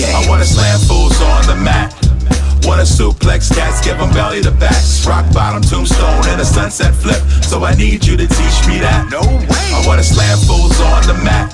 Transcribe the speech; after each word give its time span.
game. 0.00 0.16
I 0.16 0.28
wanna 0.28 0.44
slam 0.44 0.78
fools 0.88 1.20
on 1.20 1.46
the 1.46 1.56
mat. 1.56 1.92
Wanna 2.64 2.82
suplex 2.84 3.52
cats, 3.52 3.80
give 3.84 3.98
them 3.98 4.12
belly 4.12 4.42
to 4.42 4.50
backs. 4.50 5.06
Rock 5.06 5.26
bottom 5.32 5.62
tombstone 5.62 6.24
and 6.28 6.40
a 6.40 6.44
sunset 6.44 6.94
flip. 6.94 7.20
So 7.44 7.64
I 7.64 7.74
need 7.74 8.04
you 8.06 8.16
to 8.16 8.26
teach 8.26 8.58
me 8.68 8.78
that. 8.80 9.08
No 9.10 9.20
way. 9.20 9.66
I 9.76 9.84
wanna 9.86 10.04
slam 10.04 10.38
fools 10.48 10.80
on 10.80 11.02
the 11.06 11.14
mat. 11.24 11.52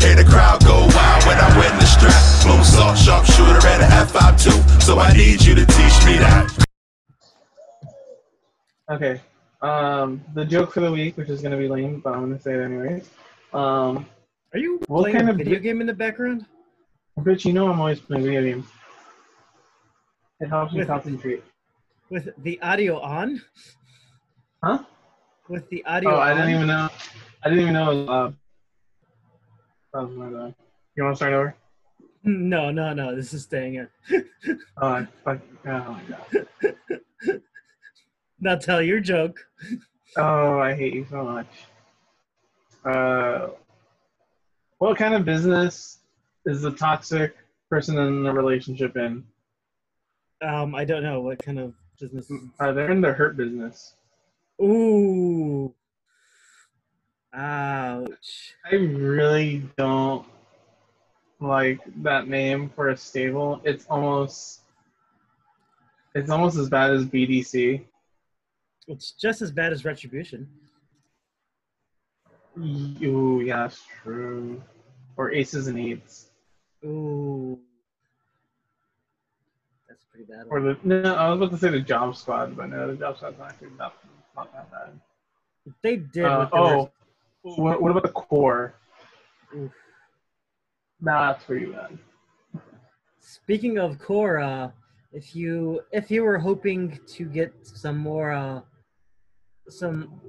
Hear 0.00 0.14
the 0.14 0.24
crowd 0.24 0.64
go 0.64 0.86
wild 0.94 1.22
when 1.26 1.38
I 1.38 1.48
win 1.58 1.74
the 1.78 1.86
strap. 1.86 2.22
Moonsault, 2.46 2.96
sharpshooter, 2.96 3.66
and 3.66 3.82
a 3.82 3.88
F5 4.06 4.38
too. 4.42 4.58
So 4.80 4.98
I 4.98 5.12
need 5.12 5.42
you 5.42 5.54
to 5.54 5.66
teach 5.66 5.96
me 6.06 6.18
that. 6.18 6.46
Okay. 8.90 9.20
Um, 9.60 10.22
the 10.34 10.44
joke 10.44 10.72
for 10.72 10.80
the 10.80 10.90
week, 10.90 11.16
which 11.16 11.28
is 11.28 11.42
gonna 11.42 11.56
be 11.58 11.68
lame, 11.68 12.00
but 12.00 12.14
I'm 12.14 12.20
gonna 12.20 12.40
say 12.40 12.54
it 12.54 12.60
anyways. 12.60 13.10
Um, 13.52 14.06
Are 14.54 14.58
you 14.58 14.80
What 14.86 15.00
playing 15.02 15.16
kind 15.16 15.28
a 15.28 15.32
of 15.32 15.38
video 15.38 15.58
game 15.58 15.80
in 15.80 15.86
the 15.88 15.92
background? 15.92 16.46
But 17.24 17.44
you 17.44 17.52
know 17.52 17.70
I'm 17.70 17.78
always 17.80 18.00
playing 18.00 18.24
video 18.24 18.42
games. 18.42 18.66
It 20.40 20.48
helps 20.48 20.72
me 20.72 20.78
With- 20.80 20.88
concentrate. 20.88 21.42
With 22.10 22.30
the 22.38 22.58
audio 22.62 22.98
on? 23.00 23.42
Huh? 24.64 24.78
With 25.48 25.68
the 25.68 25.84
audio 25.84 26.10
Oh? 26.16 26.18
I 26.20 26.32
didn't 26.32 26.50
even 26.50 26.66
know. 26.66 26.88
I 27.44 27.48
didn't 27.48 27.60
even 27.62 27.74
know 27.74 27.90
it 27.90 27.94
was 27.96 28.08
loud. 28.08 28.36
That 29.92 30.02
was 30.02 30.16
my 30.16 30.28
bad. 30.30 30.54
You 30.96 31.04
want 31.04 31.14
to 31.14 31.16
start 31.16 31.32
over? 31.34 31.54
No, 32.24 32.70
no, 32.70 32.92
no. 32.94 33.14
This 33.14 33.32
is 33.34 33.42
staying 33.42 33.74
in. 33.74 33.88
Oh, 34.80 34.88
I 34.88 35.06
fuck. 35.24 35.38
Oh 35.66 35.70
my 35.70 36.02
god. 36.08 37.40
now 38.40 38.56
tell 38.56 38.80
your 38.80 39.00
joke. 39.00 39.38
Oh, 40.16 40.58
I 40.58 40.74
hate 40.74 40.94
you 40.94 41.06
so 41.10 41.24
much. 41.24 41.46
Uh, 42.84 43.48
what 44.78 44.96
kind 44.96 45.14
of 45.14 45.24
business 45.24 45.97
is 46.48 46.62
the 46.62 46.70
toxic 46.70 47.36
person 47.70 47.98
in 47.98 48.22
the 48.22 48.32
relationship 48.32 48.96
in? 48.96 49.22
Um, 50.42 50.74
I 50.74 50.84
don't 50.84 51.02
know 51.02 51.20
what 51.20 51.38
kind 51.38 51.58
of 51.58 51.74
business. 52.00 52.30
Uh, 52.58 52.72
they're 52.72 52.90
in 52.90 53.00
the 53.00 53.12
hurt 53.12 53.36
business. 53.36 53.94
Ooh. 54.62 55.74
Ouch. 57.34 58.54
I 58.64 58.74
really 58.74 59.62
don't 59.76 60.26
like 61.38 61.80
that 62.02 62.28
name 62.28 62.70
for 62.74 62.88
a 62.88 62.96
stable. 62.96 63.60
It's 63.64 63.86
almost 63.90 64.60
it's 66.14 66.30
almost 66.30 66.56
as 66.56 66.70
bad 66.70 66.92
as 66.92 67.04
BDC. 67.04 67.84
It's 68.86 69.12
just 69.12 69.42
as 69.42 69.52
bad 69.52 69.72
as 69.72 69.84
retribution. 69.84 70.48
Ooh, 72.58 73.42
yeah, 73.44 73.62
that's 73.62 73.82
true. 74.02 74.62
Or 75.16 75.30
aces 75.30 75.66
and 75.66 75.78
eights. 75.78 76.27
Ooh. 76.84 77.58
That's 79.88 80.04
pretty 80.10 80.26
bad. 80.30 80.46
Or 80.50 80.60
the 80.60 80.78
no, 80.84 81.14
I 81.14 81.28
was 81.28 81.38
about 81.38 81.50
to 81.52 81.58
say 81.58 81.70
the 81.70 81.80
job 81.80 82.16
squad, 82.16 82.56
but 82.56 82.70
no, 82.70 82.88
the 82.88 82.96
job 82.96 83.16
squad's 83.16 83.38
not 83.38 83.50
actually 83.50 83.70
not, 83.78 83.94
not 84.36 84.52
that 84.52 84.70
bad. 84.70 85.00
They 85.82 85.96
did. 85.96 86.24
Uh, 86.24 86.48
were- 86.52 86.58
oh, 86.58 86.90
what, 87.42 87.82
what 87.82 87.90
about 87.90 88.02
the 88.02 88.10
core? 88.10 88.74
Oof. 89.56 89.72
That's 91.00 91.44
pretty 91.44 91.66
bad. 91.66 91.98
Speaking 93.20 93.78
of 93.78 93.98
core, 93.98 94.38
uh, 94.38 94.70
if 95.12 95.34
you 95.34 95.80
if 95.92 96.10
you 96.10 96.22
were 96.22 96.38
hoping 96.38 96.98
to 97.06 97.24
get 97.24 97.52
some 97.62 97.98
more 97.98 98.32
uh, 98.32 98.60
some 99.68 100.20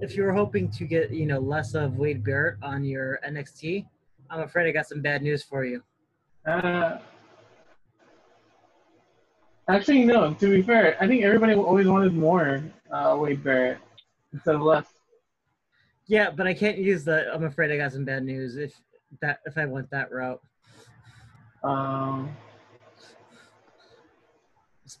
if 0.00 0.16
you 0.16 0.22
were 0.22 0.32
hoping 0.32 0.70
to 0.72 0.84
get 0.84 1.10
you 1.10 1.26
know 1.26 1.38
less 1.38 1.74
of 1.74 1.96
Wade 1.96 2.24
Barrett 2.24 2.56
on 2.62 2.84
your 2.84 3.20
NXT, 3.26 3.86
I'm 4.30 4.40
afraid 4.40 4.68
I 4.68 4.72
got 4.72 4.86
some 4.86 5.00
bad 5.00 5.22
news 5.22 5.42
for 5.42 5.64
you. 5.64 5.82
Uh, 6.46 6.98
actually, 9.68 10.04
no. 10.04 10.34
To 10.34 10.50
be 10.50 10.62
fair, 10.62 10.96
I 11.00 11.06
think 11.06 11.24
everybody 11.24 11.54
always 11.54 11.86
wanted 11.86 12.14
more 12.14 12.62
uh, 12.90 13.16
Wade 13.18 13.42
Barrett 13.42 13.78
instead 14.32 14.56
of 14.56 14.62
less. 14.62 14.86
Yeah, 16.06 16.30
but 16.30 16.46
I 16.46 16.52
can't 16.52 16.76
use 16.76 17.04
the. 17.04 17.32
I'm 17.32 17.44
afraid 17.44 17.70
I 17.70 17.78
got 17.78 17.92
some 17.92 18.04
bad 18.04 18.24
news 18.24 18.56
if 18.56 18.74
that 19.22 19.40
if 19.46 19.56
I 19.56 19.64
went 19.64 19.90
that 19.90 20.12
route. 20.12 20.42
Um, 21.62 22.36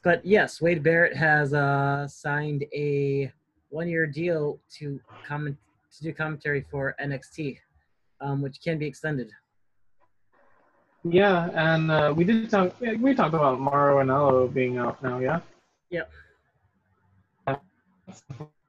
But 0.02 0.24
yes, 0.24 0.60
Wade 0.62 0.82
Barrett 0.82 1.14
has 1.16 1.52
uh, 1.52 2.08
signed 2.08 2.64
a 2.74 3.30
one-year 3.68 4.06
deal 4.06 4.58
to 4.78 5.00
comment 5.26 5.56
to 5.96 6.02
do 6.02 6.12
commentary 6.12 6.62
for 6.70 6.94
NXT, 7.00 7.58
um, 8.20 8.42
which 8.42 8.60
can 8.62 8.78
be 8.78 8.86
extended. 8.86 9.30
Yeah, 11.04 11.50
and 11.52 11.90
uh, 11.90 12.14
we 12.16 12.24
did 12.24 12.48
talk. 12.48 12.74
We 12.80 13.14
talked 13.14 13.34
about 13.34 13.60
Mauro 13.60 14.02
Ranallo 14.02 14.52
being 14.52 14.78
out 14.78 15.02
now. 15.02 15.18
Yeah. 15.18 15.40
Yep. 15.90 16.10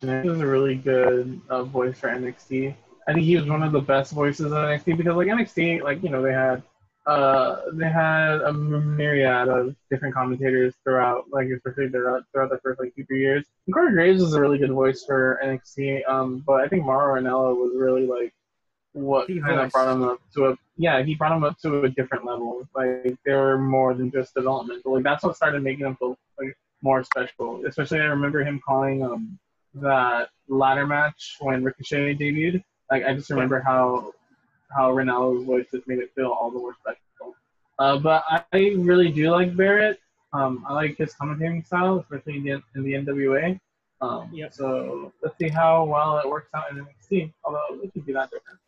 He 0.01 0.29
was 0.29 0.41
a 0.41 0.46
really 0.46 0.75
good 0.75 1.41
uh, 1.50 1.63
voice 1.63 1.97
for 1.97 2.09
NXT. 2.09 2.75
I 3.07 3.13
think 3.13 3.25
he 3.25 3.38
was 3.38 3.46
one 3.46 3.63
of 3.63 3.72
the 3.72 3.79
best 3.79 4.12
voices 4.12 4.47
of 4.47 4.51
NXT 4.51 4.97
because 4.97 5.16
like 5.16 5.28
NXT, 5.28 5.81
like 5.81 6.03
you 6.03 6.09
know, 6.09 6.22
they 6.22 6.34
had 6.34 6.62
uh 7.06 7.62
they 7.73 7.88
had 7.88 8.41
a 8.41 8.52
myriad 8.52 9.47
of 9.47 9.75
different 9.90 10.13
commentators 10.13 10.73
throughout, 10.84 11.25
like 11.31 11.47
especially 11.47 11.88
throughout 11.90 12.23
throughout 12.34 12.50
the 12.50 12.59
first 12.59 12.79
like 12.81 12.94
two 12.96 13.06
three 13.06 13.22
years. 13.22 13.46
And 13.67 13.73
Corey 13.73 13.94
Graves 13.94 14.22
was 14.22 14.34
a 14.34 14.41
really 14.41 14.57
good 14.57 14.72
voice 14.72 15.06
for 15.06 15.40
NXT, 15.44 16.02
um, 16.09 16.44
but 16.46 16.62
I 16.62 16.67
think 16.67 16.84
Mauro 16.84 17.19
Ranallo 17.19 17.56
was 17.56 17.73
really 17.75 18.06
like 18.06 18.34
what 18.96 19.28
The 19.28 19.40
kind 19.42 19.56
voice. 19.58 19.66
of 19.66 19.72
brought 19.72 19.94
him 19.94 20.04
up 20.04 20.20
to 20.36 20.46
a 20.48 20.58
yeah 20.78 21.04
he 21.04 21.16
brought 21.16 21.36
him 21.36 21.44
up 21.44 21.58
to 21.60 21.82
a 21.84 21.90
different 21.90 22.26
level. 22.26 22.68
Like 22.76 23.16
they 23.26 23.34
were 23.34 23.58
more 23.58 23.94
than 23.94 24.10
just 24.12 24.34
developmental. 24.34 24.94
Like 24.94 25.04
that's 25.04 25.24
what 25.24 25.36
started 25.36 25.62
making 25.64 25.86
him 25.86 25.96
feel 25.98 26.18
like 26.40 26.58
more 26.82 27.04
special. 27.04 27.64
Especially 27.66 28.00
I 28.00 28.06
remember 28.06 28.44
him 28.44 28.62
calling 28.66 29.04
um 29.04 29.38
that 29.76 30.30
ladder 30.48 30.88
match 30.88 31.36
when 31.42 31.64
Ricochet 31.64 32.16
debuted. 32.16 32.64
Like 32.90 33.04
I 33.04 33.14
just 33.14 33.30
remember 33.30 33.60
how 33.60 34.14
how 34.76 34.92
Ranallo's 34.94 35.44
voice 35.46 35.66
just 35.72 35.88
made 35.88 36.00
it 36.00 36.12
feel 36.16 36.28
all 36.30 36.50
the 36.52 36.60
more 36.60 36.76
special. 36.80 37.36
Uh, 37.78 37.98
but 37.98 38.24
I, 38.30 38.44
I 38.54 38.60
really 38.78 39.12
do 39.12 39.30
like 39.32 39.56
Barrett. 39.58 40.00
Um, 40.34 40.66
I 40.68 40.74
like 40.74 40.98
his 40.98 41.14
commentating 41.22 41.66
style, 41.66 42.00
especially 42.00 42.38
in 42.38 42.44
the, 42.44 42.62
in 42.76 42.84
the 42.84 42.94
NWA. 42.94 43.60
Um, 44.02 44.30
Yep. 44.34 44.54
So 44.54 45.14
let's 45.22 45.38
see 45.38 45.48
how 45.50 45.84
well 45.86 46.18
it 46.20 46.28
works 46.30 46.50
out 46.56 46.72
in 46.72 46.78
NXT. 46.78 47.32
Although 47.44 47.82
it 47.84 47.92
could 47.94 48.06
be 48.06 48.14
that 48.14 48.30
different. 48.32 48.60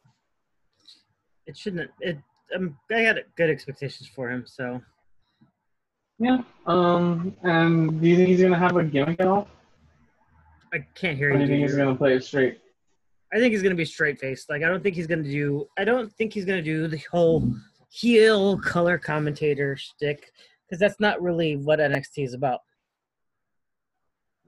It 1.47 1.57
shouldn't. 1.57 1.89
It. 2.01 2.17
Um, 2.55 2.77
I 2.91 2.99
had 2.99 3.23
good 3.35 3.49
expectations 3.49 4.07
for 4.07 4.29
him, 4.29 4.45
so 4.45 4.81
Yeah. 6.19 6.41
Um, 6.65 7.35
and 7.43 7.99
do 8.01 8.07
you 8.07 8.15
think 8.15 8.29
he's 8.29 8.41
gonna 8.41 8.57
have 8.57 8.75
a 8.77 8.83
gimmick 8.83 9.19
at 9.19 9.27
all? 9.27 9.47
I 10.73 10.79
can't 10.95 11.17
hear 11.17 11.29
Or 11.29 11.33
do 11.33 11.39
you. 11.39 11.43
you 11.43 11.47
think 11.47 11.61
he's 11.69 11.75
gonna 11.77 11.95
play 11.95 12.15
it 12.15 12.23
straight? 12.23 12.59
I 13.33 13.37
think 13.37 13.51
he's 13.51 13.61
gonna 13.63 13.75
be 13.75 13.85
straight 13.85 14.19
faced. 14.19 14.49
Like 14.49 14.63
I 14.63 14.67
don't 14.67 14.81
think 14.81 14.95
he's 14.95 15.07
gonna 15.07 15.23
do. 15.23 15.67
I 15.77 15.83
don't 15.83 16.11
think 16.13 16.33
he's 16.33 16.45
gonna 16.45 16.61
do 16.61 16.87
the 16.87 17.01
whole 17.11 17.49
heel 17.89 18.57
color 18.59 18.97
commentator 18.97 19.75
shtick 19.77 20.31
because 20.65 20.79
that's 20.79 20.99
not 20.99 21.21
really 21.21 21.55
what 21.57 21.79
NXT 21.79 22.23
is 22.25 22.33
about. 22.33 22.61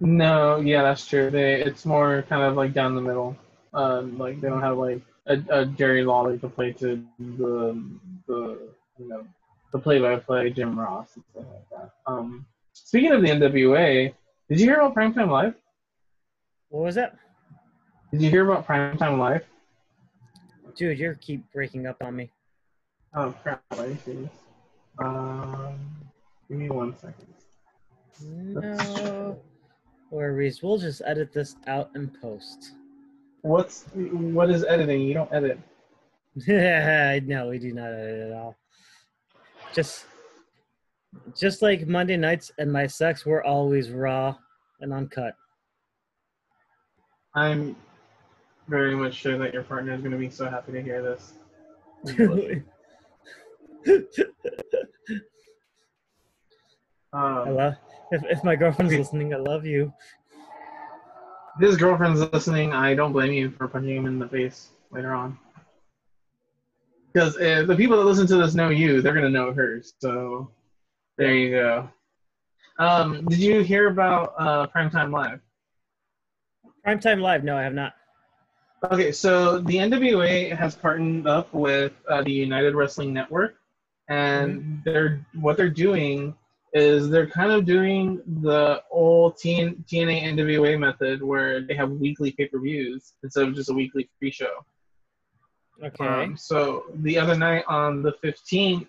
No, 0.02 0.58
yeah, 0.62 0.82
that's 0.84 1.06
true. 1.06 1.30
They 1.30 1.62
it's 1.62 1.86
more 1.86 2.24
kind 2.30 2.44
of 2.44 2.56
like 2.56 2.74
down 2.74 2.96
the 2.96 3.02
middle. 3.02 3.36
Um, 3.74 4.18
like 4.18 4.40
they 4.40 4.48
don't 4.50 4.62
have 4.62 4.78
like 4.78 5.02
a, 5.30 5.42
a 5.50 5.66
Jerry 5.66 6.04
Lawler 6.04 6.38
to 6.38 6.50
play 6.50 6.74
to 6.74 7.04
the 7.20 7.82
the 8.28 8.60
you 8.98 9.08
know 9.08 9.26
the 9.72 9.80
play-by-play 9.80 10.50
Jim 10.50 10.78
Ross 10.78 11.16
and 11.16 11.24
stuff 11.32 11.46
like 11.54 11.70
that. 11.80 11.92
Um, 12.12 12.46
speaking 12.74 13.12
of 13.12 13.22
the 13.22 13.28
NWA, 13.30 14.14
did 14.50 14.60
you 14.60 14.66
hear 14.66 14.80
about 14.80 14.96
Primetime 14.96 15.30
Live? 15.30 15.54
What 16.70 16.86
was 16.86 16.96
that, 16.96 17.16
Did 18.12 18.22
you 18.22 18.30
hear 18.30 18.50
about 18.50 18.68
Primetime 18.68 19.20
Live? 19.20 19.46
dude? 20.76 20.98
You 20.98 21.16
keep 21.20 21.52
breaking 21.52 21.86
up 21.86 21.98
on 22.02 22.16
me. 22.16 22.32
Oh 23.16 23.34
crap! 23.44 23.64
Um, 25.00 25.80
give 26.48 26.58
me 26.58 26.70
one 26.70 26.96
second. 26.98 27.28
No 28.22 29.40
worries. 30.12 30.62
We'll 30.62 30.78
just 30.78 31.02
edit 31.06 31.34
this 31.34 31.56
out 31.68 31.90
and 31.96 32.14
post. 32.22 32.74
What's 33.42 33.86
what 33.94 34.50
is 34.50 34.66
editing? 34.66 35.02
You 35.02 35.14
don't 35.14 35.32
edit. 35.32 35.60
no, 36.48 37.48
we 37.50 37.60
do 37.60 37.74
not 37.74 37.92
edit 37.92 38.32
at 38.32 38.38
all. 38.38 38.56
Just, 39.74 40.06
just 41.38 41.62
like 41.62 41.88
Monday 41.88 42.18
nights 42.18 42.52
and 42.58 42.72
my 42.72 42.88
sex, 42.88 43.26
we're 43.26 43.44
always 43.44 43.92
raw 43.92 44.36
and 44.82 44.94
uncut. 44.94 45.36
I'm 47.36 47.76
very 48.68 48.96
much 48.96 49.14
sure 49.14 49.38
that 49.38 49.54
your 49.54 49.64
partner 49.64 49.94
is 49.94 50.02
going 50.02 50.12
to 50.12 50.18
be 50.18 50.30
so 50.30 50.50
happy 50.50 50.72
to 50.74 50.82
hear 50.82 51.02
this. 51.02 51.34
I 52.08 52.62
Um, 57.12 57.56
love 57.56 57.76
if, 58.12 58.24
if 58.26 58.44
my 58.44 58.56
girlfriend's 58.56 58.94
listening, 58.94 59.34
I 59.34 59.38
love 59.38 59.66
you. 59.66 59.94
His 61.60 61.78
girlfriend's 61.78 62.22
listening. 62.34 62.74
I 62.74 62.96
don't 62.96 63.12
blame 63.12 63.34
you 63.34 63.52
for 63.52 63.68
punching 63.68 63.96
him 63.96 64.06
in 64.06 64.20
the 64.20 64.28
face 64.28 64.70
later 64.92 65.14
on. 65.14 65.38
Because 67.12 67.36
the 67.36 67.76
people 67.76 67.98
that 67.98 68.04
listen 68.04 68.28
to 68.28 68.38
this 68.38 68.56
know 68.56 68.70
you, 68.70 69.02
they're 69.02 69.14
gonna 69.14 69.30
know 69.30 69.52
hers. 69.52 69.94
So 70.00 70.52
there 71.18 71.34
you 71.34 71.52
go. 71.52 71.90
Um, 72.78 73.26
did 73.26 73.40
you 73.40 73.62
hear 73.62 73.90
about 73.90 74.34
uh, 74.38 74.68
Primetime 74.68 75.12
Live? 75.12 75.42
Primetime 76.86 77.22
Live? 77.22 77.44
No, 77.44 77.58
I 77.58 77.64
have 77.64 77.74
not. 77.74 77.94
Okay, 78.90 79.12
so 79.12 79.60
the 79.60 79.76
NWA 79.76 80.56
has 80.56 80.76
partnered 80.76 81.28
up 81.28 81.54
with 81.54 81.92
uh, 82.08 82.22
the 82.22 82.32
United 82.32 82.76
Wrestling 82.76 83.14
Network, 83.14 83.56
and 84.08 84.82
they're 84.86 85.26
what 85.34 85.58
they're 85.58 85.70
doing 85.70 86.34
is 86.74 87.10
they're 87.10 87.28
kind 87.28 87.52
of 87.52 87.66
doing 87.66 88.22
the 88.42 88.82
old 88.92 89.36
TN, 89.36 89.84
TNA 89.86 90.24
NWA 90.24 90.80
method 90.80 91.24
where 91.24 91.62
they 91.62 91.76
have 91.76 91.92
weekly 91.92 92.32
pay 92.32 92.48
per 92.48 92.60
views 92.60 93.14
instead 93.24 93.48
of 93.48 93.56
just 93.56 93.70
a 93.70 93.74
weekly 93.74 94.10
free 94.20 94.32
show. 94.32 94.66
Okay. 95.84 96.06
Um, 96.06 96.38
so 96.38 96.86
the 96.96 97.18
other 97.18 97.36
night 97.36 97.64
on 97.68 98.04
the 98.04 98.14
15th 98.24 98.88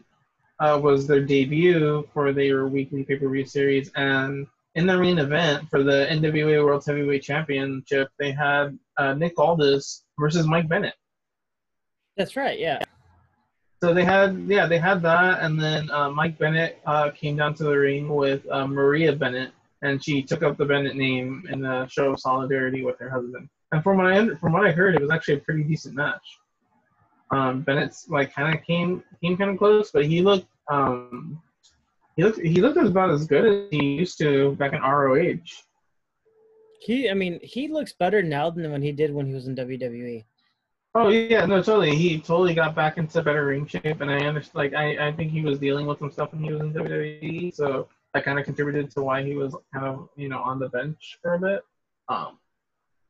uh, 0.59 0.79
was 0.82 1.06
their 1.06 1.25
debut 1.25 2.06
for 2.12 2.32
their 2.32 2.67
weekly 2.67 3.05
pay 3.05 3.17
per 3.17 3.29
view 3.29 3.47
series, 3.47 3.91
and 3.94 4.47
in 4.75 4.87
the 4.87 4.97
main 4.97 5.19
event 5.19 5.69
for 5.71 5.83
the 5.83 6.06
NWA 6.11 6.65
World 6.65 6.85
Heavyweight 6.87 7.23
Championship, 7.23 8.09
they 8.19 8.33
had 8.33 8.79
uh, 8.99 9.15
Nick 9.15 9.38
Aldis 9.38 10.05
versus 10.19 10.47
Mike 10.47 10.69
Bennett. 10.69 10.94
That's 12.17 12.37
right. 12.37 12.59
Yeah. 12.59 12.81
So 13.82 13.94
they 13.94 14.05
had, 14.05 14.44
yeah, 14.47 14.67
they 14.67 14.79
had 14.79 15.00
that, 15.03 15.41
and 15.41 15.59
then 15.59 15.91
uh, 15.91 16.11
Mike 16.11 16.38
Bennett 16.38 16.81
uh, 16.85 17.11
came 17.11 17.37
down 17.37 17.55
to 17.55 17.65
the 17.65 17.77
ring 17.77 18.15
with 18.15 18.47
uh, 18.50 18.67
Maria 18.67 19.15
Bennett, 19.15 19.53
and 19.81 20.05
she 20.05 20.23
took 20.23 20.43
up 20.43 20.59
the 20.59 20.67
Bennett 20.67 20.97
name 20.97 21.44
in 21.50 21.65
a 21.65 21.88
show 21.88 22.12
of 22.12 22.21
solidarity 22.21 22.85
with 22.85 22.99
her 22.99 23.09
husband. 23.09 23.49
And 23.73 23.82
from 23.82 23.97
what 23.97 24.06
I 24.06 24.35
from 24.35 24.53
what 24.53 24.67
I 24.67 24.73
heard, 24.73 24.97
it 24.97 25.00
was 25.00 25.11
actually 25.11 25.35
a 25.35 25.41
pretty 25.41 25.62
decent 25.62 25.94
match. 25.94 26.38
Um, 27.31 27.62
Bennett's 27.62 28.09
like 28.09 28.35
kind 28.35 28.55
of 28.55 28.62
came 28.65 29.03
came 29.23 29.37
kind 29.37 29.50
of 29.50 29.59
close, 29.59 29.91
but 29.91 30.05
he 30.05 30.21
looked 30.21 30.49
um, 30.71 31.41
he 32.17 32.25
looked 32.25 32.41
he 32.41 32.61
looked 32.61 32.76
about 32.76 33.11
as 33.11 33.26
good 33.26 33.47
as 33.47 33.71
he 33.71 33.94
used 33.94 34.19
to 34.19 34.56
back 34.56 34.75
in 34.75 34.83
ROH. 34.83 35.38
He, 36.81 37.11
I 37.11 37.15
mean, 37.15 37.38
he 37.43 37.69
looks 37.69 37.93
better 37.93 38.23
now 38.23 38.50
than 38.50 38.71
when 38.73 38.83
he 38.83 38.93
did 38.93 39.15
when 39.15 39.26
he 39.26 39.33
was 39.33 39.47
in. 39.47 39.55
WWE. 39.55 40.25
Oh 40.95 41.09
yeah, 41.09 41.47
no, 41.47 41.63
totally. 41.63 41.95
He 41.95 42.19
totally 42.19 42.53
got 42.53 42.75
back 42.75 42.99
into 42.99 43.23
better 43.23 43.47
ring 43.47 43.67
shape, 43.67 44.01
and 44.01 44.11
I 44.11 44.27
understand. 44.27 44.55
Like, 44.55 44.75
I, 44.75 45.09
I 45.09 45.13
think 45.13 45.31
he 45.31 45.41
was 45.41 45.59
dealing 45.59 45.87
with 45.87 46.01
some 46.01 46.11
stuff 46.11 46.33
when 46.33 46.43
he 46.43 46.53
was 46.53 46.63
in 46.63 46.73
WWE, 46.73 47.55
so 47.55 47.89
that 48.13 48.25
kind 48.25 48.41
of 48.41 48.45
contributed 48.45 48.91
to 48.93 49.03
why 49.03 49.23
he 49.23 49.37
was 49.37 49.55
kind 49.73 49.87
of 49.87 50.09
you 50.17 50.29
know 50.29 50.41
on 50.41 50.59
the 50.59 50.69
bench 50.69 51.19
for 51.23 51.35
a 51.35 51.39
bit. 51.39 51.63
Um, 52.09 52.39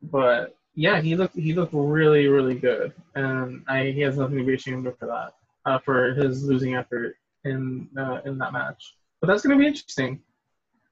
but 0.03 0.57
yeah, 0.75 1.01
he 1.01 1.17
looked 1.17 1.37
he 1.37 1.55
looked 1.55 1.73
really 1.73 2.29
really 2.29 2.55
good, 2.55 2.93
and 3.15 3.65
I 3.67 3.87
he 3.87 4.01
has 4.03 4.19
nothing 4.19 4.37
to 4.37 4.45
be 4.45 4.55
ashamed 4.55 4.87
of 4.87 4.99
for 4.99 5.07
that, 5.07 5.35
uh, 5.65 5.79
for 5.79 6.13
his 6.13 6.45
losing 6.45 6.75
effort 6.75 7.17
in 7.45 7.89
uh, 7.99 8.21
in 8.27 8.37
that 8.39 8.53
match. 8.53 8.95
But 9.23 9.29
that's 9.29 9.43
gonna 9.43 9.57
be 9.57 9.67
interesting. 9.67 10.21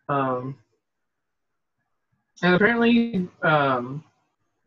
Um, 0.08 0.56
and 2.42 2.54
apparently, 2.54 3.28
um, 3.42 4.04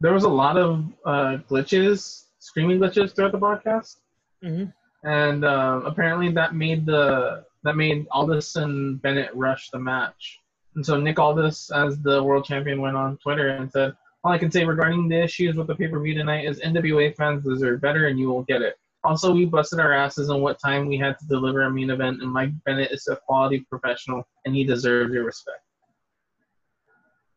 there 0.01 0.13
was 0.13 0.23
a 0.23 0.29
lot 0.29 0.57
of 0.57 0.85
uh, 1.05 1.37
glitches, 1.49 2.25
screaming 2.39 2.79
glitches 2.79 3.15
throughout 3.15 3.31
the 3.31 3.37
broadcast, 3.37 3.99
hmm 4.43 4.65
and 5.03 5.43
um, 5.45 5.85
apparently 5.85 6.29
that 6.31 6.53
made 6.53 6.85
the 6.85 7.43
that 7.63 7.75
made 7.75 8.07
Aldis 8.11 8.55
and 8.55 9.01
Bennett 9.01 9.35
rush 9.35 9.69
the 9.69 9.79
match. 9.79 10.39
And 10.75 10.85
so 10.85 10.99
Nick 10.99 11.19
Aldis, 11.19 11.71
as 11.71 11.99
the 11.99 12.23
world 12.23 12.45
champion, 12.45 12.81
went 12.81 12.95
on 12.95 13.17
Twitter 13.17 13.49
and 13.49 13.71
said, 13.71 13.95
"All 14.23 14.31
I 14.31 14.37
can 14.37 14.51
say 14.51 14.63
regarding 14.63 15.07
the 15.09 15.21
issues 15.21 15.55
with 15.55 15.67
the 15.67 15.75
pay 15.75 15.87
per 15.87 15.99
view 15.99 16.13
tonight 16.13 16.45
is 16.45 16.59
NWA 16.59 17.15
fans 17.15 17.43
deserve 17.43 17.81
better, 17.81 18.07
and 18.07 18.19
you 18.19 18.27
will 18.29 18.43
get 18.43 18.61
it. 18.61 18.77
Also, 19.03 19.33
we 19.33 19.45
busted 19.45 19.79
our 19.79 19.93
asses 19.93 20.29
on 20.29 20.41
what 20.41 20.59
time 20.59 20.87
we 20.87 20.97
had 20.97 21.17
to 21.19 21.25
deliver 21.27 21.63
a 21.63 21.71
main 21.71 21.89
event, 21.89 22.21
and 22.21 22.31
Mike 22.31 22.51
Bennett 22.65 22.91
is 22.91 23.07
a 23.07 23.15
quality 23.15 23.65
professional, 23.69 24.27
and 24.45 24.55
he 24.55 24.63
deserves 24.63 25.13
your 25.13 25.25
respect." 25.25 25.61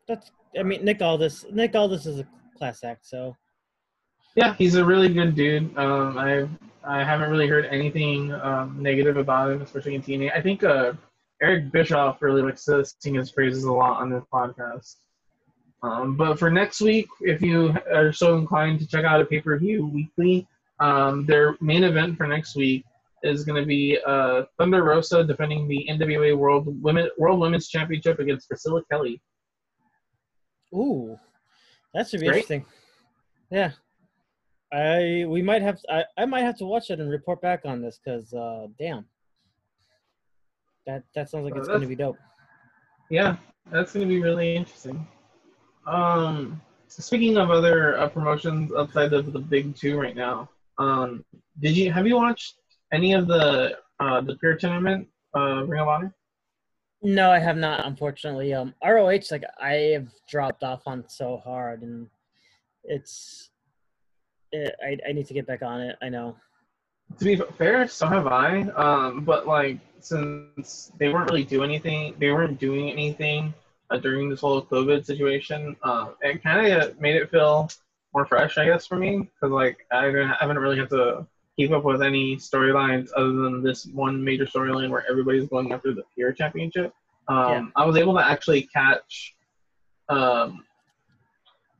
That's. 0.07 0.31
I 0.57 0.63
mean, 0.63 0.85
Nick 0.85 1.01
Aldis. 1.01 1.45
Nick 1.51 1.75
Aldis 1.75 2.05
is 2.05 2.19
a 2.19 2.27
class 2.57 2.83
act. 2.83 3.05
So 3.05 3.35
Yeah, 4.35 4.53
he's 4.55 4.75
a 4.75 4.85
really 4.85 5.09
good 5.09 5.35
dude. 5.35 5.77
Um, 5.77 6.17
I 6.17 6.47
I 6.83 7.03
haven't 7.03 7.31
really 7.31 7.47
heard 7.47 7.65
anything 7.65 8.31
um, 8.33 8.77
negative 8.79 9.17
about 9.17 9.51
him, 9.51 9.61
especially 9.61 9.95
in 9.95 10.01
TNA. 10.01 10.35
I 10.35 10.41
think 10.41 10.63
uh, 10.63 10.93
Eric 11.41 11.71
Bischoff 11.71 12.21
really 12.21 12.41
likes 12.41 12.65
to 12.65 12.85
sing 12.99 13.15
his 13.15 13.31
praises 13.31 13.63
a 13.63 13.71
lot 13.71 14.01
on 14.01 14.09
this 14.09 14.23
podcast. 14.31 14.95
Um, 15.83 16.15
but 16.15 16.39
for 16.39 16.49
next 16.49 16.81
week, 16.81 17.07
if 17.21 17.41
you 17.41 17.75
are 17.93 18.11
so 18.11 18.37
inclined 18.37 18.79
to 18.79 18.87
check 18.87 19.05
out 19.05 19.21
a 19.21 19.25
pay 19.25 19.41
per 19.41 19.57
view 19.57 19.87
weekly, 19.87 20.47
um, 20.79 21.25
their 21.25 21.55
main 21.61 21.83
event 21.83 22.17
for 22.17 22.27
next 22.27 22.55
week 22.55 22.85
is 23.23 23.43
going 23.43 23.61
to 23.61 23.65
be 23.65 23.97
uh, 24.05 24.43
Thunder 24.57 24.83
Rosa 24.83 25.23
defending 25.23 25.67
the 25.67 25.87
NWA 25.89 26.37
World 26.37 26.81
Women 26.81 27.09
World 27.17 27.39
Women's 27.39 27.67
Championship 27.67 28.19
against 28.19 28.47
Priscilla 28.47 28.81
Kelly. 28.89 29.21
Ooh, 30.73 31.17
that 31.95 32.07
should 32.07 32.19
be 32.19 32.27
Great. 32.27 32.49
interesting. 32.49 32.65
Yeah, 33.49 33.71
I 34.71 35.25
we 35.27 35.41
might 35.41 35.61
have 35.61 35.79
I, 35.89 36.03
I 36.17 36.25
might 36.25 36.41
have 36.41 36.57
to 36.57 36.65
watch 36.65 36.91
it 36.91 36.99
and 36.99 37.09
report 37.09 37.41
back 37.41 37.61
on 37.65 37.81
this 37.81 37.99
because 38.03 38.33
uh, 38.33 38.67
damn, 38.77 39.05
that 40.85 41.03
that 41.15 41.29
sounds 41.29 41.45
like 41.45 41.55
Uh, 41.55 41.59
it's 41.59 41.67
gonna 41.67 41.87
be 41.87 41.95
dope. 41.95 42.17
Yeah, 43.09 43.37
that's 43.71 43.93
going 43.93 44.07
to 44.07 44.13
be 44.13 44.21
really 44.21 44.55
interesting. 44.55 45.07
Um, 45.85 46.59
speaking 46.87 47.37
of 47.37 47.51
other 47.51 47.97
uh, 47.99 48.09
promotions 48.09 48.71
outside 48.75 49.13
of 49.13 49.31
the 49.31 49.39
big 49.39 49.75
two 49.75 49.99
right 49.99 50.15
now, 50.15 50.49
um, 50.79 51.23
did 51.59 51.77
you 51.77 51.91
have 51.91 52.07
you 52.07 52.15
watched 52.15 52.55
any 52.91 53.13
of 53.13 53.27
the 53.27 53.77
uh, 53.99 54.21
the 54.21 54.35
pure 54.37 54.55
tournament 54.55 55.07
uh, 55.37 55.63
Ring 55.65 55.81
of 55.81 55.87
Honor? 55.87 56.15
No, 57.05 57.29
I 57.31 57.37
have 57.37 57.55
not, 57.55 57.85
unfortunately. 57.85 58.51
Um, 58.55 58.73
ROH 58.83 59.19
like 59.29 59.43
I 59.61 59.73
have 59.93 60.07
dropped 60.27 60.63
off 60.63 60.81
on 60.87 61.03
so 61.07 61.37
hard, 61.37 61.83
and 61.83 62.07
it's 62.83 63.51
it, 64.51 64.73
I 64.83 64.97
I 65.07 65.11
need 65.11 65.27
to 65.27 65.33
get 65.35 65.45
back 65.45 65.61
on 65.61 65.81
it. 65.81 65.95
I 66.01 66.09
know. 66.09 66.35
To 67.19 67.23
be 67.23 67.35
fair, 67.59 67.87
so 67.87 68.07
have 68.07 68.25
I. 68.25 68.61
Um, 68.69 69.23
but 69.23 69.45
like 69.45 69.77
since 69.99 70.91
they 70.97 71.09
weren't 71.13 71.29
really 71.29 71.43
doing 71.43 71.69
anything, 71.69 72.15
they 72.19 72.31
weren't 72.31 72.59
doing 72.59 72.89
anything 72.89 73.53
uh, 73.91 73.97
during 73.97 74.27
this 74.27 74.41
whole 74.41 74.63
COVID 74.63 75.05
situation. 75.05 75.75
Uh, 75.83 76.07
it 76.21 76.41
kind 76.41 76.73
of 76.73 76.99
made 76.99 77.15
it 77.17 77.29
feel 77.29 77.69
more 78.15 78.25
fresh, 78.25 78.57
I 78.57 78.65
guess, 78.65 78.87
for 78.87 78.95
me 78.97 79.19
because 79.19 79.51
like 79.51 79.77
I 79.91 80.05
haven't- 80.05 80.31
I 80.31 80.37
haven't 80.39 80.57
really 80.57 80.79
had 80.79 80.89
to 80.89 81.27
keep 81.57 81.71
up 81.71 81.83
with 81.83 82.01
any 82.01 82.35
storylines 82.35 83.09
other 83.15 83.31
than 83.31 83.63
this 83.63 83.85
one 83.87 84.23
major 84.23 84.45
storyline 84.45 84.89
where 84.89 85.03
everybody's 85.09 85.47
going 85.47 85.71
after 85.71 85.93
the 85.93 86.03
pure 86.13 86.31
championship. 86.33 86.93
Um, 87.27 87.49
Yeah. 87.51 87.65
I 87.75 87.85
was 87.85 87.95
able 87.97 88.13
to 88.15 88.25
actually 88.25 88.63
catch 88.63 89.35
um, 90.09 90.63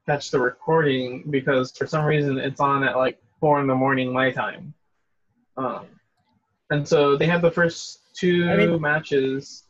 catch 0.07 0.31
the 0.31 0.39
recording 0.39 1.23
because 1.29 1.71
for 1.71 1.85
some 1.85 2.05
reason 2.05 2.37
it's 2.39 2.59
on 2.59 2.83
at 2.83 2.95
like 2.97 3.19
four 3.39 3.59
in 3.61 3.67
the 3.67 3.75
morning 3.75 4.11
my 4.11 4.31
time. 4.31 4.73
Um, 5.57 5.85
and 6.71 6.87
so 6.87 7.15
they 7.15 7.27
had 7.27 7.41
the 7.41 7.51
first 7.51 7.99
two 8.15 8.49
I 8.49 8.57
mean- 8.57 8.81
matches. 8.81 9.63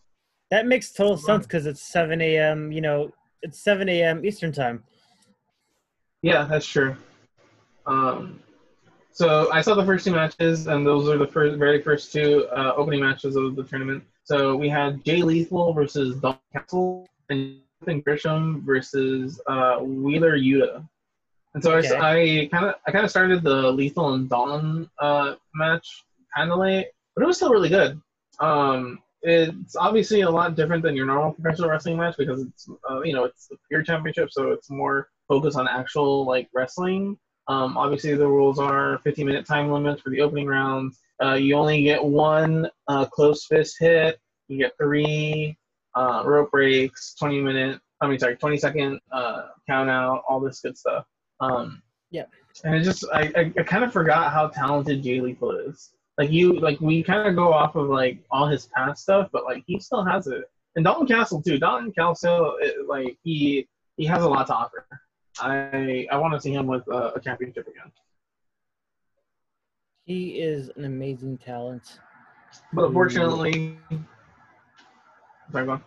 That 0.51 0.67
makes 0.67 0.91
total 0.93 1.17
sense 1.17 1.45
because 1.47 1.65
it's 1.65 1.81
7 1.81 2.21
a.m. 2.21 2.71
You 2.71 2.79
know, 2.79 3.11
it's 3.41 3.59
7 3.59 3.89
a.m. 3.89 4.23
Eastern 4.23 4.51
time. 4.51 4.83
Yeah, 6.21 6.45
that's 6.45 6.67
true. 6.67 6.95
Um, 7.87 8.39
so 9.15 9.49
I 9.49 9.61
saw 9.61 9.75
the 9.75 9.85
first 9.85 10.03
two 10.03 10.11
matches, 10.11 10.67
and 10.67 10.85
those 10.85 11.07
are 11.07 11.17
the 11.17 11.25
first, 11.25 11.57
very 11.57 11.81
first 11.81 12.11
two 12.11 12.47
uh, 12.51 12.73
opening 12.75 12.99
matches 12.99 13.37
of 13.37 13.55
the 13.55 13.63
tournament. 13.63 14.03
So 14.25 14.57
we 14.57 14.67
had 14.67 15.05
Jay 15.05 15.21
Lethal 15.21 15.71
versus 15.71 16.17
Dalton 16.17 16.41
Castle, 16.51 17.07
and 17.29 17.61
Jonathan 17.79 18.01
Gresham 18.01 18.61
versus 18.65 19.39
uh, 19.47 19.77
Wheeler 19.79 20.37
Yuta. 20.37 20.85
And 21.53 21.63
so 21.63 21.77
Okay. 21.77 21.95
I 21.95 22.49
kind 22.51 22.65
of 22.65 22.75
I 22.85 22.91
kind 22.91 23.05
of 23.05 23.09
started 23.09 23.41
the 23.41 23.71
Lethal 23.71 24.15
and 24.15 24.29
Dalton 24.29 24.89
uh, 24.99 25.35
match 25.53 26.03
kind 26.35 26.51
of 26.51 26.59
late, 26.59 26.87
but 27.15 27.23
it 27.23 27.25
was 27.25 27.37
still 27.37 27.51
really 27.51 27.69
good. 27.69 28.01
Um, 28.41 28.99
it's 29.21 29.77
obviously 29.77 30.21
a 30.21 30.29
lot 30.29 30.55
different 30.57 30.83
than 30.83 30.93
your 30.93 31.05
normal 31.05 31.31
professional 31.31 31.69
wrestling 31.69 31.95
match 31.95 32.17
because 32.17 32.41
it's 32.41 32.67
uh, 32.89 33.01
you 33.03 33.13
know 33.13 33.23
it's 33.23 33.47
the 33.47 33.55
pure 33.69 33.81
championship, 33.81 34.29
so 34.29 34.51
it's 34.51 34.69
more 34.69 35.07
focused 35.29 35.57
on 35.57 35.69
actual 35.69 36.25
like 36.25 36.49
wrestling. 36.53 37.17
Um, 37.47 37.77
obviously, 37.77 38.15
the 38.15 38.27
rules 38.27 38.59
are 38.59 38.99
15 39.03 39.25
minute 39.25 39.45
time 39.45 39.71
limits 39.71 40.01
for 40.01 40.09
the 40.09 40.21
opening 40.21 40.47
rounds. 40.47 40.99
Uh, 41.23 41.33
you 41.33 41.55
only 41.55 41.83
get 41.83 42.03
one 42.03 42.69
uh, 42.87 43.05
close 43.05 43.45
fist 43.45 43.77
hit. 43.79 44.19
You 44.47 44.57
get 44.57 44.73
three 44.77 45.57
uh, 45.95 46.23
rope 46.25 46.51
breaks, 46.51 47.15
20 47.15 47.41
minute. 47.41 47.79
I 48.01 48.07
mean, 48.07 48.19
sorry, 48.19 48.35
20 48.35 48.57
second 48.57 48.99
uh, 49.11 49.47
count 49.67 49.89
out, 49.89 50.23
all 50.27 50.39
this 50.39 50.59
good 50.61 50.77
stuff. 50.77 51.05
Um, 51.39 51.81
Yeah. 52.11 52.25
And 52.63 52.75
it 52.75 52.83
just, 52.83 53.05
I, 53.13 53.31
I, 53.35 53.53
I 53.57 53.63
kind 53.63 53.83
of 53.83 53.91
forgot 53.91 54.31
how 54.31 54.47
talented 54.47 55.03
Jay 55.03 55.19
Lethal 55.19 55.51
is. 55.51 55.91
Like 56.17 56.31
you, 56.31 56.59
like 56.59 56.79
we 56.79 57.03
kind 57.03 57.27
of 57.27 57.35
go 57.35 57.51
off 57.51 57.75
of 57.75 57.89
like 57.89 58.19
all 58.31 58.47
his 58.47 58.67
past 58.67 59.03
stuff, 59.03 59.29
but 59.31 59.43
like 59.43 59.63
he 59.67 59.79
still 59.79 60.03
has 60.03 60.27
it. 60.27 60.45
And 60.75 60.85
Dalton 60.85 61.07
Castle 61.07 61.41
too. 61.41 61.57
Dalton 61.57 61.91
Castle, 61.91 62.57
it, 62.61 62.87
like 62.87 63.17
he 63.23 63.67
he 63.97 64.05
has 64.05 64.23
a 64.23 64.27
lot 64.27 64.47
to 64.47 64.55
offer. 64.55 64.85
I 65.39 66.07
I 66.11 66.17
want 66.17 66.33
to 66.33 66.41
see 66.41 66.53
him 66.53 66.67
with 66.67 66.87
uh, 66.89 67.11
a 67.15 67.19
championship 67.19 67.67
again. 67.67 67.91
He 70.05 70.39
is 70.39 70.69
an 70.75 70.85
amazing 70.85 71.37
talent. 71.39 71.99
But 72.73 72.85
unfortunately, 72.85 73.77
sorry, 75.51 75.65
go. 75.65 75.81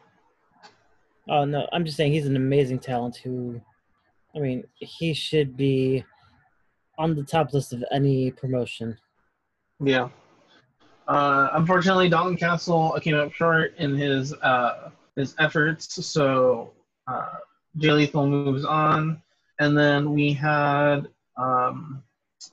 Oh 1.28 1.44
no, 1.44 1.68
I'm 1.72 1.84
just 1.84 1.96
saying 1.96 2.12
he's 2.12 2.26
an 2.26 2.36
amazing 2.36 2.78
talent 2.78 3.16
who 3.16 3.60
I 4.34 4.40
mean, 4.40 4.64
he 4.74 5.14
should 5.14 5.56
be 5.56 6.04
on 6.98 7.14
the 7.14 7.24
top 7.24 7.52
list 7.52 7.72
of 7.72 7.84
any 7.90 8.30
promotion. 8.30 8.96
Yeah. 9.82 10.08
Uh, 11.06 11.48
unfortunately, 11.52 12.08
Dalton 12.08 12.36
Castle 12.36 12.98
came 13.00 13.16
up 13.16 13.32
short 13.32 13.74
in 13.78 13.96
his 13.96 14.34
uh, 14.34 14.90
his 15.16 15.34
efforts, 15.38 16.04
so 16.06 16.72
uh, 17.06 17.36
Jay 17.78 17.90
Lethal 17.90 18.26
moves 18.26 18.64
on, 18.64 19.22
and 19.58 19.76
then 19.76 20.12
we 20.12 20.32
had 20.32 21.08
um, 21.36 22.02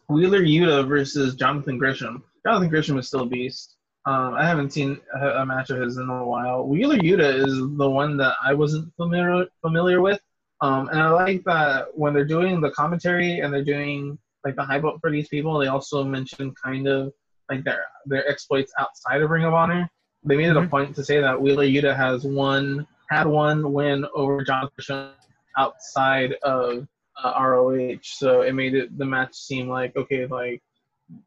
Wheeler 0.09 0.41
Yuta 0.41 0.87
versus 0.87 1.35
Jonathan 1.35 1.77
Gresham. 1.77 2.23
Jonathan 2.45 2.69
Gresham 2.69 2.97
is 2.97 3.07
still 3.07 3.21
a 3.21 3.25
beast. 3.25 3.75
Um, 4.05 4.35
I 4.35 4.45
haven't 4.45 4.71
seen 4.71 4.99
a, 5.19 5.29
a 5.41 5.45
match 5.45 5.71
of 5.71 5.81
his 5.81 5.97
in 5.97 6.09
a 6.09 6.25
while. 6.25 6.67
Wheeler 6.67 6.97
Yuta 6.97 7.43
is 7.45 7.55
the 7.77 7.89
one 7.89 8.17
that 8.17 8.35
I 8.43 8.53
wasn't 8.53 8.93
familiar 8.95 9.47
familiar 9.61 9.99
with, 10.01 10.19
um, 10.61 10.89
and 10.89 10.99
I 10.99 11.09
like 11.09 11.43
that 11.45 11.87
when 11.95 12.13
they're 12.13 12.23
doing 12.25 12.61
the 12.61 12.71
commentary 12.71 13.39
and 13.39 13.53
they're 13.53 13.63
doing 13.63 14.17
like 14.43 14.55
the 14.55 14.63
hype 14.63 14.83
up 14.85 14.97
for 15.01 15.09
these 15.09 15.27
people, 15.27 15.57
they 15.57 15.67
also 15.67 16.03
mention 16.03 16.53
kind 16.53 16.87
of 16.87 17.11
like 17.49 17.63
their 17.63 17.83
their 18.05 18.27
exploits 18.29 18.71
outside 18.79 19.21
of 19.21 19.29
Ring 19.31 19.43
of 19.45 19.53
Honor. 19.53 19.89
They 20.23 20.37
made 20.37 20.49
it 20.49 20.55
Mhm. 20.55 20.65
a 20.65 20.69
point 20.69 20.95
to 20.95 21.03
say 21.03 21.19
that 21.19 21.39
Wheeler 21.41 21.65
Yuta 21.65 21.95
has 21.95 22.25
one 22.25 22.87
had 23.09 23.25
one 23.27 23.73
win 23.73 24.05
over 24.13 24.43
Gresham 24.43 25.11
outside 25.57 26.33
of 26.43 26.87
uh, 27.23 27.33
ROH, 27.39 27.99
so 28.03 28.41
it 28.41 28.53
made 28.53 28.75
it 28.75 28.97
the 28.97 29.05
match 29.05 29.35
seem 29.35 29.67
like 29.67 29.95
okay, 29.95 30.25
like 30.25 30.61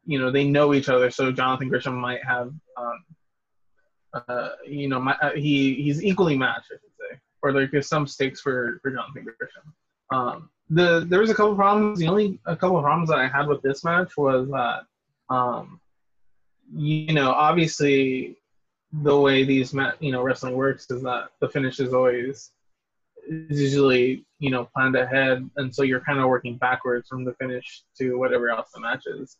you 0.06 0.18
know 0.18 0.30
they 0.30 0.44
know 0.44 0.74
each 0.74 0.88
other, 0.88 1.10
so 1.10 1.32
Jonathan 1.32 1.68
Gresham 1.68 1.94
might 1.96 2.24
have 2.24 2.52
um, 2.76 3.04
uh, 4.14 4.50
you 4.66 4.88
know, 4.88 5.00
my, 5.00 5.16
uh, 5.20 5.32
he 5.32 5.74
he's 5.74 6.02
equally 6.02 6.36
matched, 6.36 6.70
I 6.70 6.74
should 6.74 6.96
say, 6.98 7.18
or 7.42 7.52
like 7.52 7.70
there's 7.70 7.88
some 7.88 8.06
stakes 8.06 8.40
for 8.40 8.78
for 8.82 8.90
Jonathan 8.90 9.24
Gresham. 9.24 9.74
Um, 10.10 10.50
the 10.70 11.06
there 11.08 11.20
was 11.20 11.30
a 11.30 11.34
couple 11.34 11.54
problems. 11.54 11.98
The 11.98 12.08
only 12.08 12.40
a 12.46 12.56
couple 12.56 12.76
of 12.76 12.84
problems 12.84 13.10
that 13.10 13.18
I 13.18 13.28
had 13.28 13.46
with 13.46 13.62
this 13.62 13.84
match 13.84 14.16
was 14.16 14.48
that, 14.48 14.82
um, 15.30 15.80
you 16.74 17.12
know, 17.12 17.30
obviously 17.30 18.36
the 18.92 19.18
way 19.18 19.44
these 19.44 19.74
ma- 19.74 19.92
you 20.00 20.12
know 20.12 20.22
wrestling 20.22 20.54
works 20.54 20.90
is 20.90 21.02
that 21.02 21.28
the 21.40 21.48
finish 21.48 21.78
is 21.78 21.92
always 21.92 22.52
is 23.28 23.60
usually 23.60 24.24
you 24.38 24.50
know 24.50 24.68
planned 24.74 24.96
ahead, 24.96 25.48
and 25.56 25.74
so 25.74 25.82
you're 25.82 26.00
kind 26.00 26.18
of 26.18 26.26
working 26.28 26.56
backwards 26.56 27.08
from 27.08 27.24
the 27.24 27.34
finish 27.34 27.82
to 27.98 28.14
whatever 28.18 28.48
else 28.50 28.70
the 28.74 28.80
match 28.80 29.04
is. 29.06 29.36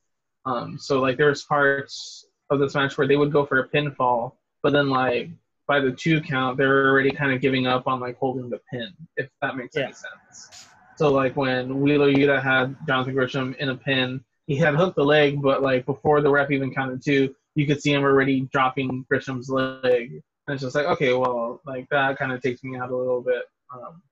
Um, 0.46 0.78
so 0.78 1.00
like 1.00 1.16
there's 1.16 1.44
parts 1.44 2.26
of 2.50 2.58
this 2.58 2.74
match 2.74 2.96
where 2.96 3.06
they 3.06 3.16
would 3.16 3.32
go 3.32 3.44
for 3.44 3.60
a 3.60 3.68
pinfall, 3.68 4.32
but 4.62 4.72
then 4.72 4.88
like 4.88 5.30
by 5.66 5.80
the 5.80 5.92
two 5.92 6.20
count, 6.20 6.56
they're 6.56 6.88
already 6.88 7.10
kind 7.10 7.32
of 7.32 7.40
giving 7.42 7.66
up 7.66 7.86
on 7.86 8.00
like 8.00 8.16
holding 8.16 8.48
the 8.48 8.60
pin, 8.70 8.88
if 9.16 9.28
that 9.42 9.56
makes 9.56 9.76
Yeah. 9.76 9.84
any 9.84 9.92
sense. 9.92 10.66
So 10.96 11.12
like 11.12 11.36
when 11.36 11.80
Wheeler 11.80 12.10
Yuta 12.10 12.42
had 12.42 12.74
Jonathan 12.86 13.14
Gresham 13.14 13.54
in 13.58 13.68
a 13.68 13.76
pin, 13.76 14.24
he 14.46 14.56
had 14.56 14.74
hooked 14.74 14.96
the 14.96 15.04
leg, 15.04 15.42
but 15.42 15.62
like 15.62 15.84
before 15.84 16.22
the 16.22 16.30
ref 16.30 16.50
even 16.50 16.72
counted 16.74 17.04
two, 17.04 17.34
you 17.54 17.66
could 17.66 17.82
see 17.82 17.92
him 17.92 18.02
already 18.02 18.48
dropping 18.52 19.04
Gresham's 19.10 19.50
leg. 19.50 20.22
And 20.46 20.54
it's 20.54 20.62
just 20.62 20.74
like, 20.74 20.86
okay, 20.86 21.12
well, 21.12 21.60
like 21.66 21.86
that 21.90 22.16
kind 22.18 22.32
of 22.32 22.40
takes 22.40 22.64
me 22.64 22.78
out 22.78 22.90
a 22.90 22.96
little 22.96 23.20
bit. 23.20 23.42
Um, 23.72 24.02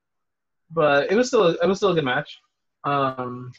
but 0.70 1.10
it 1.10 1.16
was 1.16 1.28
still 1.28 1.48
it 1.48 1.66
was 1.66 1.78
still 1.78 1.90
a 1.90 1.94
good 1.94 2.04
match. 2.04 2.38
Um, 2.84 3.52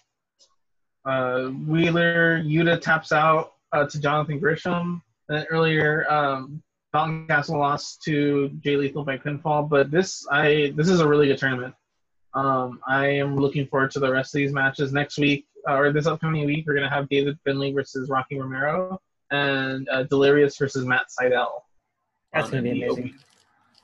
uh, 1.05 1.45
Wheeler 1.45 2.41
Yuta 2.43 2.79
taps 2.81 3.11
out 3.11 3.53
uh, 3.71 3.85
to 3.87 3.99
Jonathan 3.99 4.39
Gresham. 4.39 5.01
And 5.29 5.45
earlier, 5.49 6.09
um, 6.11 6.61
Dalton 6.93 7.27
Castle 7.27 7.59
lost 7.59 8.01
to 8.03 8.49
Jay 8.59 8.77
Lethal 8.77 9.03
by 9.03 9.17
pinfall. 9.17 9.67
But 9.67 9.91
this, 9.91 10.25
I 10.31 10.73
this 10.75 10.89
is 10.89 10.99
a 10.99 11.07
really 11.07 11.27
good 11.27 11.37
tournament. 11.37 11.73
Um, 12.33 12.79
I 12.87 13.07
am 13.07 13.35
looking 13.35 13.67
forward 13.67 13.91
to 13.91 13.99
the 13.99 14.11
rest 14.11 14.33
of 14.33 14.39
these 14.39 14.53
matches 14.53 14.93
next 14.93 15.17
week 15.17 15.45
uh, 15.67 15.75
or 15.75 15.91
this 15.91 16.07
upcoming 16.07 16.45
week. 16.45 16.65
We're 16.67 16.75
gonna 16.75 16.89
have 16.89 17.09
David 17.09 17.37
Finlay 17.43 17.71
versus 17.73 18.09
Rocky 18.09 18.39
Romero 18.39 19.01
and 19.31 19.87
uh, 19.89 20.03
Delirious 20.03 20.57
versus 20.57 20.85
Matt 20.85 21.07
Sydal. 21.07 21.61
That's 22.33 22.45
um, 22.45 22.51
gonna 22.51 22.63
be 22.63 22.83
amazing. 22.83 23.15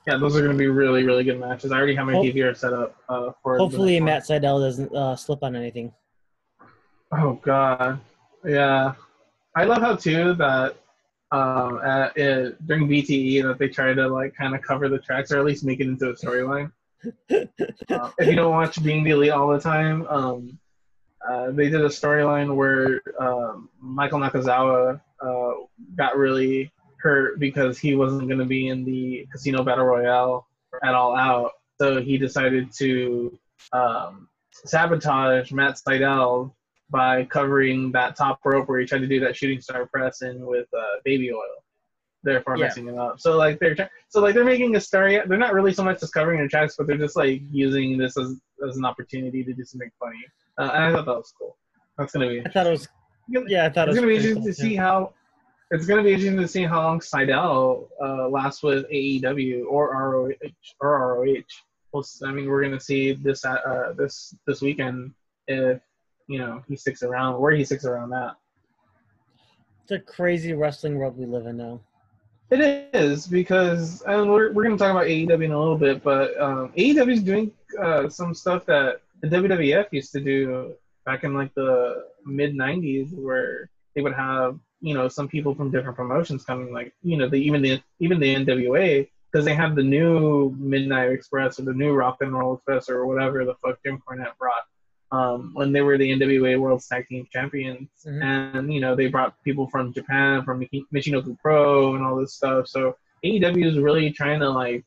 Yeah, 0.06 0.18
those 0.18 0.36
are 0.36 0.42
gonna 0.42 0.58
be 0.58 0.66
really 0.66 1.04
really 1.04 1.24
good 1.24 1.40
matches. 1.40 1.72
I 1.72 1.78
already 1.78 1.94
have 1.94 2.06
my 2.06 2.12
Hope- 2.12 2.26
DVR 2.26 2.56
set 2.56 2.72
up 2.72 2.96
uh, 3.08 3.30
for. 3.42 3.58
Hopefully. 3.58 3.98
Matt 4.00 4.24
Sydal 4.24 4.60
doesn't 4.60 4.94
uh, 4.94 5.16
slip 5.16 5.42
on 5.42 5.56
anything. 5.56 5.92
Oh 7.12 7.38
God, 7.42 8.00
yeah. 8.44 8.94
I 9.56 9.64
love 9.64 9.80
how 9.80 9.94
too 9.94 10.34
that 10.34 10.76
um, 11.30 11.80
at, 11.84 12.16
it, 12.16 12.66
during 12.66 12.88
BTE 12.88 13.42
that 13.44 13.58
they 13.58 13.68
try 13.68 13.94
to 13.94 14.08
like 14.08 14.34
kind 14.34 14.54
of 14.54 14.62
cover 14.62 14.88
the 14.88 14.98
tracks 14.98 15.32
or 15.32 15.38
at 15.38 15.44
least 15.44 15.64
make 15.64 15.80
it 15.80 15.86
into 15.86 16.10
a 16.10 16.14
storyline. 16.14 16.70
Uh, 17.90 18.10
if 18.18 18.26
you 18.26 18.34
don't 18.34 18.50
watch 18.50 18.82
Being 18.82 19.04
the 19.04 19.10
Elite 19.10 19.30
all 19.30 19.48
the 19.48 19.60
time, 19.60 20.06
um, 20.08 20.58
uh, 21.28 21.50
they 21.50 21.68
did 21.68 21.82
a 21.82 21.88
storyline 21.88 22.56
where 22.56 23.02
um, 23.20 23.68
Michael 23.78 24.20
Nakazawa 24.20 24.98
uh, 25.20 25.52
got 25.96 26.16
really 26.16 26.72
hurt 27.04 27.38
because 27.38 27.78
he 27.78 27.94
wasn't 27.94 28.26
going 28.26 28.38
to 28.40 28.46
be 28.46 28.68
in 28.68 28.82
the 28.84 29.28
Casino 29.30 29.62
Battle 29.62 29.84
Royale 29.84 30.46
at 30.82 30.94
All 30.94 31.14
Out, 31.14 31.52
so 31.80 32.00
he 32.00 32.16
decided 32.18 32.72
to 32.78 33.38
um, 33.72 34.26
sabotage 34.52 35.52
Matt 35.52 35.76
Sydal 35.86 36.52
by 36.90 37.24
covering 37.24 37.92
that 37.92 38.16
top 38.16 38.40
rope 38.44 38.68
where 38.68 38.80
he 38.80 38.86
tried 38.86 39.00
to 39.00 39.06
do 39.06 39.20
that 39.20 39.36
shooting 39.36 39.60
star 39.60 39.86
press 39.86 40.22
in 40.22 40.44
with 40.46 40.66
uh, 40.76 40.82
baby 41.04 41.30
oil, 41.30 41.42
therefore 42.22 42.56
Yeah. 42.56 42.64
messing 42.64 42.88
him 42.88 42.98
up. 42.98 43.20
So 43.20 43.36
like 43.36 43.58
they're 43.60 43.76
so 44.08 44.20
like 44.20 44.34
they're 44.34 44.44
making 44.44 44.74
a 44.76 44.80
story. 44.80 45.20
They're 45.26 45.38
not 45.38 45.52
really 45.54 45.72
so 45.74 45.84
much 45.84 46.00
just 46.00 46.14
covering 46.14 46.38
their 46.38 46.48
tracks, 46.48 46.74
but 46.76 46.86
they're 46.86 46.96
just 46.98 47.16
like 47.16 47.42
using 47.50 47.98
this 47.98 48.16
as 48.16 48.40
as 48.66 48.76
an 48.78 48.84
opportunity 48.86 49.44
to 49.44 49.52
do 49.52 49.64
something 49.64 49.90
funny. 50.00 50.24
Uh, 50.58 50.70
and 50.74 50.84
I 50.84 50.92
thought 50.92 51.04
that 51.06 51.16
was 51.16 51.32
cool. 51.38 51.56
That's 51.98 52.12
gonna 52.12 52.28
be. 52.28 52.40
I 52.44 52.48
thought 52.48 52.66
it 52.66 52.70
was. 52.70 52.88
Yeah, 53.28 53.66
I 53.66 53.70
thought 53.70 53.88
It's 53.88 53.96
it 53.98 54.00
was. 54.00 54.00
gonna 54.00 54.06
be 54.08 54.14
interesting 54.16 54.42
cool, 54.42 54.52
to 54.52 54.56
too. 54.56 54.62
see 54.68 54.74
how. 54.76 55.12
It's 55.70 55.86
gonna 55.86 56.02
be 56.02 56.12
interesting 56.12 56.36
to 56.38 56.48
see 56.48 56.64
how 56.64 56.82
long 56.82 57.00
Sydal 57.00 57.88
uh, 58.02 58.28
lasts 58.28 58.62
with 58.62 58.88
AEW 58.90 59.64
or 59.68 59.90
ROH 59.92 60.50
or 60.80 61.16
ROH. 61.16 61.42
Well, 61.92 62.04
I 62.24 62.32
mean, 62.32 62.48
we're 62.48 62.62
gonna 62.62 62.80
see 62.80 63.12
this 63.12 63.44
at, 63.44 63.64
uh, 63.64 63.92
this 63.92 64.34
this 64.46 64.60
weekend 64.60 65.12
if 65.46 65.80
you 66.26 66.38
know 66.38 66.62
he 66.68 66.76
sticks 66.76 67.02
around, 67.02 67.40
where 67.40 67.52
he 67.52 67.64
sticks 67.64 67.84
around 67.84 68.10
that. 68.10 68.36
It's 69.82 69.92
a 69.92 69.98
crazy 69.98 70.52
wrestling 70.52 70.96
world 70.96 71.18
we 71.18 71.26
live 71.26 71.46
in 71.46 71.56
now. 71.56 71.80
It 72.50 72.90
is 72.92 73.26
because 73.26 74.02
and 74.02 74.30
we're 74.30 74.52
we're 74.52 74.64
gonna 74.64 74.76
talk 74.76 74.90
about 74.90 75.06
AEW 75.06 75.44
in 75.44 75.52
a 75.52 75.58
little 75.58 75.78
bit, 75.78 76.02
but 76.02 76.38
um, 76.40 76.72
AEW 76.76 77.12
is 77.12 77.22
doing 77.22 77.52
uh, 77.80 78.08
some 78.08 78.34
stuff 78.34 78.66
that 78.66 79.00
the 79.22 79.28
WWF 79.28 79.86
used 79.92 80.12
to 80.12 80.20
do 80.20 80.74
back 81.06 81.24
in 81.24 81.34
like 81.34 81.54
the 81.54 82.04
mid 82.26 82.54
'90s, 82.54 83.12
where 83.14 83.70
they 83.94 84.02
would 84.02 84.14
have 84.14 84.58
you 84.86 84.94
know 84.96 85.06
some 85.08 85.28
people 85.34 85.52
from 85.54 85.70
different 85.70 85.96
promotions 85.96 86.44
coming, 86.44 86.72
like 86.78 86.92
you 87.10 87.16
know 87.18 87.28
the 87.28 87.40
even 87.48 87.60
the 87.66 87.80
even 88.04 88.16
the 88.20 88.30
NWA 88.42 89.08
because 89.30 89.44
they 89.44 89.54
have 89.62 89.74
the 89.74 89.82
new 89.96 90.54
Midnight 90.74 91.10
Express 91.10 91.58
or 91.58 91.64
the 91.70 91.72
new 91.82 91.92
Rock 91.92 92.18
and 92.20 92.32
Roll 92.38 92.54
Express 92.56 92.88
or 92.88 93.06
whatever 93.06 93.44
the 93.44 93.54
fuck 93.62 93.76
Jim 93.84 93.96
Cornette 94.06 94.36
brought 94.38 94.64
um, 95.10 95.50
when 95.54 95.72
they 95.72 95.80
were 95.80 95.96
the 95.98 96.10
NWA 96.18 96.60
World 96.60 96.82
Tag 96.88 97.06
Team 97.08 97.26
Champions, 97.32 97.88
Mhm. 98.06 98.22
and 98.22 98.72
you 98.74 98.80
know 98.80 98.94
they 98.94 99.08
brought 99.08 99.30
people 99.42 99.66
from 99.72 99.92
Japan, 99.92 100.44
from 100.44 100.60
Michi- 100.60 100.86
Michinoku 100.94 101.36
Pro, 101.40 101.94
and 101.94 102.04
all 102.04 102.16
this 102.20 102.34
stuff. 102.34 102.68
So 102.68 102.96
AEW 103.24 103.66
is 103.66 103.78
really 103.78 104.10
trying 104.10 104.40
to 104.40 104.50
like 104.50 104.84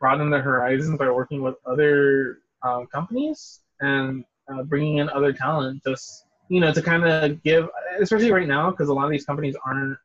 broaden 0.00 0.28
their 0.30 0.42
horizons 0.42 0.98
by 0.98 1.08
working 1.10 1.40
with 1.40 1.54
other 1.64 2.40
uh, 2.62 2.84
companies 2.96 3.60
and 3.80 4.24
uh, 4.48 4.62
bringing 4.64 4.98
in 4.98 5.08
other 5.10 5.32
talent. 5.32 5.82
Just 5.86 6.25
you 6.48 6.60
know 6.60 6.72
to 6.72 6.82
kind 6.82 7.04
of 7.04 7.42
give, 7.42 7.68
especially 8.00 8.32
right 8.32 8.48
now, 8.48 8.70
because 8.70 8.88
a 8.88 8.94
lot 8.94 9.04
of 9.04 9.10
these 9.10 9.24
companies 9.24 9.56
aren't 9.64 9.98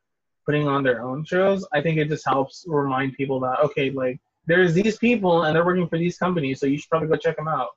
putting 0.44 0.66
on 0.66 0.82
their 0.82 1.02
own 1.02 1.24
shows. 1.24 1.66
I 1.72 1.80
think 1.80 1.98
it 1.98 2.08
just 2.08 2.26
helps 2.26 2.64
remind 2.66 3.14
people 3.14 3.40
that 3.40 3.60
okay, 3.60 3.90
like 3.90 4.20
there's 4.46 4.74
these 4.74 4.98
people 4.98 5.44
and 5.44 5.54
they're 5.54 5.64
working 5.64 5.88
for 5.88 5.98
these 5.98 6.18
companies, 6.18 6.60
so 6.60 6.66
you 6.66 6.78
should 6.78 6.90
probably 6.90 7.08
go 7.08 7.16
check 7.16 7.36
them 7.36 7.48
out. 7.48 7.68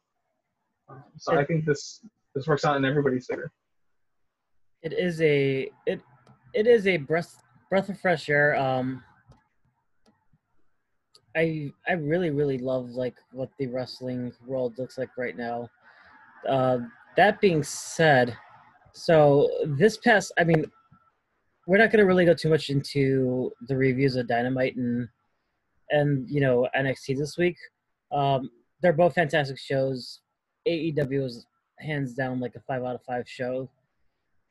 Um, 0.90 1.04
So 1.18 1.38
I 1.38 1.46
think 1.46 1.66
this 1.66 2.02
this 2.34 2.48
works 2.48 2.66
out 2.66 2.78
in 2.78 2.86
everybody's 2.86 3.28
favor. 3.28 3.52
It 4.82 4.94
is 4.94 5.22
a 5.22 5.70
it 5.86 6.02
it 6.54 6.68
is 6.68 6.88
a 6.88 6.98
breath 6.98 7.42
breath 7.70 7.90
of 7.90 8.00
fresh 8.00 8.30
air. 8.30 8.56
Um, 8.56 9.04
I 11.36 11.72
I 11.88 11.94
really 11.94 12.30
really 12.30 12.58
love 12.58 12.92
like 12.92 13.16
what 13.32 13.50
the 13.60 13.68
wrestling 13.68 14.34
world 14.46 14.78
looks 14.78 14.98
like 14.98 15.10
right 15.18 15.38
now. 15.38 15.70
Uh, 16.48 16.80
that 17.18 17.42
being 17.42 17.64
said, 17.64 18.38
so 18.96 19.50
this 19.66 19.98
past 19.98 20.32
I 20.40 20.46
mean, 20.46 20.66
we're 21.68 21.78
not 21.78 21.92
going 21.92 22.00
to 22.00 22.06
really 22.06 22.26
go 22.26 22.34
too 22.34 22.50
much 22.50 22.70
into 22.70 23.52
the 23.68 23.76
reviews 23.76 24.16
of 24.16 24.28
Dynamite 24.28 24.76
and 24.78 25.08
and 25.92 26.30
you 26.30 26.40
know 26.40 26.68
NXT 26.76 27.18
this 27.18 27.38
week. 27.38 27.58
Um, 28.12 28.50
they're 28.82 28.94
both 28.94 29.14
fantastic 29.14 29.60
shows. 29.60 30.22
AEW 30.68 31.26
is 31.26 31.46
hands 31.80 32.14
down 32.14 32.40
like 32.40 32.56
a 32.56 32.62
five 32.62 32.84
out 32.84 32.96
of 32.96 33.02
five 33.04 33.28
show 33.28 33.70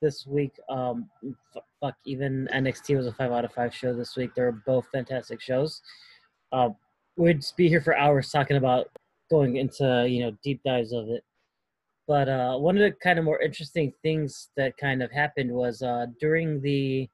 this 0.03 0.27
week. 0.27 0.53
Um, 0.69 1.09
f- 1.57 1.63
fuck, 1.81 1.95
even 2.05 2.47
NXT 2.53 2.97
was 2.97 3.07
a 3.07 3.13
five 3.13 3.33
out 3.33 3.47
of 3.47 3.53
five 3.53 3.75
show 3.75 3.95
this 3.95 4.15
week. 4.15 4.31
They're 4.37 4.61
both 4.67 4.87
fantastic 4.93 5.41
shows. 5.41 5.81
Uh, 6.53 6.71
we'd 7.17 7.43
be 7.57 7.69
here 7.69 7.81
for 7.81 7.97
hours 7.97 8.31
talking 8.31 8.59
about 8.59 8.89
going 9.31 9.57
into 9.57 10.07
you 10.07 10.23
know 10.23 10.37
deep 10.45 10.61
dives 10.65 10.93
of 10.93 11.09
it. 11.09 11.25
But 12.07 12.29
uh, 12.29 12.57
one 12.59 12.77
of 12.77 12.83
the 12.83 12.93
kind 13.03 13.19
of 13.19 13.25
more 13.25 13.41
interesting 13.41 13.93
things 14.03 14.51
that 14.57 14.77
kind 14.77 15.03
of 15.03 15.11
happened 15.11 15.51
was 15.51 15.83
uh, 15.83 16.07
during 16.21 16.61
the 16.61 17.09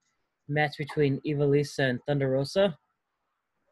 match 0.49 0.77
between 0.79 1.21
Ivelisse 1.27 1.79
and 1.79 2.01
Thunder 2.07 2.31
Rosa. 2.31 2.77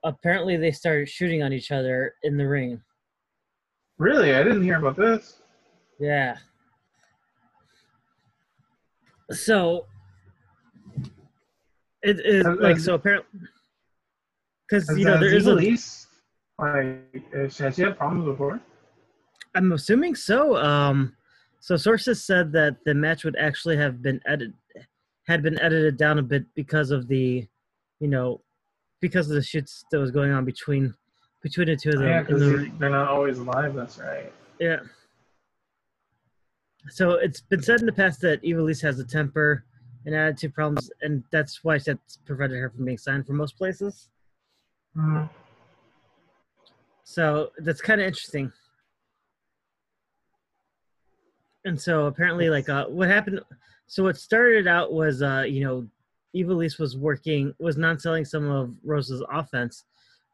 Apparently, 0.05 0.57
they 0.57 0.71
started 0.71 1.09
shooting 1.09 1.43
on 1.43 1.53
each 1.53 1.73
other 1.73 2.15
in 2.23 2.37
the 2.37 2.47
ring. 2.47 2.81
Really, 3.99 4.35
I 4.35 4.45
didn't 4.45 4.63
hear 4.63 4.79
about 4.79 4.97
this. 4.97 5.43
Yeah. 5.99 6.37
So 9.33 9.87
it 12.03 12.21
is 12.25 12.47
Has- 12.47 12.59
like 12.61 12.79
so 12.79 12.95
apparently 12.95 13.41
because 14.69 14.89
you 14.97 15.05
know 15.05 15.19
there 15.19 15.35
is 15.35 15.47
a 15.47 15.53
Elise, 15.53 16.07
like, 16.59 17.25
has 17.33 17.59
has 17.59 17.75
she 17.75 17.83
had 17.83 17.99
problems 17.99 18.27
before? 18.27 18.61
I'm 19.55 19.73
assuming 19.73 20.15
so. 20.15 20.57
Um, 20.57 21.15
so 21.61 21.77
sources 21.77 22.25
said 22.25 22.53
that 22.53 22.77
the 22.85 22.95
match 22.95 23.25
would 23.25 23.37
actually 23.37 23.77
have 23.77 24.01
been 24.03 24.21
edited, 24.27 24.55
had 25.27 25.43
been 25.43 25.59
edited 25.61 25.97
down 25.97 26.19
a 26.19 26.23
bit 26.23 26.45
because 26.55 26.91
of 26.91 27.09
the, 27.09 27.47
you 28.01 28.09
know, 28.09 28.41
because 29.01 29.29
of 29.29 29.35
the 29.35 29.43
shoots 29.43 29.85
that 29.91 29.99
was 29.99 30.11
going 30.11 30.33
on 30.33 30.45
between 30.45 30.95
between 31.43 31.69
the 31.69 31.77
two 31.77 31.91
of 31.91 31.97
them. 32.01 32.09
yeah, 32.09 32.21
because 32.23 32.41
the- 32.41 32.71
they're 32.79 32.91
not 32.91 33.09
always 33.09 33.39
live. 33.39 33.75
That's 33.75 33.99
right. 33.99 34.33
yeah. 34.59 34.81
So 36.91 37.13
it's 37.13 37.41
been 37.41 37.63
said 37.63 37.81
in 37.81 37.87
the 37.87 37.93
past 37.93 38.21
that 38.23 38.43
Ivelisse 38.43 38.83
has 38.83 38.99
a 38.99 39.05
temper 39.05 39.65
and 40.07 40.15
attitude 40.15 40.55
problems, 40.55 40.91
and 41.03 41.23
that's 41.31 41.63
why 41.63 41.79
that's 41.79 42.17
prevented 42.25 42.59
her 42.59 42.71
from 42.71 42.85
being 42.87 42.99
signed 42.99 43.27
for 43.27 43.35
most 43.35 43.57
places. 43.59 44.09
Mhm. 44.97 45.29
So 47.05 47.53
that's 47.59 47.81
kind 47.81 48.01
of 48.01 48.07
interesting. 48.07 48.53
And 51.69 51.79
so 51.79 52.07
apparently, 52.07 52.49
like, 52.49 52.71
uh, 52.71 52.87
what 52.87 53.09
happened? 53.09 53.41
So 53.89 54.03
what 54.03 54.17
started 54.17 54.67
out 54.67 54.91
was, 54.91 55.21
uh, 55.21 55.45
you 55.47 55.63
know, 55.63 55.87
Ivelisse 56.35 56.79
was 56.79 56.97
working, 56.97 57.55
was 57.59 57.77
non-selling 57.77 58.25
some 58.25 58.49
of 58.51 58.75
Rosa's 58.83 59.23
offense, 59.31 59.85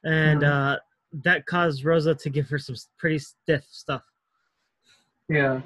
and 0.05 0.43
Mhm. 0.43 0.77
uh, 0.77 0.79
that 1.25 1.45
caused 1.47 1.85
Rosa 1.85 2.15
to 2.15 2.31
give 2.31 2.49
her 2.51 2.59
some 2.59 2.77
pretty 2.99 3.19
stiff 3.19 3.65
stuff. 3.65 4.05
Yeah. 5.29 5.61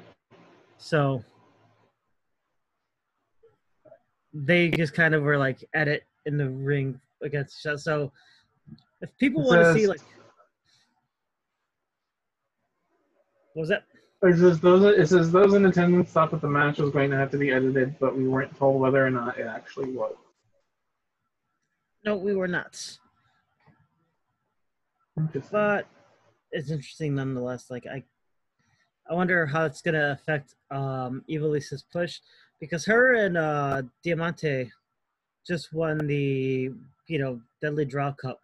So 0.79 1.23
they 4.33 4.71
just 4.71 4.95
kind 4.95 5.13
of 5.13 5.21
were 5.21 5.37
like 5.37 5.63
at 5.75 5.87
it 5.87 6.03
in 6.25 6.35
the 6.37 6.49
ring 6.49 6.99
against 7.21 7.59
each 7.59 7.67
other. 7.67 7.77
So 7.77 8.11
if 9.01 9.15
people 9.17 9.43
want 9.43 9.61
to 9.61 9.73
see, 9.73 9.85
like, 9.85 10.01
what 13.53 13.61
was 13.61 13.69
that? 13.69 13.83
It 14.21 14.37
says 14.37 14.59
those. 14.59 14.83
It 14.83 15.07
says 15.07 15.31
those 15.31 15.53
in 15.53 15.65
attendance 15.65 16.11
thought 16.11 16.31
that 16.31 16.41
the 16.41 16.49
match 16.49 16.77
was 16.77 16.91
going 16.91 17.09
to 17.11 17.17
have 17.17 17.31
to 17.31 17.37
be 17.37 17.51
edited, 17.51 17.97
but 17.99 18.17
we 18.17 18.27
weren't 18.27 18.55
told 18.57 18.81
whether 18.81 19.05
or 19.05 19.09
not 19.09 19.37
it 19.37 19.47
actually 19.47 19.91
was. 19.91 20.15
No, 22.05 22.17
we 22.17 22.35
were 22.35 22.47
not. 22.47 22.97
But 25.51 25.87
it's 26.51 26.69
interesting 26.69 27.15
nonetheless. 27.15 27.69
Like 27.69 27.85
I, 27.87 28.03
I 29.09 29.13
wonder 29.13 29.45
how 29.45 29.65
it's 29.65 29.81
gonna 29.81 30.11
affect 30.11 30.55
um 30.71 31.23
Ivelisse's 31.29 31.83
push 31.91 32.19
because 32.59 32.85
her 32.85 33.15
and 33.15 33.37
uh 33.37 33.83
Diamante 34.03 34.71
just 35.45 35.73
won 35.73 35.97
the 36.07 36.71
you 37.07 37.19
know 37.19 37.41
Deadly 37.61 37.85
Draw 37.85 38.13
Cup. 38.13 38.39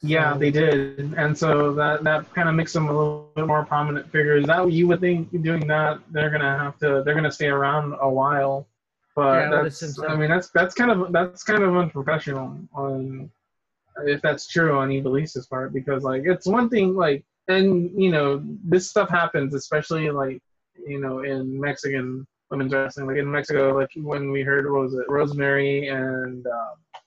Yeah, 0.00 0.36
they 0.36 0.52
did, 0.52 1.14
and 1.16 1.36
so 1.36 1.74
that 1.74 2.04
that 2.04 2.32
kind 2.32 2.48
of 2.48 2.54
makes 2.54 2.72
them 2.72 2.88
a 2.88 2.92
little 2.92 3.32
bit 3.34 3.46
more 3.46 3.64
prominent 3.64 4.10
figures. 4.12 4.46
That 4.46 4.70
you 4.70 4.86
would 4.86 5.00
think 5.00 5.30
doing 5.42 5.66
that, 5.66 5.98
they're 6.12 6.30
gonna 6.30 6.56
have 6.56 6.78
to, 6.78 7.02
they're 7.04 7.16
gonna 7.16 7.32
stay 7.32 7.48
around 7.48 7.96
a 8.00 8.08
while. 8.08 8.68
But 9.16 9.50
Yeah, 9.50 9.62
that's. 9.62 9.98
I 10.00 10.14
mean, 10.14 10.30
that's 10.30 10.50
that's 10.50 10.74
kind 10.74 10.92
of 10.92 11.12
that's 11.12 11.42
kind 11.42 11.64
of 11.64 11.76
unprofessional 11.76 12.56
on 12.72 13.28
if 14.04 14.22
that's 14.22 14.46
true 14.46 14.78
on 14.78 14.90
Ivelisse's 14.90 15.46
part 15.46 15.72
because 15.72 16.02
like 16.02 16.22
it's 16.24 16.46
one 16.46 16.68
thing 16.68 16.94
like 16.94 17.24
and 17.48 17.90
you 18.00 18.10
know 18.10 18.42
this 18.64 18.88
stuff 18.88 19.08
happens 19.08 19.54
especially 19.54 20.10
like 20.10 20.40
you 20.86 21.00
know 21.00 21.20
in 21.20 21.58
Mexican 21.60 22.26
women's 22.50 22.72
wrestling 22.72 23.06
like 23.06 23.16
in 23.16 23.30
Mexico 23.30 23.74
like 23.76 23.90
when 23.96 24.30
we 24.30 24.42
heard 24.42 24.70
what 24.70 24.82
was 24.82 24.94
it 24.94 25.08
Rosemary 25.08 25.88
and 25.88 26.46
um, 26.46 27.02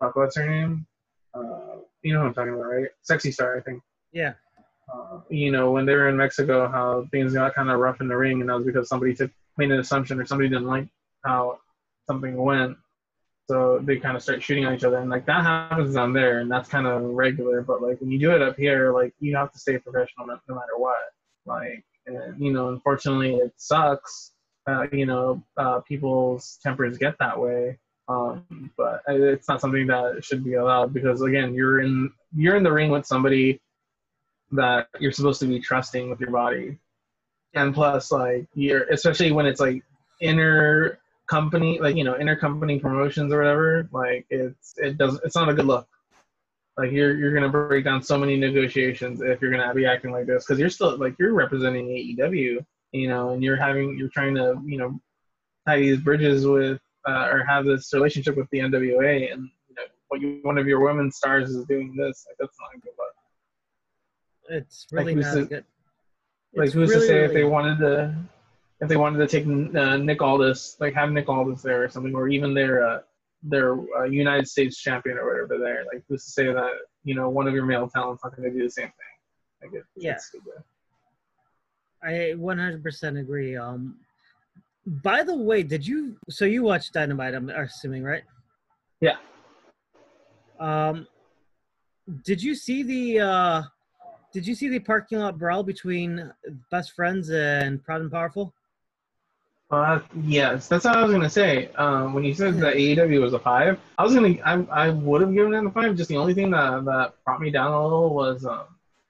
fuck, 0.00 0.16
what's 0.16 0.36
her 0.36 0.46
name 0.46 0.86
uh, 1.36 1.78
you 2.02 2.12
know 2.12 2.20
what 2.20 2.28
I'm 2.28 2.34
talking 2.34 2.54
about 2.54 2.66
right 2.66 2.88
Sexy 3.02 3.30
Star 3.30 3.56
I 3.56 3.60
think 3.60 3.82
Yeah, 4.12 4.34
uh, 4.92 5.18
you 5.28 5.50
know, 5.50 5.72
when 5.72 5.84
they 5.84 5.94
were 5.94 6.08
in 6.08 6.16
Mexico, 6.16 6.68
how 6.68 7.06
things 7.10 7.34
got 7.34 7.54
kind 7.54 7.70
of 7.70 7.80
rough 7.80 8.00
in 8.00 8.08
the 8.08 8.16
ring, 8.16 8.40
and 8.40 8.48
that 8.48 8.56
was 8.56 8.66
because 8.66 8.88
somebody 8.88 9.14
took 9.14 9.30
made 9.56 9.70
an 9.70 9.80
assumption 9.80 10.20
or 10.20 10.26
somebody 10.26 10.48
didn't 10.48 10.66
like 10.66 10.86
how 11.24 11.58
something 12.06 12.36
went, 12.36 12.76
so 13.50 13.80
they 13.82 13.96
kind 13.96 14.16
of 14.16 14.22
start 14.22 14.42
shooting 14.42 14.64
at 14.64 14.74
each 14.74 14.84
other, 14.84 14.98
and 14.98 15.10
like 15.10 15.26
that 15.26 15.42
happens 15.42 15.94
down 15.94 16.12
there, 16.12 16.40
and 16.40 16.50
that's 16.50 16.68
kind 16.68 16.86
of 16.86 17.02
regular. 17.02 17.62
But 17.62 17.82
like 17.82 18.00
when 18.00 18.10
you 18.10 18.18
do 18.18 18.32
it 18.32 18.42
up 18.42 18.56
here, 18.56 18.92
like 18.92 19.12
you 19.18 19.36
have 19.36 19.52
to 19.52 19.58
stay 19.58 19.78
professional 19.78 20.26
no, 20.26 20.38
no 20.48 20.54
matter 20.54 20.76
what. 20.76 20.96
Like, 21.46 21.84
and 22.06 22.40
you 22.40 22.52
know, 22.52 22.68
unfortunately, 22.68 23.36
it 23.36 23.52
sucks. 23.56 24.32
Uh, 24.68 24.86
you 24.92 25.06
know, 25.06 25.42
uh, 25.56 25.80
people's 25.80 26.58
tempers 26.62 26.98
get 26.98 27.14
that 27.20 27.38
way. 27.40 27.78
Um, 28.08 28.70
but 28.76 29.02
it's 29.08 29.48
not 29.48 29.60
something 29.60 29.86
that 29.88 30.24
should 30.24 30.44
be 30.44 30.54
allowed 30.54 30.94
because 30.94 31.22
again, 31.22 31.54
you're 31.54 31.80
in 31.80 32.12
you're 32.34 32.56
in 32.56 32.62
the 32.62 32.72
ring 32.72 32.90
with 32.90 33.06
somebody 33.06 33.60
that 34.52 34.88
you're 35.00 35.12
supposed 35.12 35.40
to 35.40 35.46
be 35.46 35.60
trusting 35.60 36.08
with 36.08 36.20
your 36.20 36.30
body. 36.30 36.78
And 37.54 37.74
plus, 37.74 38.12
like 38.12 38.46
you're 38.54 38.84
especially 38.84 39.32
when 39.32 39.46
it's 39.46 39.60
like 39.60 39.82
inner 40.20 41.00
company, 41.26 41.80
like 41.80 41.96
you 41.96 42.04
know, 42.04 42.18
inner 42.18 42.36
company 42.36 42.78
promotions 42.78 43.32
or 43.32 43.38
whatever. 43.38 43.88
Like 43.92 44.26
it's 44.30 44.74
it 44.76 44.98
doesn't 44.98 45.22
it's 45.24 45.34
not 45.34 45.48
a 45.48 45.54
good 45.54 45.66
look. 45.66 45.88
Like 46.76 46.92
you're 46.92 47.16
you're 47.16 47.34
gonna 47.34 47.48
break 47.48 47.84
down 47.84 48.02
so 48.02 48.18
many 48.18 48.36
negotiations 48.36 49.20
if 49.20 49.40
you're 49.40 49.50
gonna 49.50 49.74
be 49.74 49.86
acting 49.86 50.12
like 50.12 50.26
this 50.26 50.44
because 50.44 50.60
you're 50.60 50.70
still 50.70 50.96
like 50.96 51.16
you're 51.18 51.34
representing 51.34 51.86
AEW, 51.86 52.64
you 52.92 53.08
know, 53.08 53.30
and 53.30 53.42
you're 53.42 53.56
having 53.56 53.98
you're 53.98 54.10
trying 54.10 54.34
to 54.36 54.60
you 54.64 54.78
know 54.78 55.00
tie 55.66 55.78
these 55.78 55.98
bridges 55.98 56.46
with 56.46 56.78
uh, 57.06 57.28
or 57.32 57.44
have 57.44 57.64
this 57.64 57.92
relationship 57.94 58.36
with 58.36 58.48
the 58.50 58.58
NWA, 58.58 59.32
and 59.32 59.48
you 59.68 59.74
know, 59.76 59.82
what 60.08 60.20
you, 60.20 60.40
one 60.42 60.58
of 60.58 60.66
your 60.66 60.80
women 60.80 61.10
stars 61.10 61.50
is 61.50 61.64
doing 61.66 61.94
this. 61.96 62.26
Like 62.28 62.36
that's 62.38 62.56
not 62.60 62.70
a 62.76 62.80
good 62.80 62.92
look. 62.98 63.14
it's 64.60 64.86
really 64.92 65.14
who's 65.14 65.26
not 65.26 65.34
to- 65.34 65.44
good. 65.46 65.64
Like 66.54 66.66
It's 66.66 66.74
who's 66.74 66.90
really, 66.90 67.00
to 67.02 67.06
say 67.06 67.24
if 67.24 67.30
they 67.32 67.38
really- 67.38 67.50
wanted 67.50 67.78
to, 67.78 68.14
if 68.80 68.88
they 68.88 68.96
wanted 68.96 69.18
to 69.18 69.26
take 69.26 69.46
uh, 69.46 69.96
Nick 69.96 70.22
Aldis, 70.22 70.76
like 70.80 70.94
have 70.94 71.10
Nick 71.12 71.28
Aldis 71.28 71.62
there 71.62 71.82
or 71.84 71.88
something, 71.88 72.14
or 72.14 72.28
even 72.28 72.54
their 72.54 72.86
uh, 72.86 72.98
their 73.42 73.74
uh, 73.98 74.04
United 74.04 74.48
States 74.48 74.78
champion 74.78 75.18
or 75.18 75.26
whatever 75.30 75.58
there. 75.62 75.84
Like 75.92 76.02
who's 76.08 76.24
to 76.24 76.30
say 76.30 76.46
that 76.52 76.72
you 77.04 77.14
know 77.14 77.28
one 77.28 77.46
of 77.46 77.54
your 77.54 77.66
male 77.66 77.88
talents 77.88 78.22
not 78.24 78.34
going 78.36 78.50
to 78.50 78.56
do 78.56 78.64
the 78.64 78.70
same 78.70 78.86
thing? 78.86 78.92
Like 79.62 79.72
it, 79.74 79.84
Yeah. 79.96 80.16
I 82.02 82.34
100% 82.36 83.18
agree. 83.20 83.56
Um, 83.56 83.96
by 84.86 85.22
the 85.22 85.36
way, 85.36 85.62
did 85.62 85.86
you? 85.86 86.16
So 86.30 86.44
you 86.44 86.62
watched 86.62 86.92
Dynamite? 86.92 87.34
I'm 87.34 87.48
assuming, 87.50 88.04
right? 88.04 88.22
Yeah. 89.00 89.16
Um, 90.60 91.06
did 92.24 92.42
you 92.42 92.54
see 92.54 92.82
the? 92.82 93.20
Uh, 93.20 93.62
did 94.32 94.46
you 94.46 94.54
see 94.54 94.68
the 94.68 94.78
parking 94.78 95.18
lot 95.18 95.38
brawl 95.38 95.62
between 95.62 96.32
Best 96.70 96.92
Friends 96.92 97.30
and 97.30 97.82
Proud 97.82 98.02
and 98.02 98.10
Powerful? 98.10 98.54
Uh, 99.70 99.98
yes, 100.22 100.68
that's 100.68 100.84
what 100.84 100.96
I 100.96 101.02
was 101.02 101.10
gonna 101.10 101.28
say. 101.28 101.68
Um, 101.74 102.14
when 102.14 102.22
you 102.22 102.34
said 102.34 102.58
that 102.58 102.76
AEW 102.76 103.20
was 103.20 103.32
a 103.32 103.38
five, 103.38 103.80
I 103.98 104.04
was 104.04 104.14
gonna, 104.14 104.36
I, 104.44 104.64
I 104.70 104.90
would 104.90 105.22
have 105.22 105.34
given 105.34 105.54
it 105.54 105.66
a 105.66 105.70
five. 105.70 105.96
Just 105.96 106.08
the 106.08 106.16
only 106.16 106.34
thing 106.34 106.50
that 106.52 106.84
that 106.84 107.14
brought 107.24 107.40
me 107.40 107.50
down 107.50 107.72
a 107.72 107.82
little 107.82 108.14
was 108.14 108.46
um, 108.46 108.66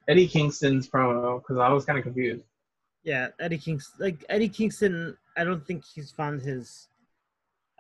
Eddie 0.09 0.27
Kingston's 0.27 0.89
promo 0.89 1.41
because 1.41 1.59
I 1.59 1.69
was 1.69 1.85
kind 1.85 1.99
of 1.99 2.05
confused. 2.05 2.43
Yeah, 3.05 3.29
Eddie 3.39 3.59
Kingston. 3.59 3.97
Like 3.99 4.25
Eddie 4.31 4.49
Kingston, 4.49 5.17
I 5.37 5.45
don't 5.45 5.65
think 5.67 5.85
he's 5.85 6.11
found 6.11 6.43
his. 6.43 6.89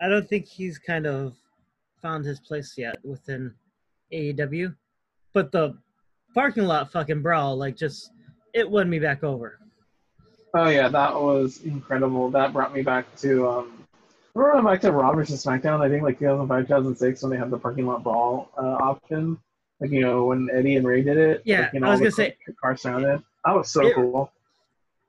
I 0.01 0.09
don't 0.09 0.29
think 0.29 0.47
he's 0.47 0.79
kind 0.79 1.07
of 1.07 1.35
found 2.03 2.25
his 2.25 2.39
place 2.41 2.75
yet 2.77 2.97
within 3.03 3.55
AEW, 4.13 4.75
but 5.33 5.51
the 5.53 5.77
parking 6.35 6.65
lot 6.65 6.93
fucking 6.93 7.23
brawl, 7.23 7.57
like, 7.57 7.77
just 7.77 8.11
it 8.53 8.71
won 8.71 8.91
me 8.91 8.99
back 8.99 9.25
over. 9.25 9.59
Oh 10.55 10.69
yeah, 10.69 10.89
that 10.89 11.15
was 11.15 11.63
incredible. 11.65 12.31
That 12.31 12.53
brought 12.53 12.75
me 12.75 12.83
back 12.83 13.15
to 13.17 13.49
um, 13.49 13.85
remember 14.35 14.71
back 14.71 14.81
to 14.83 14.93
Raw 14.93 15.13
versus 15.13 15.45
SmackDown. 15.45 15.81
I 15.81 15.89
think 15.89 16.03
like 16.03 16.19
2005, 16.19 16.65
2006 16.67 17.23
when 17.23 17.31
they 17.31 17.37
had 17.39 17.51
the 17.51 17.59
parking 17.59 17.87
lot 17.87 18.03
brawl 18.03 18.51
uh, 18.57 18.77
option. 18.83 19.39
Like 19.81 19.91
you 19.91 20.01
know 20.01 20.25
when 20.25 20.49
Eddie 20.53 20.77
and 20.77 20.87
Rey 20.87 21.03
did 21.03 21.17
it. 21.19 21.43
Yeah, 21.45 21.63
like, 21.63 21.73
you 21.75 21.81
know, 21.81 21.89
I 21.89 21.91
was 21.91 22.01
gonna 22.01 22.11
say- 22.11 22.37
car- 22.47 22.55
car 22.63 22.77
surrounded. 22.77 23.23
That 23.45 23.55
was 23.55 23.71
so 23.71 23.87
It- 23.87 23.95
cool. 23.95 24.31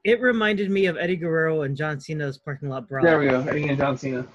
It 0.03 0.21
reminded 0.21 0.69
me 0.69 0.86
of 0.86 0.97
Eddie 0.97 1.15
Guerrero 1.15 1.63
and 1.63 1.75
John 1.75 1.99
Cena's 1.99 2.38
parking 2.38 2.69
lot 2.69 2.88
brawl. 2.88 3.03
There 3.03 3.19
we 3.19 3.27
go. 3.27 3.41
Eddie 3.41 3.67
and 3.67 3.77
John 3.77 3.97
Cena. 3.97 4.25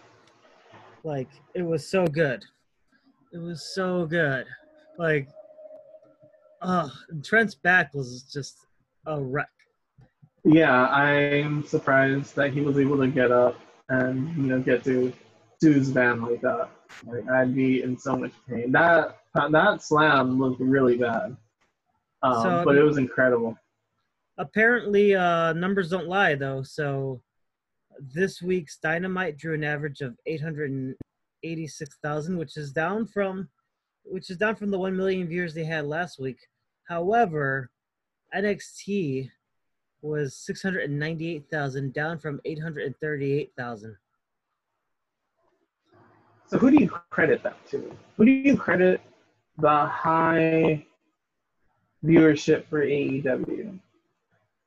Like 1.04 1.28
it 1.54 1.62
was 1.62 1.90
so 1.90 2.06
good. 2.06 2.44
It 3.32 3.38
was 3.38 3.74
so 3.74 4.06
good. 4.06 4.46
Like, 4.98 5.28
oh, 6.60 6.92
Trent's 7.24 7.54
back 7.54 7.94
was 7.94 8.24
just 8.32 8.66
a 9.06 9.20
wreck. 9.20 9.48
Yeah, 10.44 10.86
I'm 10.88 11.64
surprised 11.64 12.34
that 12.36 12.52
he 12.52 12.60
was 12.60 12.78
able 12.78 12.98
to 12.98 13.08
get 13.08 13.30
up 13.30 13.58
and 13.88 14.28
you 14.36 14.44
know 14.44 14.60
get 14.60 14.84
to 14.84 15.12
Sue's 15.60 15.88
van 15.88 16.22
like 16.22 16.40
that. 16.42 16.68
Like 17.06 17.28
I'd 17.30 17.54
be 17.54 17.82
in 17.82 17.96
so 17.96 18.16
much 18.16 18.32
pain. 18.48 18.72
That 18.72 19.18
that 19.34 19.82
slam 19.82 20.38
looked 20.38 20.60
really 20.60 20.96
bad, 20.96 21.36
um, 22.22 22.42
So, 22.42 22.62
but 22.64 22.76
it 22.76 22.82
was 22.82 22.98
incredible. 22.98 23.56
Apparently, 24.38 25.14
uh, 25.14 25.52
numbers 25.52 25.90
don't 25.90 26.08
lie 26.08 26.34
though. 26.34 26.62
So 26.62 27.20
this 28.00 28.40
week's 28.40 28.78
Dynamite 28.78 29.36
drew 29.36 29.52
an 29.54 29.64
average 29.64 30.00
of 30.00 30.16
886,000, 30.26 32.38
which 32.38 32.56
is 32.56 32.72
down 32.72 33.06
from 33.06 33.48
which 34.04 34.30
is 34.30 34.36
down 34.36 34.56
from 34.56 34.70
the 34.70 34.78
1 34.78 34.96
million 34.96 35.28
viewers 35.28 35.54
they 35.54 35.64
had 35.64 35.86
last 35.86 36.18
week. 36.18 36.38
However, 36.88 37.70
NXT 38.34 39.30
was 40.00 40.34
698,000, 40.36 41.92
down 41.92 42.18
from 42.18 42.40
838,000. 42.44 43.96
So 46.48 46.58
who 46.58 46.70
do 46.70 46.82
you 46.82 46.88
credit 47.10 47.42
that 47.44 47.64
to? 47.70 47.96
Who 48.16 48.24
do 48.24 48.30
you 48.30 48.56
credit 48.56 49.00
the 49.58 49.86
high 49.86 50.84
viewership 52.04 52.66
for 52.68 52.84
AEW? 52.84 53.78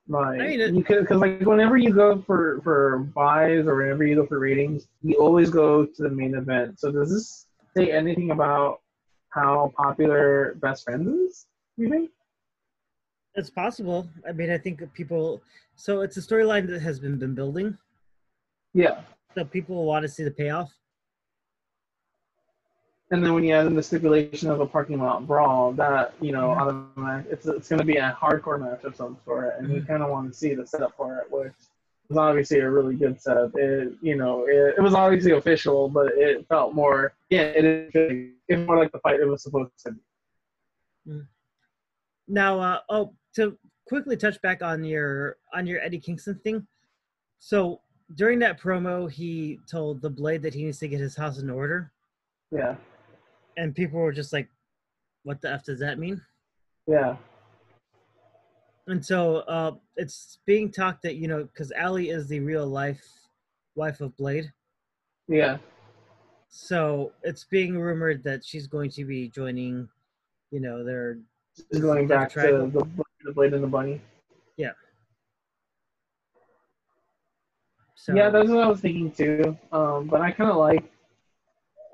Like 0.07 0.39
I 0.39 0.47
mean, 0.47 0.61
it- 0.61 0.73
you 0.73 0.83
could 0.83 1.01
because 1.01 1.19
like 1.19 1.41
whenever 1.41 1.77
you 1.77 1.91
go 1.93 2.21
for 2.21 2.61
for 2.61 2.99
buys 3.15 3.65
or 3.65 3.75
whenever 3.75 4.05
you 4.05 4.15
go 4.15 4.25
for 4.27 4.39
ratings, 4.39 4.87
you 5.01 5.17
always 5.17 5.49
go 5.49 5.85
to 5.85 6.03
the 6.03 6.09
main 6.09 6.35
event. 6.35 6.79
So 6.79 6.91
does 6.91 7.11
this 7.11 7.47
say 7.75 7.91
anything 7.91 8.31
about 8.31 8.81
how 9.29 9.71
popular 9.75 10.55
Best 10.61 10.83
Friends 10.83 11.07
is? 11.07 11.47
You 11.77 11.89
think? 11.89 12.11
It's 13.33 13.49
possible. 13.49 14.07
I 14.27 14.31
mean, 14.31 14.49
I 14.51 14.57
think 14.57 14.81
people. 14.93 15.41
So 15.75 16.01
it's 16.01 16.17
a 16.17 16.21
storyline 16.21 16.67
that 16.67 16.81
has 16.81 16.99
been 16.99 17.17
been 17.17 17.33
building. 17.33 17.77
Yeah. 18.73 19.01
So 19.33 19.43
people 19.43 19.85
want 19.85 20.03
to 20.03 20.07
see 20.07 20.23
the 20.23 20.31
payoff. 20.31 20.71
And 23.11 23.23
then 23.23 23.33
when 23.33 23.43
you 23.43 23.53
add 23.53 23.67
in 23.67 23.75
the 23.75 23.83
stipulation 23.83 24.49
of 24.49 24.59
a 24.61 24.65
parking 24.65 24.99
lot 24.99 25.27
brawl, 25.27 25.71
that 25.73 26.15
you 26.19 26.31
know, 26.31 26.49
automatic, 26.51 27.27
it's 27.31 27.45
it's 27.45 27.69
going 27.69 27.79
to 27.79 27.85
be 27.85 27.97
a 27.97 28.17
hardcore 28.19 28.59
match 28.59 28.83
of 28.83 28.95
some 28.95 29.17
sort, 29.25 29.53
and 29.59 29.71
you 29.71 29.81
Mhm. 29.81 29.87
kind 29.87 30.01
of 30.03 30.09
want 30.09 30.31
to 30.31 30.37
see 30.37 30.55
the 30.55 30.65
setup 30.65 30.95
for 30.97 31.19
it, 31.19 31.31
which 31.31 31.53
was 32.09 32.17
obviously 32.17 32.59
a 32.59 32.69
really 32.69 32.95
good 32.95 33.21
setup. 33.21 33.51
It 33.55 33.93
you 34.01 34.15
know, 34.15 34.45
it, 34.47 34.75
it 34.77 34.81
was 34.81 34.95
obviously 34.95 35.31
official, 35.33 35.87
but 35.87 36.13
it 36.17 36.47
felt 36.47 36.73
more 36.73 37.13
yeah, 37.29 37.41
it 37.41 37.63
is 37.65 37.91
it's 38.47 38.67
more 38.67 38.77
like 38.77 38.91
the 38.91 38.99
fight 38.99 39.19
it 39.19 39.27
was 39.27 39.43
supposed 39.43 39.71
to 39.85 39.91
be. 41.05 41.21
Now, 42.27 42.59
uh, 42.59 42.79
oh, 42.89 43.13
to 43.35 43.55
quickly 43.87 44.17
touch 44.17 44.41
back 44.41 44.63
on 44.63 44.83
your 44.83 45.37
on 45.53 45.67
your 45.67 45.79
Eddie 45.81 45.99
Kingston 45.99 46.39
thing. 46.43 46.65
So 47.37 47.81
during 48.15 48.39
that 48.39 48.59
promo, 48.59 49.09
he 49.09 49.59
told 49.69 50.01
the 50.01 50.09
Blade 50.09 50.41
that 50.41 50.55
he 50.55 50.63
needs 50.63 50.79
to 50.79 50.87
get 50.87 50.99
his 50.99 51.15
house 51.15 51.37
in 51.39 51.49
order, 51.51 51.91
Yeah, 52.51 52.75
and 53.57 53.75
people 53.75 53.99
were 53.99 54.11
just 54.11 54.33
like, 54.33 54.49
"What 55.23 55.41
the 55.41 55.51
f 55.51 55.63
does 55.63 55.79
that 55.79 55.99
mean?" 55.99 56.21
yeah, 56.87 57.15
And 58.87 59.03
so 59.03 59.37
uh, 59.37 59.71
it's 59.95 60.39
being 60.45 60.71
talked 60.71 61.01
that 61.03 61.15
you 61.15 61.27
know 61.27 61.43
because 61.43 61.71
Allie 61.71 62.09
is 62.09 62.27
the 62.27 62.39
real 62.39 62.67
life 62.67 63.03
wife 63.75 64.01
of 64.01 64.15
Blade, 64.17 64.51
yeah. 65.27 65.57
so 66.49 67.11
it's 67.23 67.43
being 67.45 67.79
rumored 67.79 68.23
that 68.23 68.45
she's 68.45 68.67
going 68.67 68.91
to 68.91 69.05
be 69.05 69.29
joining, 69.29 69.89
you 70.51 70.59
know, 70.59 70.83
their 70.83 71.17
Just 71.55 71.81
going 71.81 72.07
their 72.07 72.19
back 72.19 72.31
to 72.33 72.69
the, 72.71 72.87
the 73.25 73.33
blade 73.33 73.53
and 73.53 73.63
the 73.63 73.67
bunny. 73.67 74.01
Yeah. 74.57 74.71
So, 77.95 78.13
Yeah, 78.13 78.29
that's 78.29 78.49
what 78.49 78.63
I 78.63 78.67
was 78.67 78.79
thinking 78.81 79.11
too. 79.11 79.57
Um, 79.71 80.07
but 80.07 80.21
I 80.21 80.31
kind 80.31 80.51
of 80.51 80.57
like. 80.57 80.83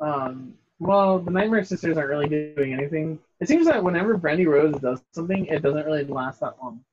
Um, 0.01 0.55
well, 0.81 1.19
the 1.19 1.29
Nightmare 1.29 1.63
Sisters 1.63 1.95
aren't 1.95 2.09
really 2.09 2.27
doing 2.27 2.73
anything. 2.73 3.19
It 3.39 3.47
seems 3.47 3.67
that 3.67 3.83
whenever 3.83 4.17
Brandi 4.17 4.47
Rhodes 4.47 4.79
does 4.81 5.03
something, 5.11 5.45
it 5.45 5.61
doesn't 5.61 5.85
really 5.85 6.03
last 6.05 6.39
that 6.39 6.55
long. 6.61 6.83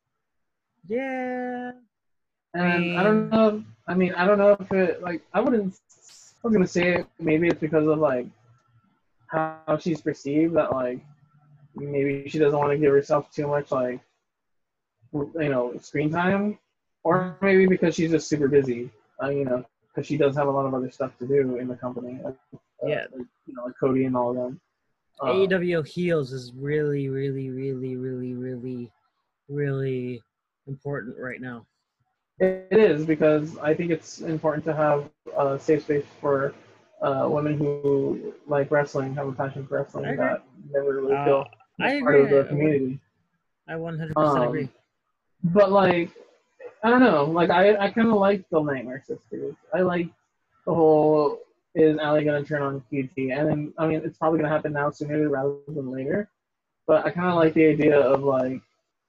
yeah. 0.87 1.73
And 2.53 2.99
I 2.99 3.03
don't 3.03 3.31
know. 3.31 3.49
If, 3.49 3.65
I 3.87 3.95
mean, 3.95 4.13
I 4.15 4.27
don't 4.27 4.39
know 4.39 4.57
if 4.61 4.71
it 4.73 5.03
like 5.03 5.23
I 5.33 5.41
wouldn't. 5.41 5.75
I 5.75 6.47
was 6.47 6.53
gonna 6.53 6.67
say 6.67 7.05
maybe 7.19 7.49
it's 7.49 7.61
because 7.61 7.87
of 7.87 7.99
like 7.99 8.27
how 9.29 9.79
she's 9.81 10.01
perceived 10.03 10.55
that 10.57 10.73
like 10.73 11.01
maybe 11.75 12.29
she 12.29 12.39
doesn't 12.39 12.59
want 12.59 12.71
to 12.73 12.79
give 12.79 12.93
herself 12.93 13.31
too 13.33 13.47
much 13.47 13.71
like 13.71 14.01
you 15.13 15.49
know 15.49 15.73
screen 15.81 16.11
time, 16.11 16.59
or 17.05 17.39
maybe 17.41 17.67
because 17.67 17.95
she's 17.95 18.11
just 18.11 18.29
super 18.29 18.49
busy. 18.49 18.91
Uh, 19.23 19.31
you 19.31 19.45
know, 19.45 19.65
because 19.99 20.07
she 20.07 20.17
does 20.17 20.37
have 20.37 20.47
a 20.47 20.51
lot 20.51 20.65
of 20.65 20.75
other 20.75 20.91
stuff 20.93 21.11
to 21.19 21.27
do 21.27 21.57
in 21.57 21.67
the 21.67 21.75
company. 21.75 22.21
Like, 22.23 22.37
uh, 22.55 22.87
Yeah. 22.87 23.07
like, 23.13 23.27
you 23.47 23.55
know, 23.55 23.65
like 23.65 23.75
Cody 23.81 24.05
and 24.05 24.17
all 24.17 24.31
of 24.31 24.37
them. 24.37 24.61
Um, 25.21 25.29
AEW 25.31 25.83
heels 25.83 26.33
is 26.33 26.53
really, 26.55 27.09
really, 27.09 27.51
really, 27.51 27.97
really, 27.97 28.35
really, 28.35 28.93
really 29.49 30.23
important 30.69 31.17
right 31.19 31.41
now. 31.41 31.67
It 32.39 32.69
is 32.71 33.05
because 33.05 33.59
I 33.59 33.75
think 33.75 33.91
it's 33.91 34.21
important 34.21 34.65
to 34.67 34.75
have 34.75 35.11
a 35.37 35.59
safe 35.59 35.83
space 35.83 36.05
for 36.21 36.55
uh, 37.03 37.27
women 37.29 37.59
who 37.59 38.33
like 38.47 38.71
wrestling, 38.71 39.17
have 39.17 39.27
a 39.27 39.33
passion 39.33 39.67
for 39.67 39.79
wrestling 39.79 40.17
that 40.17 40.45
never 40.73 41.01
really 41.01 41.17
Uh, 41.17 41.25
feel 41.25 41.47
I 41.81 41.99
part 41.99 42.15
agree. 42.15 42.23
of 42.23 42.31
the 42.31 42.45
community. 42.45 43.01
I 43.67 43.75
100% 43.75 44.17
Um, 44.17 44.43
agree. 44.49 44.69
But 45.43 45.73
like, 45.73 46.11
I 46.83 46.91
don't 46.91 47.01
know. 47.01 47.25
Like, 47.25 47.51
I 47.51 47.77
I 47.77 47.91
kind 47.91 48.09
of 48.09 48.15
like 48.15 48.45
the 48.51 48.61
Nightmare 48.61 49.03
Sisters. 49.07 49.57
I 49.75 49.81
like 49.81 50.09
the 50.67 50.75
whole 50.75 51.41
is 51.75 51.99
Allie 51.99 52.25
gonna 52.25 52.45
turn 52.45 52.63
on 52.63 52.83
QT, 52.93 53.39
and 53.39 53.49
then 53.49 53.75
I 53.79 53.87
mean 53.87 54.01
it's 54.05 54.19
probably 54.19 54.39
gonna 54.39 54.53
happen 54.53 54.73
now 54.73 54.91
sooner 54.91 55.29
rather 55.29 55.57
than 55.69 55.91
later. 55.91 56.29
But 56.87 57.07
I 57.07 57.11
kind 57.11 57.29
of 57.29 57.37
like 57.37 57.55
the 57.55 57.67
idea 57.67 57.99
of 57.99 58.23
like, 58.23 58.61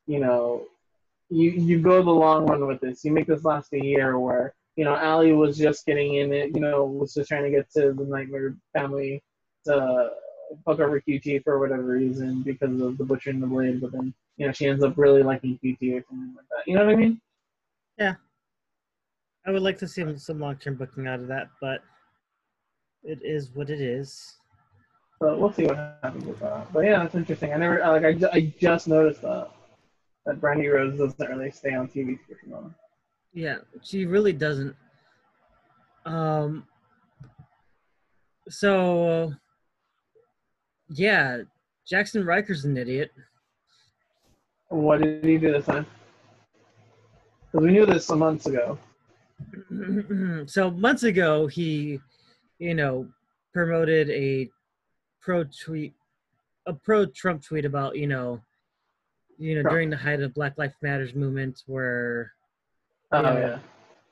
you 0.08 0.20
know, 0.20 0.66
you 1.30 1.52
you 1.52 1.80
go 1.80 2.04
the 2.04 2.12
long 2.12 2.46
run 2.48 2.68
with 2.68 2.82
this. 2.82 3.06
You 3.06 3.12
make 3.12 3.28
this 3.28 3.46
last 3.46 3.74
a 3.74 3.84
year 3.84 4.20
where 4.20 4.54
you 4.76 4.86
know 4.86 4.96
Allie 4.96 5.34
was 5.34 5.58
just 5.58 5.86
getting 5.86 6.16
in 6.16 6.34
it. 6.34 6.56
You 6.56 6.62
know, 6.62 6.86
was 6.86 7.14
just 7.14 7.30
trying 7.30 7.44
to 7.44 7.52
get 7.52 7.72
to 7.72 7.94
the 7.94 8.06
Nightmare 8.06 8.56
family 8.74 9.24
to 9.66 10.12
fuck 10.66 10.80
over 10.80 11.00
QT 11.00 11.44
for 11.44 11.60
whatever 11.60 11.84
reason 11.84 12.42
because 12.42 12.82
of 12.82 12.98
the 12.98 13.06
Butcher 13.06 13.30
and 13.30 13.42
the 13.42 13.48
Blade. 13.48 13.82
But 13.82 13.92
then 13.92 14.14
you 14.38 14.46
know 14.46 14.52
she 14.52 14.68
ends 14.68 14.84
up 14.84 14.98
really 14.98 15.24
liking 15.24 15.60
QT 15.64 15.78
or 15.98 16.04
something 16.10 16.34
like 16.36 16.46
that. 16.52 16.68
You 16.68 16.76
know 16.76 16.86
what 16.86 16.94
I 16.94 16.98
mean? 16.98 17.22
I 18.00 19.52
would 19.52 19.62
like 19.62 19.78
to 19.80 19.88
see 19.88 20.04
some 20.18 20.40
long 20.40 20.58
term 20.58 20.76
booking 20.76 21.08
out 21.08 21.20
of 21.20 21.28
that, 21.28 21.48
but 21.62 21.82
it 23.04 23.20
is 23.24 23.50
what 23.54 23.70
it 23.70 23.82
is. 23.82 24.36
So 25.22 25.38
we'll 25.38 25.52
see 25.52 25.66
what 25.66 25.76
happens 26.04 26.26
with 26.26 26.40
that. 26.40 26.72
But 26.72 26.86
yeah, 26.86 27.00
that's 27.00 27.16
interesting. 27.16 27.54
I 27.54 27.58
never 27.58 27.80
like 27.80 28.06
I, 28.06 28.14
ju- 28.14 28.30
I 28.32 28.54
just 28.60 28.88
noticed 28.88 29.22
that 29.22 29.50
that 30.26 30.40
Brandi 30.40 30.72
Rhodes 30.72 30.98
doesn't 30.98 31.30
really 31.30 31.52
stay 31.52 31.74
on 31.74 31.88
TV 31.88 32.18
for 32.28 32.36
too 32.36 32.52
long. 32.52 32.76
Yeah, 33.34 33.58
she 33.82 34.06
really 34.06 34.34
doesn't. 34.34 34.76
Um. 36.06 36.66
So, 38.50 39.34
yeah, 40.90 41.42
Jaxson 41.92 42.26
Ryker's 42.26 42.66
an 42.66 42.78
idiot. 42.78 43.12
What 44.70 45.02
did 45.02 45.24
he 45.24 45.38
do 45.38 45.52
this 45.52 45.66
time? 45.66 45.86
Because 47.52 47.66
we 47.66 47.72
knew 47.72 47.86
this 47.86 48.06
some 48.06 48.20
months 48.20 48.46
ago. 48.46 48.78
so 50.46 50.70
months 50.72 51.04
ago, 51.04 51.48
he, 51.48 52.00
you 52.60 52.76
know, 52.76 53.08
promoted 53.54 54.10
a 54.12 54.50
pro 55.22 55.44
tweet, 55.46 55.94
a 56.68 56.74
pro 56.74 57.06
Trump 57.08 57.44
tweet 57.44 57.66
about 57.66 57.98
you 57.98 58.06
know, 58.08 58.40
you 59.38 59.56
know, 59.56 59.62
Trump. 59.62 59.74
during 59.74 59.90
the 59.90 59.98
height 59.98 60.22
of 60.22 60.34
Black 60.34 60.58
Lives 60.58 60.76
Matters 60.82 61.16
movement, 61.16 61.64
where 61.66 62.32
Oh 63.12 63.22
Yeah. 63.22 63.40
yeah. 63.40 63.60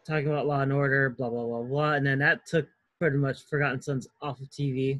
talking 0.06 0.28
about 0.28 0.48
law 0.48 0.62
and 0.62 0.74
order, 0.74 1.10
blah 1.12 1.30
blah 1.30 1.46
blah 1.46 1.62
blah, 1.64 1.94
and 1.94 2.06
then 2.06 2.20
that 2.20 2.46
took 2.48 2.68
pretty 3.00 3.18
much 3.18 3.44
Forgotten 3.48 3.82
Sons 3.82 4.08
off 4.22 4.40
of 4.42 4.50
TV. 4.50 5.00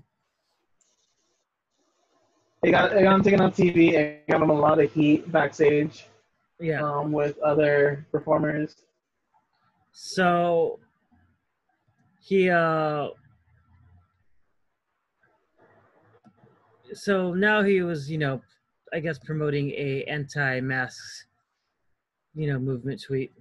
It 2.64 2.72
got 2.72 2.96
it 2.96 3.02
got 3.02 3.16
him 3.16 3.24
taken 3.24 3.42
off 3.42 3.56
TV. 3.56 3.94
It 3.94 4.28
got 4.28 4.42
him 4.42 4.50
a 4.52 4.54
lot 4.54 4.80
of 4.80 4.92
heat 4.92 5.32
backstage 5.32 6.06
yeah. 6.60 6.82
Um, 6.82 7.12
with 7.12 7.38
other 7.40 8.06
performers. 8.12 8.76
So 9.92 10.80
he 12.20 12.50
uh 12.50 13.10
so 16.94 17.34
now 17.34 17.64
he 17.64 17.82
was, 17.82 18.10
you 18.10 18.18
know, 18.18 18.42
I 18.94 19.00
guess 19.00 19.20
promoting 19.20 19.72
a 19.72 20.04
anti 20.04 20.60
masks 20.62 21.28
you 22.38 22.46
know, 22.46 22.60
movement 22.60 23.02
tweet. 23.02 23.34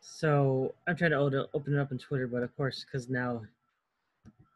So 0.00 0.74
I'm 0.86 0.96
trying 0.96 1.10
to 1.10 1.18
open 1.18 1.74
it 1.74 1.78
up 1.78 1.92
on 1.92 1.98
Twitter, 1.98 2.26
but 2.26 2.42
of 2.42 2.56
course, 2.56 2.84
because 2.84 3.10
now, 3.10 3.42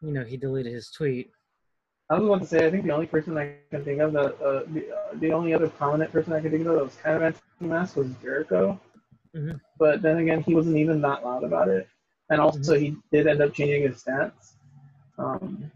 you 0.01 0.11
know, 0.11 0.23
he 0.23 0.35
deleted 0.35 0.73
his 0.73 0.89
tweet. 0.89 1.29
I 2.13 2.19
was 2.19 2.27
about 2.27 2.41
to 2.41 2.47
say, 2.47 2.67
I 2.67 2.69
think 2.69 2.83
the 2.83 2.91
only 2.91 3.07
person 3.07 3.35
I 3.39 3.55
can 3.71 3.83
think 3.83 3.99
of 3.99 4.13
that 4.13 4.39
uh, 4.39 4.63
the, 4.71 4.81
uh, 4.95 5.13
the 5.15 5.31
only 5.31 5.51
other 5.51 5.67
prominent 5.67 6.11
person 6.11 6.31
I 6.31 6.41
can 6.41 6.51
think 6.51 6.65
of 6.67 6.75
that 6.75 6.83
was 6.83 6.95
kind 6.95 7.15
of 7.17 7.23
anti-mask 7.23 7.95
was 7.95 8.11
Jericho. 8.21 8.79
Mhm. 9.35 9.59
But 9.79 10.03
then 10.03 10.17
again, 10.19 10.41
he 10.41 10.53
wasn't 10.53 10.77
even 10.77 11.01
that 11.01 11.25
loud 11.25 11.43
about 11.43 11.69
it, 11.69 11.87
and 12.29 12.39
also 12.39 12.75
he 12.75 12.95
did 13.11 13.25
end 13.25 13.41
up 13.41 13.51
changing 13.53 13.81
his 13.81 14.01
stance. 14.01 14.57
Um, 15.17 15.71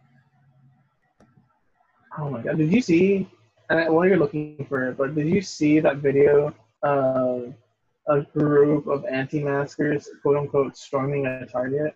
oh 2.19 2.29
my 2.29 2.41
god, 2.43 2.57
did 2.57 2.71
you 2.71 2.81
see? 2.81 3.27
And 3.71 3.91
while 3.91 4.05
you're 4.05 4.17
looking 4.17 4.63
for 4.69 4.89
it, 4.89 4.97
but 4.97 5.15
did 5.15 5.27
you 5.27 5.41
see 5.41 5.79
that 5.79 5.97
video 5.97 6.53
of 6.83 7.55
a 8.07 8.21
group 8.21 8.85
of 8.85 9.05
anti-maskers, 9.05 10.07
quote 10.21 10.37
unquote, 10.37 10.77
storming 10.77 11.25
a 11.25 11.47
Target? 11.47 11.95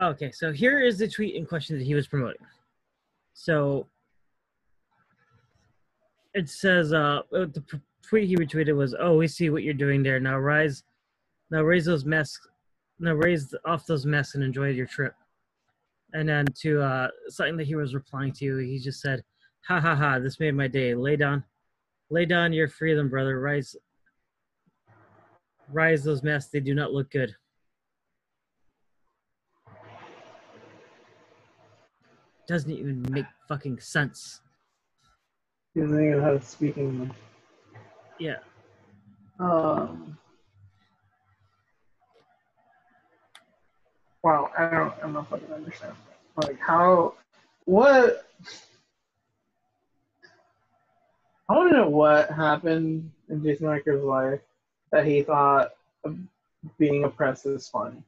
Okay, 0.00 0.30
so 0.30 0.52
here 0.52 0.80
is 0.80 0.98
the 0.98 1.08
tweet 1.08 1.36
in 1.36 1.46
question 1.46 1.78
that 1.78 1.84
he 1.84 1.94
was 1.94 2.06
promoting. 2.06 2.46
So 3.32 3.86
it 6.34 6.50
says, 6.50 6.92
uh, 6.92 7.22
uh, 7.32 7.46
the 7.46 7.80
tweet 8.02 8.28
he 8.28 8.36
retweeted 8.36 8.76
was, 8.76 8.94
"Oh, 8.98 9.16
we 9.16 9.26
see 9.26 9.48
what 9.48 9.62
you're 9.62 9.74
doing 9.74 10.02
there. 10.02 10.20
Now 10.20 10.38
rise, 10.38 10.84
now 11.50 11.62
raise 11.62 11.86
those 11.86 12.04
masks, 12.04 12.46
now 12.98 13.14
raise 13.14 13.54
off 13.64 13.86
those 13.86 14.04
masks 14.04 14.34
and 14.34 14.44
enjoy 14.44 14.68
your 14.68 14.86
trip." 14.86 15.14
And 16.12 16.28
then 16.28 16.44
to 16.60 16.82
uh, 16.82 17.08
something 17.28 17.56
that 17.56 17.66
he 17.66 17.74
was 17.74 17.94
replying 17.94 18.32
to, 18.34 18.58
he 18.58 18.78
just 18.78 19.00
said, 19.00 19.24
"Ha 19.66 19.80
ha 19.80 19.94
ha! 19.94 20.18
This 20.18 20.38
made 20.38 20.54
my 20.54 20.68
day. 20.68 20.94
Lay 20.94 21.16
down, 21.16 21.42
lay 22.10 22.26
down 22.26 22.52
your 22.52 22.68
freedom, 22.68 23.08
brother. 23.08 23.40
Rise, 23.40 23.74
rise 25.72 26.04
those 26.04 26.22
masks. 26.22 26.50
They 26.50 26.60
do 26.60 26.74
not 26.74 26.92
look 26.92 27.10
good." 27.10 27.34
Doesn't 32.46 32.70
even 32.70 33.04
make 33.10 33.26
fucking 33.48 33.80
sense. 33.80 34.40
He 35.74 35.80
doesn't 35.80 36.04
even 36.04 36.22
have 36.22 36.40
to 36.40 36.46
speak 36.46 36.78
English. 36.78 37.10
Yeah. 38.18 38.36
Um, 39.38 40.16
wow, 44.22 44.50
I 44.56 44.70
don't, 44.70 44.94
I 45.02 45.12
don't 45.12 45.28
fucking 45.28 45.52
understand. 45.52 45.94
Like, 46.36 46.58
how, 46.60 47.14
what? 47.64 48.26
I 51.48 51.52
want 51.52 51.70
to 51.70 51.76
know 51.76 51.88
what 51.88 52.30
happened 52.30 53.10
in 53.28 53.42
Jason 53.42 53.66
Riker's 53.66 54.02
life 54.02 54.40
that 54.92 55.04
he 55.04 55.22
thought 55.22 55.72
being 56.78 57.04
oppressed 57.04 57.46
is 57.46 57.68
fun. 57.68 58.02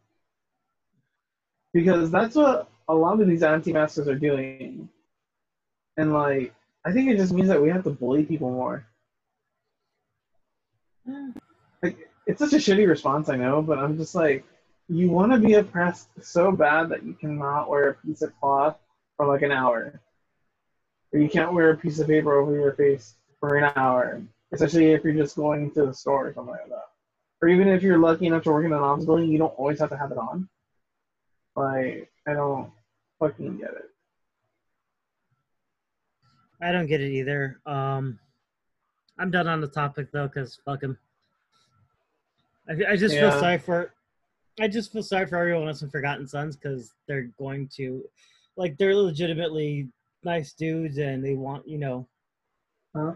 Because 1.72 2.10
that's 2.10 2.34
what 2.34 2.68
a 2.88 2.94
lot 2.94 3.20
of 3.20 3.28
these 3.28 3.42
anti-maskers 3.42 4.08
are 4.08 4.18
doing. 4.18 4.88
And, 5.96 6.12
like, 6.12 6.54
I 6.84 6.92
think 6.92 7.10
it 7.10 7.16
just 7.16 7.32
means 7.32 7.48
that 7.48 7.60
we 7.60 7.68
have 7.68 7.84
to 7.84 7.90
bully 7.90 8.24
people 8.24 8.50
more. 8.50 8.86
Like, 11.82 12.08
it's 12.26 12.38
such 12.38 12.52
a 12.52 12.56
shitty 12.56 12.88
response, 12.88 13.28
I 13.28 13.36
know, 13.36 13.62
but 13.62 13.78
I'm 13.78 13.96
just 13.96 14.14
like, 14.14 14.44
you 14.88 15.10
want 15.10 15.32
to 15.32 15.38
be 15.38 15.54
oppressed 15.54 16.08
so 16.22 16.50
bad 16.50 16.88
that 16.90 17.02
you 17.02 17.14
cannot 17.14 17.68
wear 17.68 17.90
a 17.90 17.94
piece 17.94 18.22
of 18.22 18.38
cloth 18.40 18.76
for 19.16 19.26
like 19.26 19.42
an 19.42 19.52
hour. 19.52 20.00
Or 21.12 21.18
you 21.18 21.28
can't 21.28 21.52
wear 21.52 21.70
a 21.70 21.76
piece 21.76 21.98
of 21.98 22.06
paper 22.06 22.38
over 22.38 22.54
your 22.54 22.72
face 22.72 23.14
for 23.40 23.56
an 23.56 23.70
hour, 23.76 24.22
especially 24.52 24.92
if 24.92 25.04
you're 25.04 25.12
just 25.14 25.36
going 25.36 25.70
to 25.72 25.86
the 25.86 25.94
store 25.94 26.28
or 26.28 26.34
something 26.34 26.52
like 26.52 26.68
that. 26.68 26.88
Or 27.42 27.48
even 27.48 27.68
if 27.68 27.82
you're 27.82 27.98
lucky 27.98 28.26
enough 28.26 28.44
to 28.44 28.50
work 28.50 28.64
in 28.64 28.72
an 28.72 28.78
office 28.78 29.04
building, 29.04 29.30
you 29.30 29.38
don't 29.38 29.58
always 29.58 29.80
have 29.80 29.90
to 29.90 29.96
have 29.96 30.10
it 30.10 30.18
on. 30.18 30.48
Like, 31.54 32.10
I 32.26 32.34
don't 32.34 32.70
fucking 33.18 33.58
get 33.58 33.70
it. 33.70 33.90
I 36.60 36.72
don't 36.72 36.86
get 36.86 37.00
it 37.00 37.12
either. 37.12 37.60
Um, 37.66 38.18
I'm 39.18 39.30
done 39.30 39.46
on 39.48 39.60
the 39.60 39.68
topic 39.68 40.10
though, 40.12 40.26
because 40.28 40.58
fuck 40.64 40.82
him. 40.82 40.98
I, 42.68 42.92
I 42.92 42.96
just 42.96 43.16
feel 43.16 43.30
sorry 43.32 43.58
for, 43.58 43.94
I 44.60 44.68
just 44.68 44.92
feel 44.92 45.02
sorry 45.02 45.26
for 45.26 45.36
everyone 45.36 45.68
else 45.68 45.82
in 45.82 45.90
Forgotten 45.90 46.26
Sons 46.26 46.56
because 46.56 46.92
they're 47.06 47.30
going 47.38 47.68
to, 47.76 48.04
like, 48.56 48.76
they're 48.76 48.94
legitimately 48.94 49.88
nice 50.24 50.52
dudes 50.52 50.98
and 50.98 51.24
they 51.24 51.34
want, 51.34 51.66
you 51.68 51.78
know, 51.78 52.08
Huh? 52.96 53.12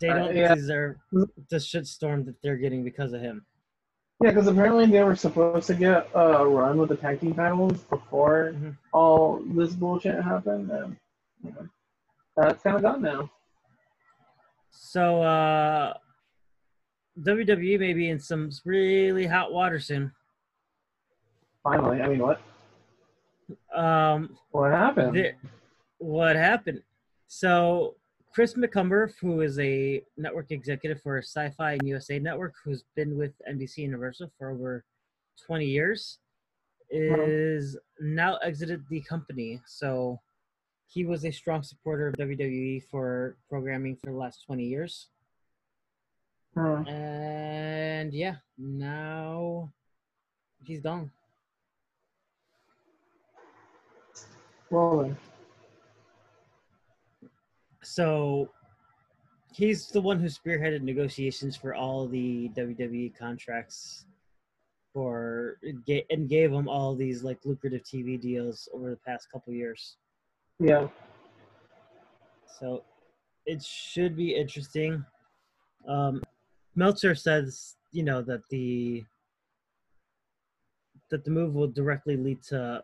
they 0.00 0.08
Uh, 0.08 0.14
don't 0.14 0.36
yeah. 0.36 0.54
deserve 0.54 0.96
the 1.12 1.56
shitstorm 1.56 2.24
that 2.24 2.40
they're 2.42 2.56
getting 2.56 2.84
because 2.84 3.12
of 3.12 3.20
him. 3.20 3.44
Yeah, 4.22 4.30
because 4.30 4.46
apparently 4.46 4.86
they 4.86 5.02
were 5.02 5.16
supposed 5.16 5.66
to 5.66 5.74
get 5.74 6.08
a 6.14 6.46
run 6.46 6.78
with 6.78 6.90
the 6.90 6.96
tag 6.96 7.20
team 7.20 7.34
titles 7.34 7.82
before 7.84 8.52
Mhm. 8.54 8.76
all 8.92 9.40
this 9.46 9.74
bullshit 9.74 10.22
happened, 10.22 10.70
and 10.70 10.96
you 11.42 11.50
know, 11.50 11.68
that's 12.36 12.62
kind 12.62 12.76
of 12.76 12.82
gone 12.82 13.02
now. 13.02 13.30
So, 14.70 15.22
uh, 15.22 15.94
WWE 17.20 17.78
may 17.78 17.92
be 17.94 18.08
in 18.08 18.20
some 18.20 18.50
really 18.64 19.26
hot 19.26 19.52
water 19.52 19.80
soon. 19.80 20.12
Finally, 21.64 22.00
I 22.02 22.08
mean, 22.08 22.20
what 22.20 22.40
Um, 23.74 24.38
what 24.50 24.70
happened? 24.70 25.34
What 25.98 26.36
happened? 26.36 26.82
So 27.26 27.96
Chris 28.34 28.54
McCumber, 28.54 29.12
who 29.20 29.42
is 29.42 29.58
a 29.58 30.02
network 30.16 30.50
executive 30.50 31.02
for 31.02 31.18
Sci-Fi 31.18 31.72
and 31.72 31.86
USA 31.86 32.18
Network, 32.18 32.54
who's 32.64 32.84
been 32.96 33.18
with 33.18 33.32
NBC 33.50 33.78
Universal 33.78 34.30
for 34.38 34.50
over 34.50 34.84
20 35.46 35.66
years, 35.66 36.18
is 36.88 37.76
now 38.00 38.36
exited 38.36 38.82
the 38.88 39.02
company. 39.02 39.60
So 39.66 40.18
he 40.88 41.04
was 41.04 41.26
a 41.26 41.30
strong 41.30 41.62
supporter 41.62 42.08
of 42.08 42.14
WWE 42.14 42.84
for 42.90 43.36
programming 43.50 43.96
for 43.96 44.10
the 44.10 44.16
last 44.16 44.44
20 44.46 44.64
years. 44.64 45.08
Huh. 46.56 46.84
And 46.86 48.14
yeah, 48.14 48.36
now 48.56 49.70
he's 50.64 50.80
gone. 50.80 51.10
Then, 54.70 55.16
So 57.82 58.50
he's 59.52 59.88
the 59.88 60.00
one 60.00 60.18
who 60.20 60.26
spearheaded 60.26 60.82
negotiations 60.82 61.56
for 61.56 61.74
all 61.74 62.06
the 62.06 62.48
WWE 62.50 63.16
contracts 63.16 64.06
for 64.92 65.58
and 66.10 66.28
gave 66.28 66.50
them 66.50 66.68
all 66.68 66.94
these 66.94 67.22
like 67.22 67.38
lucrative 67.44 67.82
TV 67.82 68.20
deals 68.20 68.68
over 68.74 68.90
the 68.90 68.96
past 68.96 69.30
couple 69.32 69.52
years. 69.52 69.96
yeah, 70.58 70.88
So 72.58 72.84
it 73.46 73.62
should 73.62 74.16
be 74.16 74.34
interesting. 74.34 75.04
Um, 75.88 76.22
Meltzer 76.76 77.14
says, 77.14 77.76
you 77.90 78.02
know, 78.02 78.22
that 78.22 78.42
the 78.50 79.04
that 81.10 81.24
the 81.24 81.30
move 81.30 81.54
will 81.54 81.68
directly 81.68 82.16
lead 82.16 82.42
to 82.42 82.82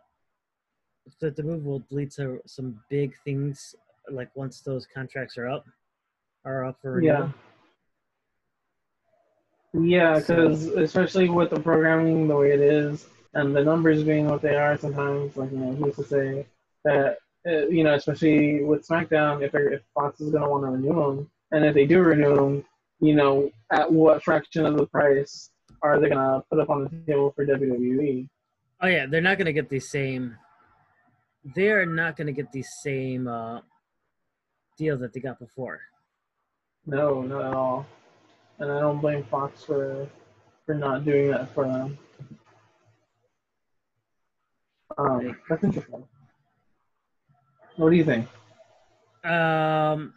that 1.21 1.37
the 1.37 1.43
move 1.43 1.65
will 1.65 1.83
lead 1.91 2.11
to 2.11 2.41
some 2.47 2.81
big 2.91 3.15
things 3.25 3.75
like 4.11 4.35
once 4.35 4.61
those 4.61 4.87
contracts 4.93 5.37
are 5.39 5.49
up 5.49 5.65
are 6.45 6.65
up 6.65 6.79
for 6.81 6.93
renewal. 6.93 7.33
yeah, 9.75 9.81
yeah. 9.81 10.19
Because 10.19 10.67
especially 10.67 11.29
with 11.29 11.51
the 11.51 11.61
programming 11.61 12.29
the 12.29 12.37
way 12.37 12.53
it 12.53 12.61
is, 12.61 13.07
and 13.35 13.55
the 13.55 13.63
numbers 13.63 14.03
being 14.03 14.29
what 14.29 14.43
they 14.43 14.57
are, 14.57 14.77
sometimes 14.77 15.37
like 15.37 15.51
you 15.53 15.59
know, 15.59 15.75
he 15.75 15.85
used 15.85 15.99
to 15.99 16.05
say 16.05 16.47
that 16.85 17.19
uh, 17.47 17.67
you 17.69 17.85
know, 17.85 17.95
especially 17.95 18.65
with 18.65 18.87
SmackDown, 18.87 19.43
if 19.43 19.55
if 19.55 19.83
Fox 19.95 20.21
is 20.21 20.31
gonna 20.31 20.49
want 20.49 20.65
to 20.65 20.71
renew 20.71 20.95
them, 20.95 21.31
and 21.53 21.65
if 21.65 21.75
they 21.75 21.87
do 21.87 22.01
renew 22.01 22.35
them, 22.35 22.65
you 23.01 23.15
know, 23.15 23.51
at 23.73 23.91
what 23.91 24.23
fraction 24.23 24.67
of 24.67 24.77
the 24.77 24.87
price 24.87 25.51
are 25.83 26.01
they 26.01 26.09
gonna 26.09 26.43
put 26.51 26.59
up 26.59 26.71
on 26.71 26.85
the 26.85 26.91
table 27.07 27.33
for? 27.35 27.47
WWE? 27.47 28.29
Oh 28.81 28.87
yeah, 28.87 29.07
they're 29.07 29.21
not 29.21 29.39
gonna 29.39 29.53
get 29.53 29.69
the 29.69 29.81
same. 29.81 30.37
They 31.55 31.71
are 31.71 31.87
not 31.87 32.17
gonna 32.17 32.33
get 32.33 32.53
the 32.53 32.65
same 32.83 33.29
uh, 33.29 33.61
deal 34.79 34.97
that 34.99 35.13
they 35.13 35.21
got 35.21 35.39
before. 35.39 35.81
No, 36.87 37.23
not 37.23 37.45
at 37.45 37.55
all. 37.55 37.87
And 38.59 38.73
I 38.73 38.81
don't 38.81 39.01
blame 39.01 39.25
Fox 39.25 39.65
for 39.65 40.09
for 40.65 40.75
not 40.75 41.05
doing 41.05 41.31
that 41.31 41.53
for 41.55 41.65
them. 41.65 41.99
Um, 44.97 45.37
that's 45.49 45.65
interesting. 45.65 46.05
What 47.77 47.91
do 47.91 47.97
you 47.97 48.05
think? 48.05 48.27
Um, 49.25 50.13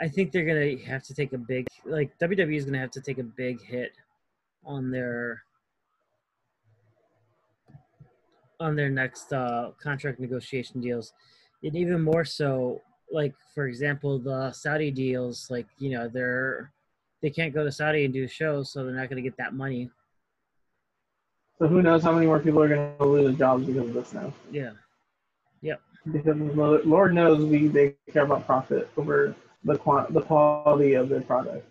I 0.00 0.08
think 0.08 0.32
they're 0.32 0.44
gonna 0.44 0.78
have 0.86 1.02
to 1.04 1.14
take 1.14 1.32
a 1.32 1.38
big 1.38 1.66
like 1.84 2.16
WWE 2.18 2.56
is 2.56 2.64
gonna 2.64 2.78
have 2.78 2.92
to 2.92 3.00
take 3.00 3.18
a 3.18 3.24
big 3.24 3.60
hit 3.62 3.92
on 4.64 4.90
their 4.90 5.42
on 8.60 8.76
their 8.76 8.90
next 8.90 9.32
uh, 9.32 9.72
contract 9.80 10.20
negotiation 10.20 10.80
deals, 10.80 11.12
and 11.62 11.76
even 11.76 12.02
more 12.02 12.24
so, 12.24 12.80
like 13.10 13.34
for 13.54 13.66
example, 13.66 14.18
the 14.18 14.52
Saudi 14.52 14.90
deals. 14.90 15.48
Like 15.50 15.66
you 15.78 15.90
know, 15.90 16.08
they're 16.08 16.72
they 17.22 17.30
can't 17.30 17.54
go 17.54 17.64
to 17.64 17.72
Saudi 17.72 18.04
and 18.04 18.14
do 18.14 18.26
shows, 18.26 18.72
so 18.72 18.84
they're 18.84 18.94
not 18.94 19.08
going 19.08 19.22
to 19.22 19.28
get 19.28 19.36
that 19.38 19.54
money. 19.54 19.90
So 21.58 21.66
who 21.66 21.82
knows 21.82 22.02
how 22.02 22.12
many 22.12 22.26
more 22.26 22.38
people 22.38 22.62
are 22.62 22.68
going 22.68 22.96
to 22.98 23.04
lose 23.04 23.24
their 23.24 23.32
jobs 23.32 23.66
because 23.66 23.88
of 23.88 23.94
this 23.94 24.12
now? 24.12 24.32
Yeah. 24.50 24.70
Yep. 25.62 25.80
Because 26.12 26.36
Lord 26.86 27.14
knows 27.14 27.44
we 27.44 27.66
they 27.66 27.96
care 28.12 28.22
about 28.22 28.46
profit 28.46 28.88
over 28.96 29.34
the 29.64 29.76
quant 29.76 30.12
the 30.12 30.22
quality 30.22 30.94
of 30.94 31.08
their 31.08 31.20
product. 31.20 31.68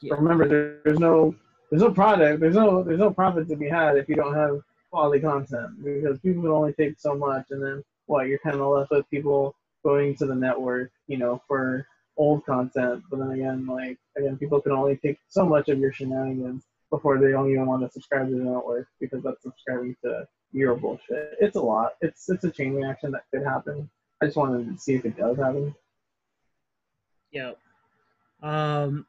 Yeah. 0.00 0.14
Remember, 0.14 0.48
there, 0.48 0.78
there's 0.84 0.98
no 0.98 1.34
there's 1.70 1.82
no 1.82 1.90
product, 1.90 2.40
there's 2.40 2.54
no 2.54 2.82
there's 2.82 2.98
no 2.98 3.10
profit 3.10 3.48
to 3.48 3.56
be 3.56 3.68
had 3.68 3.98
if 3.98 4.08
you 4.08 4.16
don't 4.16 4.34
have 4.34 4.60
quality 4.90 5.20
content 5.20 5.84
because 5.84 6.18
people 6.20 6.42
can 6.42 6.50
only 6.50 6.72
take 6.72 6.98
so 6.98 7.14
much, 7.14 7.44
and 7.50 7.62
then 7.62 7.82
what 8.06 8.26
you're 8.26 8.38
kind 8.38 8.56
of 8.56 8.66
left 8.66 8.90
with 8.90 9.08
people 9.10 9.54
going 9.84 10.14
to 10.16 10.26
the 10.26 10.34
network, 10.34 10.90
you 11.06 11.16
know, 11.16 11.42
for 11.48 11.86
old 12.16 12.44
content. 12.44 13.02
But 13.10 13.18
then 13.20 13.30
again, 13.30 13.66
like 13.66 13.98
again, 14.16 14.36
people 14.36 14.60
can 14.60 14.72
only 14.72 14.96
take 14.96 15.18
so 15.28 15.46
much 15.46 15.68
of 15.68 15.78
your 15.78 15.92
shenanigans 15.92 16.64
before 16.90 17.18
they 17.18 17.30
don't 17.30 17.50
even 17.50 17.66
want 17.66 17.82
to 17.82 17.90
subscribe 17.90 18.28
to 18.28 18.34
the 18.34 18.44
network 18.44 18.88
because 19.00 19.22
that's 19.22 19.42
subscribing 19.42 19.96
to 20.04 20.26
your 20.52 20.74
bullshit. 20.76 21.36
It's 21.40 21.56
a 21.56 21.60
lot. 21.60 21.92
It's 22.00 22.28
it's 22.28 22.44
a 22.44 22.50
chain 22.50 22.74
reaction 22.74 23.12
that 23.12 23.24
could 23.32 23.44
happen. 23.44 23.88
I 24.20 24.26
just 24.26 24.36
wanted 24.36 24.72
to 24.72 24.78
see 24.78 24.94
if 24.94 25.04
it 25.04 25.16
does 25.16 25.38
happen. 25.38 25.74
Yeah. 27.30 27.52
Um, 28.42 29.06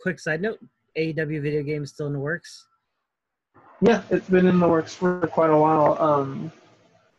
quick 0.00 0.20
side 0.20 0.42
note: 0.42 0.60
AEW 0.96 1.42
video 1.42 1.62
games 1.62 1.92
still 1.92 2.06
in 2.06 2.12
the 2.12 2.18
works. 2.18 2.66
Yeah, 3.80 4.02
it's 4.10 4.28
been 4.28 4.46
in 4.46 4.58
the 4.58 4.68
works 4.68 4.94
for 4.94 5.26
quite 5.28 5.50
a 5.50 5.56
while. 5.56 5.96
Um, 6.00 6.52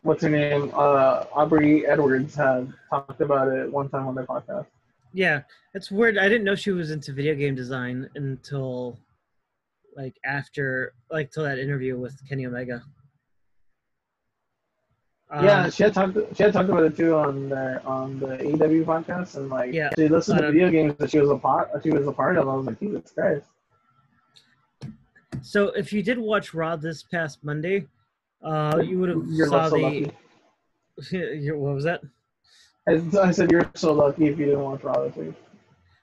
what's 0.04 0.24
her 0.24 0.30
name? 0.30 0.72
Uh, 0.74 1.26
Aubrey 1.34 1.86
Edwards 1.86 2.36
had 2.36 2.72
talked 2.90 3.22
about 3.22 3.50
it 3.50 3.72
one 3.72 3.90
time 3.90 4.08
on 4.08 4.16
their 4.16 4.26
podcast. 4.26 4.66
Yeah, 5.14 5.42
it's 5.74 5.90
weird. 5.90 6.18
I 6.18 6.30
didn't 6.30 6.44
know 6.44 6.56
she 6.56 6.72
was 6.72 6.92
into 6.92 7.14
video 7.14 7.36
game 7.36 7.56
design 7.56 8.10
until 8.16 8.98
like 9.96 10.16
after 10.24 10.94
like 11.12 11.32
till 11.32 11.44
that 11.44 11.60
interview 11.60 11.98
with 11.98 12.16
Kenny 12.28 12.46
Omega. 12.46 12.84
Um, 15.32 15.46
yeah, 15.46 15.70
she 15.70 15.84
had 15.84 15.94
talked. 15.94 16.18
She 16.36 16.44
had 16.44 16.54
talked 16.54 16.70
about 16.70 16.84
it 16.84 16.98
too 16.98 17.16
on 17.16 17.50
the 17.50 17.84
on 17.86 18.20
the 18.20 18.38
AEW 18.38 18.86
podcast, 18.86 19.36
and 19.36 19.50
like 19.50 19.74
Yeah, 19.74 19.90
she 19.96 20.08
listened 20.08 20.40
to 20.40 20.48
um, 20.48 20.54
video 20.54 20.72
games 20.72 20.96
that 20.98 21.12
she 21.12 21.20
was 21.20 21.30
a 21.30 21.38
part. 21.38 21.70
She 21.84 21.92
was 21.92 22.08
a 22.08 22.12
part 22.12 22.38
of. 22.38 22.48
I 22.48 22.56
was 22.56 22.66
like, 22.66 22.80
Jesus 22.80 23.12
Christ. 23.12 23.46
So 25.42 25.68
if 25.70 25.94
you 25.94 26.02
did 26.04 26.18
watch 26.18 26.54
Raw 26.54 26.76
this 26.76 27.04
past 27.04 27.44
Monday, 27.44 27.88
uh, 28.44 28.82
you 28.84 29.00
would 29.00 29.10
have 29.10 29.24
You're 29.28 29.48
saw 29.48 29.70
so 29.70 29.76
the. 29.76 29.82
lucky. 29.82 31.52
what 31.54 31.76
was 31.76 31.84
that? 31.86 32.02
I, 32.88 33.02
I 33.22 33.32
said 33.32 33.52
you're 33.52 33.70
so 33.76 33.94
lucky 33.94 34.28
if 34.28 34.38
you 34.40 34.46
didn't 34.46 34.62
watch 34.62 34.84
Raw 34.84 35.04
this 35.04 35.16
week. 35.16 35.34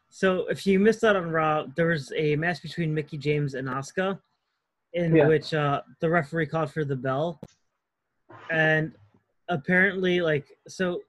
So 0.09 0.47
if 0.49 0.67
you 0.67 0.79
missed 0.79 1.05
out 1.05 1.17
on 1.17 1.31
Raw, 1.31 1.67
there 1.75 1.89
was 1.89 2.13
a 2.17 2.37
match 2.37 2.63
between 2.63 2.95
Mickie 2.95 3.19
James 3.19 3.55
and 3.55 3.69
Asuka, 3.69 4.19
in 4.93 5.15
Yeah. 5.15 5.27
which 5.29 5.53
uh, 5.53 5.83
the 6.01 6.09
referee 6.09 6.47
called 6.47 6.71
for 6.73 6.85
the 6.85 6.97
bell, 6.97 7.41
and 8.51 8.93
apparently, 9.49 10.21
like, 10.21 10.47
so 10.69 11.03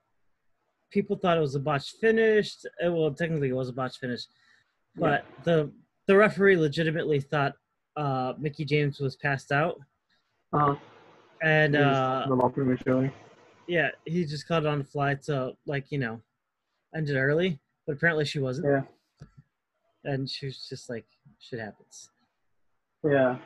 people 0.91 1.15
thought 1.15 1.37
it 1.37 1.41
was 1.41 1.55
a 1.55 1.59
botched 1.59 1.97
finish. 2.01 2.55
Uh, 2.85 2.91
Well, 2.91 3.13
technically, 3.13 3.49
it 3.49 3.55
was 3.55 3.69
a 3.69 3.73
botched 3.73 3.99
finish, 3.99 4.23
but 4.95 5.25
the 5.43 5.71
the 6.07 6.15
referee 6.15 6.57
legitimately 6.57 7.19
thought 7.19 7.53
uh, 7.97 8.33
Mickie 8.39 8.65
James 8.65 8.99
was 8.99 9.15
passed 9.17 9.51
out, 9.51 9.79
Uh, 10.53 10.75
and 11.41 11.75
uh, 11.75 12.25
the 12.29 12.35
ball 12.35 12.49
prematurely. 12.49 13.11
yeah, 13.67 13.89
he 14.05 14.25
just 14.25 14.47
caught 14.47 14.63
it 14.63 14.67
on 14.67 14.79
the 14.79 14.83
fly 14.85 15.15
to 15.25 15.53
like 15.65 15.85
you 15.91 15.99
know 15.99 16.21
end 16.95 17.09
it 17.09 17.17
early, 17.17 17.59
but 17.85 17.93
apparently 17.97 18.25
she 18.25 18.39
wasn't. 18.39 18.67
Yeah. 18.67 18.81
And 20.03 20.29
she 20.29 20.45
was 20.45 20.67
just 20.69 20.89
like, 20.89 21.05
shit 21.39 21.59
happens. 21.59 22.09
Yeah. 23.03 23.37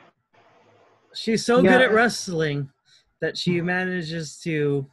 She's 1.14 1.44
so 1.44 1.60
Yeah. 1.60 1.72
good 1.72 1.80
at 1.82 1.92
wrestling 1.92 2.70
that 3.20 3.36
she 3.36 3.60
manages 3.60 4.38
to 4.40 4.86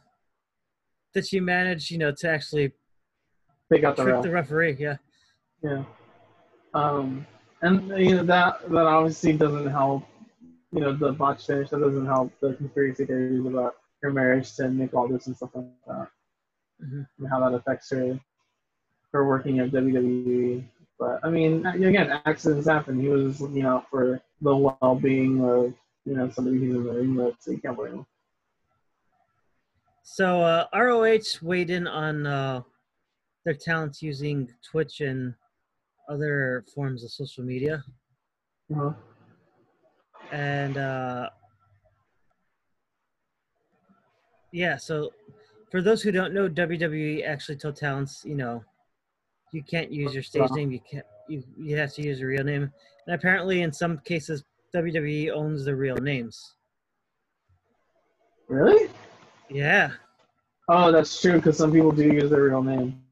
that 1.14 1.26
she 1.26 1.38
managed, 1.40 1.90
you 1.90 1.98
know, 1.98 2.12
to 2.12 2.28
actually 2.28 2.72
They 3.68 3.78
got 3.78 3.96
the 3.96 4.04
ref. 4.04 4.22
the 4.22 4.30
referee. 4.30 4.76
Yeah. 4.80 4.96
Yeah. 5.62 5.84
Um, 6.74 7.26
and 7.62 7.88
you 7.98 8.16
know 8.16 8.24
that 8.24 8.68
that 8.68 8.86
obviously 8.86 9.32
doesn't 9.34 9.70
help. 9.70 10.04
You 10.72 10.80
know 10.80 10.94
the 10.94 11.12
botch 11.12 11.46
finish 11.46 11.70
that 11.70 11.80
doesn't 11.80 12.06
help 12.06 12.32
the 12.40 12.54
conspiracy 12.54 13.04
theories 13.04 13.44
about 13.44 13.74
her 14.02 14.12
marriage 14.12 14.54
to 14.56 14.68
Nick 14.70 14.94
Aldis 14.94 15.26
and 15.26 15.36
stuff 15.36 15.50
like 15.54 15.64
that, 15.86 16.08
Mhm. 16.82 17.06
and 17.18 17.28
how 17.28 17.40
that 17.40 17.54
affects 17.56 17.90
her 17.90 18.18
her 19.12 19.26
working 19.26 19.58
at 19.58 19.72
WWE. 19.72 20.64
But 20.98 21.18
I 21.24 21.30
mean, 21.30 21.66
again, 21.66 22.10
accidents 22.24 22.68
happen. 22.68 23.00
He 23.00 23.08
was 23.08 23.40
looking 23.40 23.62
out 23.64 23.88
for 23.90 24.20
the 24.42 24.56
well-being 24.56 25.42
of 25.44 25.74
you 26.04 26.14
know 26.16 26.30
somebody 26.30 26.58
he's 26.60 26.74
in 26.74 26.84
the 26.84 26.92
ring 26.92 27.14
with, 27.16 27.34
so 27.40 27.50
you 27.50 27.58
can't 27.58 27.76
blame 27.76 27.94
him. 27.94 28.06
So 30.02 30.42
uh, 30.42 30.66
ROH 30.72 31.40
weighed 31.42 31.70
in 31.70 31.86
on 31.86 32.26
uh, 32.26 32.62
their 33.44 33.54
talents 33.54 34.02
using 34.02 34.52
Twitch 34.62 35.00
and 35.00 35.34
other 36.08 36.64
forms 36.74 37.04
of 37.04 37.10
social 37.10 37.44
media. 37.44 37.82
Uh-huh. 38.72 38.92
And 40.32 40.78
uh 40.78 41.28
yeah 44.52 44.76
so 44.76 45.10
for 45.70 45.82
those 45.82 46.02
who 46.02 46.10
don't 46.12 46.32
know 46.32 46.48
wwe 46.48 47.26
actually 47.26 47.56
told 47.56 47.76
talents 47.76 48.22
you 48.24 48.34
know 48.34 48.62
you 49.52 49.62
can't 49.62 49.90
use 49.90 50.14
your 50.14 50.22
stage 50.22 50.50
name 50.52 50.70
you 50.70 50.80
can't 50.80 51.06
you, 51.28 51.42
you 51.56 51.76
have 51.76 51.92
to 51.92 52.02
use 52.02 52.20
your 52.20 52.28
real 52.28 52.44
name 52.44 52.70
and 53.06 53.14
apparently 53.14 53.62
in 53.62 53.72
some 53.72 53.98
cases 53.98 54.44
wwe 54.74 55.30
owns 55.32 55.64
the 55.64 55.74
real 55.74 55.96
names 55.96 56.54
Really? 58.48 58.90
yeah 59.48 59.92
Oh, 60.72 60.92
that's 60.92 61.20
true 61.20 61.34
because 61.34 61.56
some 61.56 61.72
people 61.72 61.90
do 61.90 62.04
use 62.04 62.30
their 62.30 62.44
real 62.44 62.62
name. 62.62 63.02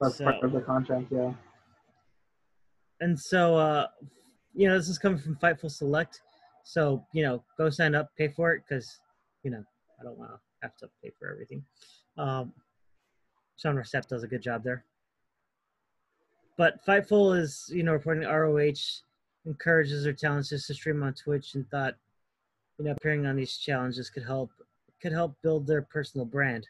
That's 0.00 0.16
part 0.16 0.42
of 0.42 0.52
the 0.52 0.62
contract. 0.62 1.08
Yeah. 1.10 1.34
and 3.00 3.20
so 3.20 3.54
uh 3.54 3.86
you 4.54 4.68
know 4.68 4.78
this 4.78 4.88
is 4.88 4.98
coming 4.98 5.18
from 5.18 5.36
fightful 5.36 5.70
select 5.70 6.22
so 6.64 7.04
you 7.12 7.22
know 7.22 7.42
go 7.58 7.68
sign 7.70 7.94
up 7.94 8.10
pay 8.16 8.28
for 8.28 8.52
it 8.52 8.62
because 8.66 9.00
you 9.42 9.50
know 9.50 9.62
i 10.00 10.04
don't 10.04 10.18
want 10.18 10.30
to 10.30 10.38
have 10.62 10.76
to 10.76 10.88
pay 11.02 11.12
for 11.18 11.30
everything. 11.30 11.62
Um 12.16 12.52
sean 13.56 13.76
Ross 13.76 13.90
Sapp 13.92 14.06
does 14.08 14.22
a 14.22 14.28
good 14.28 14.42
job 14.42 14.64
there. 14.64 14.84
But 16.56 16.84
fightful 16.86 17.38
is 17.38 17.70
you 17.72 17.82
know 17.82 17.92
reporting 17.92 18.24
roh 18.24 18.72
encourages 19.46 20.04
their 20.04 20.12
talents 20.14 20.48
just 20.48 20.66
to 20.68 20.74
stream 20.74 21.02
on 21.02 21.12
twitch 21.14 21.54
and 21.54 21.68
thought 21.70 21.96
you 22.78 22.84
know 22.84 22.92
appearing 22.92 23.26
on 23.26 23.36
these 23.36 23.58
challenges 23.58 24.08
could 24.08 24.24
help 24.24 24.50
could 25.02 25.12
help 25.12 25.36
build 25.42 25.66
their 25.66 25.82
personal 25.82 26.24
brand 26.24 26.66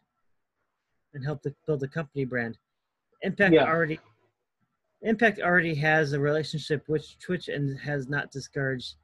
and 1.14 1.24
help 1.24 1.42
to 1.42 1.54
build 1.66 1.82
a 1.82 1.88
company 1.88 2.24
brand. 2.24 2.58
Impact 3.22 3.54
Yeah. 3.54 3.64
already 3.64 4.00
Impact 5.04 5.40
already 5.40 5.74
has 5.76 6.12
a 6.12 6.18
relationship 6.18 6.82
with 6.88 7.06
Twitch 7.20 7.48
and 7.48 7.78
has 7.78 8.08
not 8.08 8.30
discouraged 8.30 8.94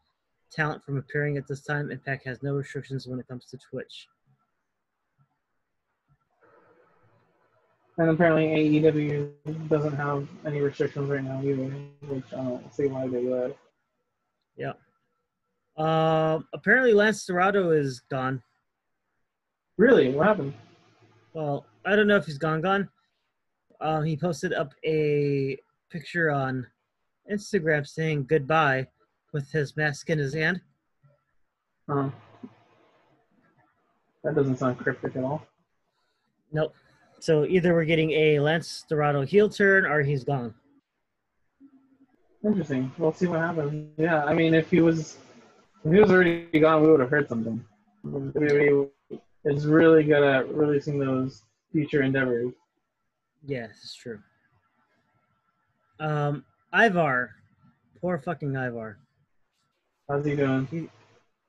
talent 0.51 0.83
from 0.83 0.97
appearing 0.97 1.37
at 1.37 1.47
this 1.47 1.63
time. 1.63 1.91
Impact 1.91 2.27
has 2.27 2.43
no 2.43 2.55
restrictions 2.55 3.07
when 3.07 3.21
it 3.21 3.29
comes 3.29 3.45
to 3.47 3.59
Twitch. 3.59 4.09
And 7.99 8.09
apparently 8.09 8.47
AEW 8.47 9.69
doesn't 9.69 9.95
have 9.95 10.27
any 10.47 10.61
restrictions 10.61 11.11
right 11.11 11.23
now 11.23 11.43
either, 11.43 11.71
which 12.09 12.25
I 12.33 12.43
don't 12.45 12.75
see 12.75 12.87
why 12.87 13.07
they 13.07 13.23
would. 13.23 13.55
Um, 15.81 16.47
apparently, 16.53 16.93
Lince 16.93 17.27
Dorado 17.27 17.71
is 17.71 18.01
gone. 18.11 18.43
Really? 19.79 20.11
What 20.11 20.27
happened? 20.27 20.53
Well, 21.33 21.65
I 21.87 21.97
don't 21.97 22.07
know 22.07 22.17
if 22.17 22.27
he's 22.27 22.39
gone. 22.39 22.61
Gone. 22.61 22.89
Um, 23.81 24.05
he 24.05 24.16
posted 24.16 24.53
up 24.53 24.74
a 24.85 25.59
picture 25.91 26.30
on 26.30 26.66
Instagram 27.30 27.86
saying 27.86 28.26
goodbye 28.28 28.86
with 29.32 29.51
his 29.51 29.76
mask 29.76 30.11
in 30.11 30.18
his 30.18 30.34
hand. 30.34 30.61
Uh, 31.88 32.11
that 34.24 34.34
doesn't 34.34 34.59
sound 34.59 34.78
cryptic 34.78 35.16
at 35.16 35.24
all. 35.24 35.47
Nope. 36.53 36.74
So 37.20 37.45
either 37.45 37.74
we're 37.74 37.84
getting 37.84 38.11
a 38.12 38.36
Lince 38.36 38.86
Dorado 38.88 39.22
heel 39.22 39.49
turn 39.49 39.84
or 39.84 40.03
he's 40.03 40.24
gone. 40.24 40.55
Interesting. 42.45 42.91
We'll 42.97 43.12
see 43.12 43.26
what 43.26 43.41
happens. 43.41 43.93
Yeah, 43.99 44.24
I 44.24 44.32
mean, 44.32 44.55
if 44.55 44.70
he 44.70 44.80
was, 44.80 45.18
if 45.84 45.93
he 45.93 46.01
was 46.01 46.11
already 46.11 46.47
gone, 46.59 46.82
we 46.82 46.91
would 46.91 47.01
have 47.01 47.11
heard 47.11 47.28
something. 47.28 47.62
WWE 48.07 48.88
is 49.45 49.66
really 49.66 50.05
good 50.05 50.22
at 50.22 50.49
releasing 50.55 50.99
those 50.99 51.43
future 51.70 52.03
endeavors. 52.03 52.53
Yeah, 53.45 53.66
it's 53.66 53.95
true. 53.95 54.20
Um, 56.01 56.44
Ivar, 56.74 57.30
poor 58.01 58.18
fucking 58.18 58.57
Ivar. 58.57 58.98
How's 60.09 60.24
he 60.24 60.34
doing? 60.34 60.90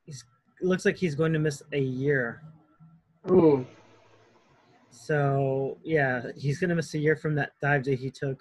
It 0.05 0.15
looks 0.61 0.85
like 0.85 0.97
he's 0.97 1.15
going 1.15 1.33
to 1.33 1.39
miss 1.39 1.63
a 1.71 1.79
year. 1.79 2.43
Ooh, 3.29 3.65
So 4.89 5.77
yeah, 5.83 6.23
he's 6.35 6.59
gonna 6.59 6.73
miss 6.75 6.93
a 6.95 6.99
year 6.99 7.15
from 7.15 7.35
that 7.35 7.51
dive 7.61 7.83
that 7.85 7.99
he 7.99 8.09
took. 8.09 8.39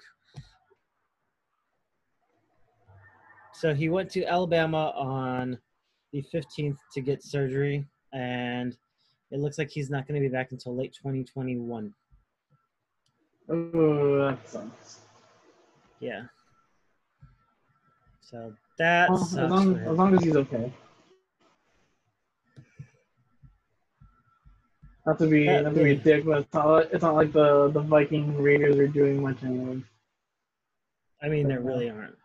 So 3.52 3.74
he 3.74 3.90
went 3.90 4.10
to 4.12 4.24
Alabama 4.24 4.92
on 4.96 5.58
the 6.12 6.24
15th 6.34 6.78
to 6.94 7.00
get 7.02 7.22
surgery, 7.22 7.86
and 8.14 8.74
it 9.30 9.38
looks 9.38 9.58
like 9.58 9.68
he's 9.68 9.90
not 9.90 10.08
going 10.08 10.20
to 10.20 10.26
be 10.26 10.32
back 10.32 10.50
until 10.50 10.74
late 10.74 10.94
2021. 10.94 11.92
Oh, 13.50 14.18
that 14.18 14.48
sucks. 14.48 15.00
Yeah. 16.00 16.22
So 18.20 18.54
that 18.78 19.10
Well, 19.10 19.22
as, 19.22 19.34
long, 19.34 19.76
as 19.78 19.98
long 19.98 20.14
as 20.14 20.24
he's 20.24 20.36
okay. 20.36 20.72
Not 25.06 25.18
to 25.18 25.26
be 25.26 25.46
That 25.46 25.64
not 25.64 25.74
to 25.74 25.82
be 25.82 25.90
a 25.92 25.96
dick, 25.96 26.24
but 26.24 26.38
it's 26.40 26.54
not, 26.54 26.66
like- 26.66 26.88
it's 26.92 27.02
not 27.02 27.14
like 27.14 27.32
the, 27.32 27.68
the 27.70 27.80
Viking 27.80 28.40
Raiders 28.40 28.76
are 28.76 28.86
doing 28.86 29.22
much 29.22 29.42
anyway. 29.42 29.82
I 31.22 31.28
mean, 31.28 31.48
there 31.48 31.60
really 31.60 31.90
aren't. 31.90 32.16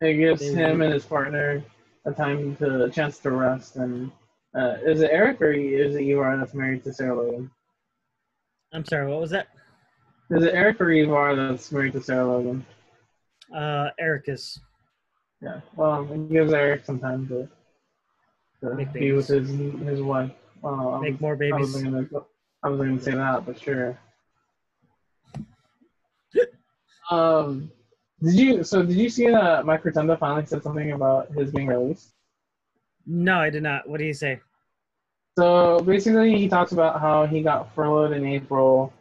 It 0.00 0.14
gives 0.14 0.40
They 0.40 0.52
him 0.52 0.82
and 0.82 0.92
his 0.92 1.04
partner 1.04 1.62
a 2.04 2.12
time 2.12 2.56
to 2.56 2.84
a 2.84 2.90
chance 2.90 3.18
to 3.20 3.30
rest. 3.30 3.76
And 3.76 4.10
uh, 4.54 4.76
is 4.84 5.00
it 5.00 5.10
Erik 5.10 5.40
or 5.40 5.52
is 5.52 5.96
it 5.96 6.02
Ivar 6.02 6.36
that's 6.36 6.54
married 6.54 6.84
to 6.84 6.92
Sarah 6.92 7.14
Logan? 7.16 7.50
I'm 8.72 8.84
sorry, 8.84 9.06
what 9.10 9.20
was 9.20 9.30
that? 9.30 9.48
Is 10.30 10.44
it 10.44 10.54
Erik 10.54 10.80
or 10.80 10.90
Ivar 10.90 11.34
that's 11.36 11.72
married 11.72 11.94
to 11.94 12.02
Sarah 12.02 12.26
Logan? 12.26 12.66
Uh, 13.54 13.90
Ericus. 14.00 14.58
Yeah. 15.40 15.60
Well, 15.76 16.10
it 16.12 16.30
gives 16.32 16.52
Erik 16.52 16.84
some 16.84 16.98
time 16.98 17.26
to, 17.28 17.48
to 18.60 18.74
Make 18.74 18.92
be 18.92 19.12
with 19.12 19.28
his 19.28 19.48
his 19.48 20.02
wife. 20.02 20.32
Well, 20.60 20.94
I 20.94 21.00
Make 21.00 21.12
was- 21.12 21.20
more 21.20 21.34
I 21.34 21.36
babies. 21.36 21.74
gonna, 21.82 22.06
I 22.62 22.68
wasn't 22.68 22.88
gonna 22.90 23.00
say 23.00 23.12
that, 23.12 23.46
but 23.46 23.60
sure. 23.60 23.98
um, 27.10 27.70
did 28.22 28.34
you? 28.34 28.64
So 28.64 28.82
did 28.82 28.96
you 28.96 29.08
see 29.08 29.28
that 29.30 29.64
Mike 29.64 29.84
Rotunda 29.84 30.16
finally 30.16 30.44
said 30.46 30.62
something 30.62 30.92
about 30.92 31.30
his 31.32 31.50
being 31.52 31.68
released? 31.68 32.12
No, 33.06 33.38
I 33.40 33.48
did 33.50 33.62
not. 33.62 33.88
What 33.88 33.98
do 33.98 34.04
you 34.04 34.12
say? 34.14 34.40
So 35.38 35.80
basically, 35.80 36.36
he 36.36 36.48
talks 36.48 36.72
about 36.72 37.00
how 37.00 37.24
he 37.26 37.42
got 37.42 37.72
furloughed 37.74 38.12
in 38.12 38.26
April, 38.26 38.92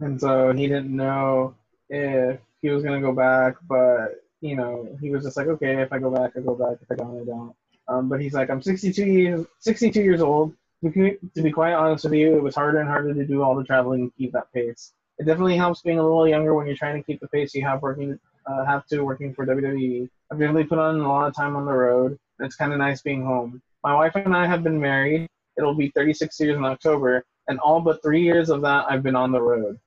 and 0.00 0.20
so 0.20 0.52
he 0.52 0.66
didn't 0.66 0.94
know 0.94 1.54
if 1.88 2.38
he 2.62 2.70
was 2.70 2.82
gonna 2.82 3.00
go 3.00 3.12
back. 3.12 3.56
But 3.68 4.22
you 4.40 4.56
know, 4.56 4.96
he 5.00 5.10
was 5.10 5.24
just 5.24 5.36
like, 5.36 5.48
okay, 5.48 5.82
if 5.82 5.92
I 5.92 5.98
go 5.98 6.10
back, 6.10 6.32
I 6.36 6.40
go 6.40 6.54
back. 6.54 6.78
If 6.82 6.90
I 6.90 6.94
don't, 6.94 7.20
I 7.20 7.24
don't. 7.24 7.54
Um, 7.88 8.08
but 8.08 8.20
he's 8.20 8.34
like, 8.34 8.50
I'm 8.50 8.62
62 8.62 9.04
years 9.04 9.46
62 9.60 10.00
years 10.00 10.20
old. 10.20 10.54
To 10.82 11.18
be, 11.42 11.50
quite 11.50 11.74
honest 11.74 12.04
with 12.04 12.14
you, 12.14 12.38
it 12.38 12.42
was 12.42 12.54
harder 12.54 12.78
and 12.78 12.88
harder 12.88 13.12
to 13.12 13.26
do 13.26 13.42
all 13.42 13.54
the 13.54 13.64
traveling 13.64 14.00
and 14.00 14.16
keep 14.16 14.32
that 14.32 14.50
pace. 14.54 14.94
It 15.18 15.26
definitely 15.26 15.58
helps 15.58 15.82
being 15.82 15.98
a 15.98 16.02
little 16.02 16.26
younger 16.26 16.54
when 16.54 16.66
you're 16.66 16.76
trying 16.76 16.96
to 16.96 17.02
keep 17.02 17.20
the 17.20 17.28
pace 17.28 17.54
you 17.54 17.62
have 17.66 17.82
working 17.82 18.18
uh, 18.46 18.64
have 18.64 18.86
to 18.86 19.02
working 19.02 19.34
for 19.34 19.46
WWE. 19.46 20.08
I've 20.30 20.38
definitely 20.38 20.64
put 20.64 20.78
on 20.78 21.00
a 21.00 21.08
lot 21.08 21.28
of 21.28 21.34
time 21.34 21.56
on 21.56 21.66
the 21.66 21.72
road. 21.72 22.18
and 22.38 22.46
It's 22.46 22.56
kind 22.56 22.72
of 22.72 22.78
nice 22.78 23.02
being 23.02 23.22
home. 23.22 23.60
My 23.82 23.94
wife 23.94 24.12
and 24.14 24.34
I 24.34 24.46
have 24.46 24.62
been 24.62 24.80
married. 24.80 25.28
It'll 25.56 25.74
be 25.74 25.90
36 25.90 26.38
years 26.40 26.56
in 26.56 26.64
October, 26.64 27.24
and 27.48 27.58
all 27.58 27.80
but 27.80 28.02
three 28.02 28.22
years 28.22 28.50
of 28.50 28.62
that 28.62 28.86
I've 28.88 29.02
been 29.02 29.16
on 29.16 29.32
the 29.32 29.40
road. 29.40 29.78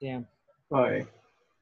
Damn. 0.00 0.26
Like, 0.70 1.06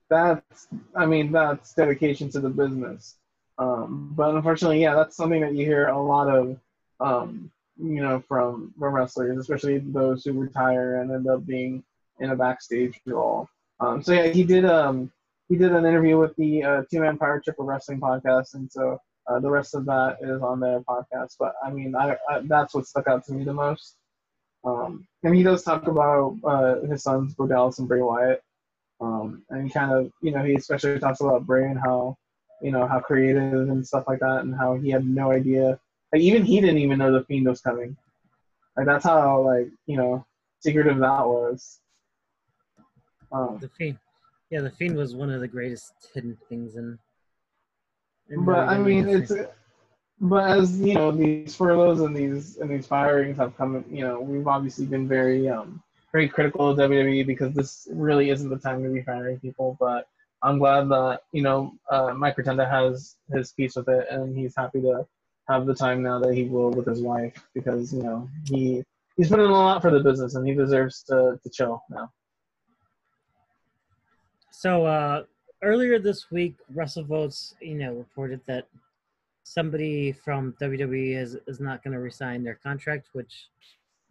that's, 0.09 0.69
I 0.95 1.07
mean, 1.07 1.33
that's 1.33 1.75
dedication 1.75 2.31
to 2.31 2.41
the 2.41 2.49
business. 2.49 3.17
Um, 3.59 4.13
but 4.15 4.35
unfortunately, 4.35 4.83
yeah, 4.83 4.95
that's 4.95 5.17
something 5.17 5.41
that 5.41 5.55
you 5.55 5.65
hear 5.65 5.89
a 5.89 6.01
lot 6.01 6.29
of, 6.29 6.59
um, 7.01 7.51
you 7.79 8.03
know, 8.03 8.23
from, 8.29 8.75
from 8.79 8.95
wrestlers, 8.95 9.39
especially 9.39 9.79
those 9.79 10.25
who 10.25 10.33
retire 10.33 11.01
and 11.01 11.11
end 11.11 11.29
up 11.29 11.47
being 11.47 11.83
in 12.21 12.31
a 12.31 12.37
backstage 12.37 13.01
role. 13.07 13.49
Um, 13.81 14.03
so 14.03 14.13
yeah, 14.13 14.29
he 14.29 14.45
did, 14.45 14.65
um, 14.65 15.11
he 15.49 15.57
did 15.57 15.73
an 15.73 15.85
interview 15.85 16.19
with 16.19 16.35
the 16.37 16.65
uh, 16.65 16.83
Two 16.91 17.01
Man 17.01 17.19
Power 17.19 17.41
Trip 17.41 17.59
of 17.59 17.67
Wrestling 17.67 18.01
podcast, 18.01 18.55
and 18.55 18.71
so 18.71 19.01
uh, 19.29 19.39
the 19.39 19.51
rest 19.51 19.75
of 19.75 19.85
that 19.87 20.19
is 20.21 20.43
on 20.43 20.61
their 20.61 20.81
podcast. 20.81 21.37
But 21.39 21.55
I 21.65 21.71
mean, 21.71 21.95
I, 21.95 22.17
I, 22.29 22.41
that's 22.45 22.75
what 22.75 22.87
stuck 22.87 23.07
out 23.07 23.25
to 23.27 23.33
me 23.33 23.45
the 23.45 23.53
most. 23.53 23.97
Um, 24.65 25.07
and 25.23 25.35
he 25.35 25.43
does 25.43 25.63
talk 25.63 25.87
about 25.87 26.37
uh, 26.45 26.81
his 26.81 27.05
sons, 27.05 27.35
Bo 27.35 27.47
Dallas 27.47 27.79
and 27.79 27.87
Bray 27.87 28.03
Wyatt. 28.03 28.43
Um, 29.01 29.43
and 29.51 29.73
kind 29.73 29.93
of, 29.93 30.11
you 30.23 30.31
know, 30.31 30.43
he 30.43 30.55
especially 30.55 30.99
talks 30.99 31.21
about 31.21 31.47
Bray 31.47 31.69
and 31.69 31.79
how, 31.79 32.17
you 32.63 32.73
know, 32.73 32.87
how 32.87 33.01
creative 33.01 33.69
and 33.69 33.87
stuff 33.87 34.05
like 34.07 34.21
that, 34.21 34.41
and 34.41 34.55
how 34.55 34.75
he 34.77 34.91
had 34.91 35.07
no 35.07 35.33
idea. 35.33 35.79
Like 36.13 36.23
even 36.23 36.45
he 36.45 36.61
didn't 36.61 36.79
even 36.79 36.99
know 36.99 37.13
the 37.13 37.25
Fiend 37.25 37.47
was 37.47 37.61
coming. 37.61 37.97
Like 38.77 38.87
that's 38.87 39.05
how, 39.05 39.43
like, 39.43 39.69
you 39.87 39.97
know, 39.97 40.25
secretive 40.61 40.99
that 40.99 41.27
was. 41.27 41.81
Um, 43.33 43.59
The 43.61 43.69
Fiend. 43.69 43.99
Yeah, 44.51 44.61
the 44.61 44.71
Fiend 44.71 44.97
was 44.97 45.15
one 45.15 45.31
of 45.31 45.41
the 45.41 45.49
greatest 45.49 45.93
hidden 46.15 46.39
things 46.49 46.77
in. 46.77 46.99
in 48.31 48.45
but 48.45 48.69
I 48.69 48.79
mean, 48.79 49.09
it's 49.09 49.33
but 50.21 50.51
as 50.51 50.81
you 50.81 50.95
know, 50.95 51.11
these 51.11 51.55
furloughs 51.55 52.01
and 52.01 52.17
these 52.17 52.57
and 52.57 52.71
these 52.71 52.87
firings 52.87 53.37
have 53.37 53.57
come. 53.57 53.85
You 53.91 54.07
know, 54.07 54.21
we've 54.21 54.47
obviously 54.47 54.87
been 54.87 55.07
very 55.07 55.49
um 55.49 55.83
very 56.13 56.29
critical 56.29 56.71
of 56.71 56.79
WWE 56.79 57.27
because 57.27 57.55
this 57.55 57.89
really 57.93 58.31
isn't 58.31 58.49
the 58.49 58.59
time 58.59 58.83
to 58.83 58.89
be 58.89 59.03
firing 59.03 59.39
people. 59.39 59.77
But 59.79 60.09
I'm 60.43 60.59
glad 60.59 60.89
that 60.89 61.21
you 61.33 61.43
know 61.43 61.75
uh, 61.91 62.15
Mike 62.15 62.39
Rotunda 62.39 62.69
has 62.69 63.17
his 63.33 63.53
peace 63.53 63.77
with 63.77 63.89
it, 63.89 64.07
and 64.11 64.37
he's 64.37 64.55
happy 64.57 64.81
to 64.81 65.07
have 65.49 65.67
the 65.67 65.75
time 65.75 66.03
now 66.03 66.19
that 66.19 66.35
he 66.35 66.45
will 66.45 66.71
with 66.71 66.87
his 66.87 67.03
wife 67.03 67.47
because 67.55 67.93
you 67.93 68.03
know 68.03 68.29
he 68.45 68.83
he's 69.17 69.29
put 69.29 69.41
in 69.41 69.47
a 69.47 69.53
lot 69.53 69.83
for 69.83 69.91
the 69.91 70.01
business 70.01 70.35
and 70.35 70.47
he 70.47 70.55
deserves 70.55 71.03
to 71.05 71.39
to 71.43 71.51
chill 71.51 71.83
now. 71.91 72.11
So 74.51 74.87
uh, 74.87 75.25
earlier 75.63 75.99
this 75.99 76.31
week, 76.31 76.57
WrestleVotes, 76.75 77.55
you 77.61 77.75
know, 77.75 77.93
reported 77.93 78.41
that 78.47 78.67
somebody 79.43 80.13
from 80.13 80.55
WWE 80.61 81.17
is 81.17 81.37
is 81.47 81.61
not 81.61 81.83
going 81.83 81.93
to 81.93 82.01
resign 82.01 82.43
their 82.43 82.59
contract, 82.63 83.09
which 83.13 83.49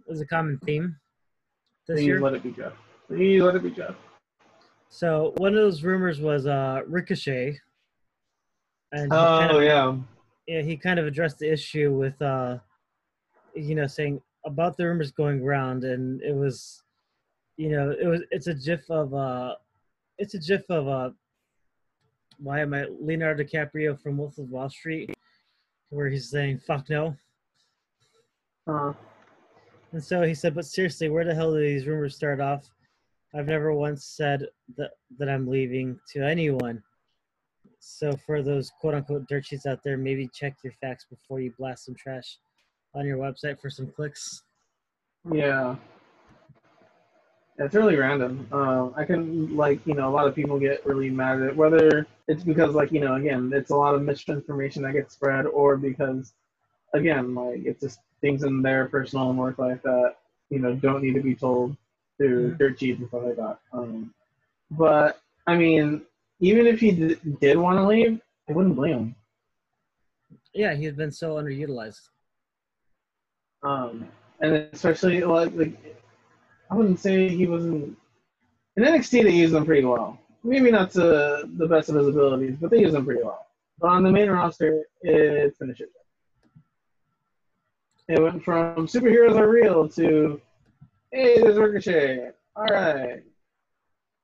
is 0.07 0.21
a 0.21 0.25
common 0.25 0.59
theme 0.59 0.95
this 1.87 1.97
Please 1.99 2.05
year. 2.05 2.21
let 2.21 2.33
it 2.33 2.43
be 2.43 2.51
Jeff. 2.51 2.73
Please 3.07 3.41
let 3.41 3.55
it 3.55 3.63
be 3.63 3.71
Jeff. 3.71 3.95
So 4.89 5.33
one 5.37 5.53
of 5.53 5.61
those 5.61 5.83
rumors 5.83 6.19
was 6.19 6.47
uh, 6.47 6.81
Ricochet, 6.87 7.59
and 8.91 9.03
he 9.03 9.09
kind 9.17 9.51
Oh 9.51 9.57
of, 9.57 9.63
yeah. 9.63 9.95
yeah, 10.47 10.61
he 10.61 10.77
kind 10.77 10.99
of 10.99 11.05
addressed 11.05 11.39
the 11.39 11.51
issue 11.51 11.91
with, 11.91 12.19
uh, 12.21 12.57
you 13.53 13.75
know, 13.75 13.87
saying 13.87 14.21
about 14.45 14.77
the 14.77 14.85
rumors 14.85 15.11
going 15.11 15.41
around, 15.41 15.83
and 15.83 16.21
it 16.21 16.35
was, 16.35 16.81
you 17.57 17.69
know, 17.69 17.91
it 17.91 18.05
was 18.07 18.21
it's 18.31 18.47
a 18.47 18.53
gif 18.53 18.89
of 18.89 19.13
uh, 19.13 19.55
it's 20.17 20.33
a 20.33 20.39
gif 20.39 20.63
of 20.69 20.87
uh, 20.87 21.09
why 22.37 22.61
am 22.61 22.73
I 22.73 22.85
Leonardo 23.01 23.43
DiCaprio 23.43 23.99
from 24.01 24.17
Wolf 24.17 24.37
of 24.37 24.49
Wall 24.49 24.69
Street, 24.69 25.13
where 25.89 26.09
he's 26.09 26.29
saying 26.29 26.59
"fuck 26.65 26.89
no," 26.89 27.15
Uh, 28.67 28.93
and 29.95 30.03
so 30.03 30.23
he 30.23 30.33
said, 30.33 30.53
"But 30.53 30.65
seriously, 30.65 31.07
where 31.07 31.23
the 31.23 31.33
hell 31.33 31.53
do 31.53 31.59
these 31.61 31.87
rumors 31.87 32.17
start 32.17 32.41
off? 32.41 32.69
I've 33.33 33.47
never 33.47 33.73
once 33.73 34.03
said 34.03 34.45
that 34.75 34.91
that 35.17 35.29
I'm 35.29 35.47
leaving 35.47 35.97
to 36.11 36.21
anyone." 36.21 36.83
So 37.79 38.11
for 38.25 38.41
those 38.43 38.69
quote 38.81 38.93
unquote 38.93 39.25
dirt 39.29 39.45
sheets 39.45 39.65
out 39.65 39.79
there, 39.85 39.95
maybe 39.95 40.29
check 40.33 40.57
your 40.65 40.73
facts 40.81 41.05
before 41.09 41.39
you 41.39 41.53
blast 41.57 41.85
some 41.85 41.95
trash 41.95 42.39
on 42.93 43.05
your 43.05 43.17
website 43.17 43.57
for 43.61 43.69
some 43.69 43.87
clicks. 43.87 44.43
Yeah. 45.31 45.77
It's 47.57 47.73
really 47.73 47.95
random. 47.95 48.49
Um, 48.51 48.93
I 48.97 49.05
can 49.05 49.55
like 49.55 49.79
you 49.87 49.93
know 49.93 50.09
a 50.09 50.11
lot 50.11 50.27
of 50.27 50.35
people 50.35 50.59
get 50.59 50.85
really 50.85 51.09
mad 51.09 51.41
at 51.41 51.47
it, 51.47 51.55
whether 51.55 52.05
it's 52.27 52.43
because 52.43 52.75
like 52.75 52.91
you 52.91 52.99
know 52.99 53.15
again 53.15 53.49
it's 53.55 53.71
a 53.71 53.75
lot 53.77 53.95
of 53.95 54.01
misinformation 54.01 54.83
that 54.83 54.91
gets 54.91 55.13
spread, 55.13 55.45
or 55.45 55.77
because 55.77 56.33
again 56.93 57.33
like 57.33 57.61
it's 57.63 57.79
just 57.79 57.99
things 58.25 58.43
in 58.43 58.63
their 58.63 58.85
personal 58.87 59.29
and 59.29 59.37
work 59.37 59.59
life 59.59 59.81
that 59.83 60.15
you 60.49 60.57
know 60.57 60.73
don't 60.73 61.03
need 61.03 61.13
to 61.13 61.21
be 61.21 61.35
told 61.35 61.77
to 62.19 62.23
Mhm. 62.23 62.57
dirt 62.57 62.79
sheets 62.79 62.99
and 62.99 63.07
stuff 63.09 63.23
like 63.23 63.35
that. 63.35 63.59
Um, 63.71 64.13
but 64.71 65.21
I 65.45 65.55
mean, 65.55 66.01
even 66.39 66.65
if 66.65 66.79
he 66.79 66.89
d- 66.91 67.19
did 67.39 67.57
want 67.57 67.77
to 67.77 67.85
leave, 67.85 68.19
I 68.49 68.53
wouldn't 68.53 68.75
blame 68.75 68.97
him. 68.97 69.15
Yeah, 70.53 70.73
he's 70.73 70.93
been 70.93 71.11
so 71.11 71.35
underutilized. 71.35 72.09
Um, 73.61 74.07
and 74.39 74.53
especially 74.73 75.21
like, 75.23 75.53
like 75.55 75.73
I 76.71 76.75
wouldn't 76.75 76.99
say 76.99 77.29
he 77.29 77.45
wasn't 77.45 77.95
in 78.75 78.83
NXT. 78.83 79.23
They 79.23 79.31
used 79.31 79.53
him 79.53 79.65
pretty 79.65 79.85
well. 79.85 80.19
Maybe 80.43 80.71
not 80.71 80.91
to 80.91 81.47
the 81.57 81.67
best 81.67 81.89
of 81.89 81.95
his 81.95 82.07
abilities, 82.07 82.55
but 82.59 82.71
they 82.71 82.79
used 82.79 82.95
him 82.95 83.05
pretty 83.05 83.23
well. 83.23 83.45
But 83.79 83.89
on 83.89 84.03
the 84.03 84.11
main 84.11 84.29
roster, 84.29 84.83
it's 85.01 85.57
been 85.59 85.69
a 85.69 85.75
shit 85.75 85.89
show. 85.93 86.04
It 88.07 88.21
went 88.21 88.43
from 88.43 88.87
superheroes 88.87 89.35
are 89.35 89.49
real 89.49 89.89
to 89.89 90.39
hey, 91.11 91.41
there's 91.41 91.57
Ricochet. 91.57 92.31
All 92.55 92.65
right, 92.65 93.23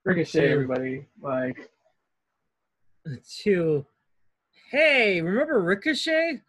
Ricochet, 0.06 0.52
everybody. 0.52 1.08
Like, 1.20 1.70
To, 3.44 3.86
hey, 4.70 5.20
remember 5.22 5.62
Ricochet? 5.62 6.42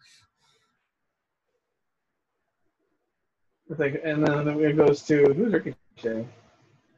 it's 3.69 3.79
like, 3.79 3.99
and 4.03 4.25
then 4.27 4.47
it 4.59 4.77
goes 4.77 5.01
to 5.03 5.33
who's 5.33 5.53
Ricochet, 5.53 6.27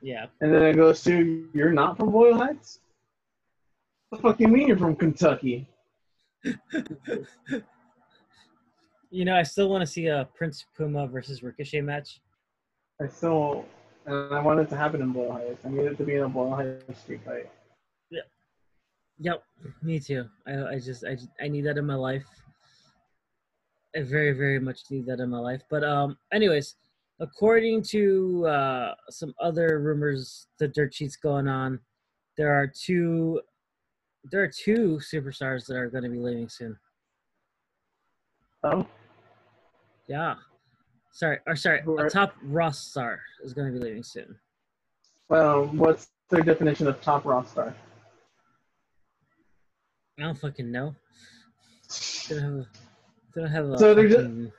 Yeah, 0.02 0.26
and 0.42 0.54
then 0.54 0.64
it 0.64 0.76
goes 0.76 1.02
to 1.06 1.48
you're 1.54 1.72
not 1.72 1.96
from 1.98 2.12
Boyle 2.12 2.36
Heights. 2.36 2.80
What 4.10 4.22
the 4.22 4.28
fuck 4.28 4.40
you 4.42 4.50
mean 4.50 4.68
you're 4.68 4.78
from 4.78 4.98
Kentucky? 4.98 5.66
you 9.16 9.24
know, 9.24 9.36
I 9.36 9.44
still 9.44 9.70
want 9.70 9.82
to 9.82 9.88
see 9.88 10.08
a 10.08 10.28
Prince 10.36 10.66
Puma 10.76 11.08
versus 11.08 11.42
Ricochet 11.42 11.80
match. 11.82 12.20
I 13.02 13.08
still, 13.08 13.66
and 14.06 14.34
I 14.34 14.42
want 14.42 14.60
it 14.60 14.70
to 14.70 14.76
happen 14.76 15.02
in 15.02 15.14
Boyle 15.14 15.32
Heights. 15.32 15.66
I 15.66 15.70
need 15.70 15.86
it 15.86 15.98
to 15.98 16.04
be 16.04 16.16
in 16.16 16.24
a 16.24 16.30
Boyle 16.30 16.54
Heights 16.54 17.00
street 17.02 17.22
fight. 17.26 17.50
Yep, 19.20 19.44
me 19.82 20.00
too. 20.00 20.26
I, 20.46 20.76
I 20.76 20.80
just, 20.80 21.06
I, 21.06 21.18
I 21.42 21.48
need 21.48 21.62
that 21.62 21.78
in 21.78 21.86
my 21.86 21.96
life. 21.96 22.26
I 23.96 24.02
very, 24.02 24.34
very 24.34 24.60
much 24.60 24.82
need 24.90 25.06
that 25.06 25.22
in 25.22 25.30
my 25.30 25.40
life. 25.40 25.62
But 25.70 25.86
um, 25.86 26.18
anyways, 26.34 26.76
according 27.22 27.84
to 27.84 28.46
uh, 28.46 28.96
some 29.10 29.34
other 29.42 29.80
rumors, 29.80 30.48
the 30.60 30.68
dirt 30.68 30.94
sheets 30.94 31.16
going 31.16 31.48
on, 31.48 31.80
there 32.38 32.54
are 32.54 32.68
two, 32.68 33.40
there 34.30 34.44
are 34.44 34.52
two 34.52 35.00
superstars 35.00 35.66
that 35.68 35.78
are 35.78 35.90
going 35.90 36.04
to 36.04 36.10
be 36.10 36.20
leaving 36.20 36.50
soon. 36.50 36.78
Oh, 38.66 38.86
Yeah, 40.08 40.36
sorry, 41.12 41.40
or 41.48 41.56
sorry, 41.56 41.82
are- 41.88 42.10
top 42.10 42.36
Ross 42.44 42.80
star 42.80 43.20
is 43.44 43.54
going 43.54 43.74
to 43.74 43.80
be 43.80 43.84
leaving 43.84 44.04
soon. 44.04 44.36
well, 45.30 45.66
what's 45.68 46.10
their 46.30 46.42
definition 46.42 46.88
of 46.88 47.02
top 47.02 47.26
roster? 47.26 47.74
I 50.20 50.22
don't 50.24 50.38
fucking 50.40 50.72
know. 50.72 50.96
They 52.30 52.36
don't 52.36 52.44
have 52.58 52.66
they 53.34 53.42
don't 53.42 53.52
have 53.52 53.66
a 53.70 53.78
So 53.78 53.94
they're 53.94 54.08
ju- 54.08 54.16
fucking- 54.16 54.52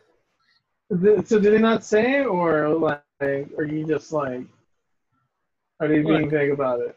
Th- 1.03 1.27
So 1.27 1.41
did 1.41 1.53
they 1.53 1.59
not 1.59 1.83
say, 1.85 2.25
or 2.25 2.69
like, 2.69 3.03
are 3.21 3.65
you 3.65 3.85
just 3.87 4.13
like, 4.13 4.43
are 5.81 5.89
they 5.89 6.01
being 6.03 6.23
Look. 6.23 6.31
vague 6.31 6.51
about 6.53 6.81
it? 6.81 6.97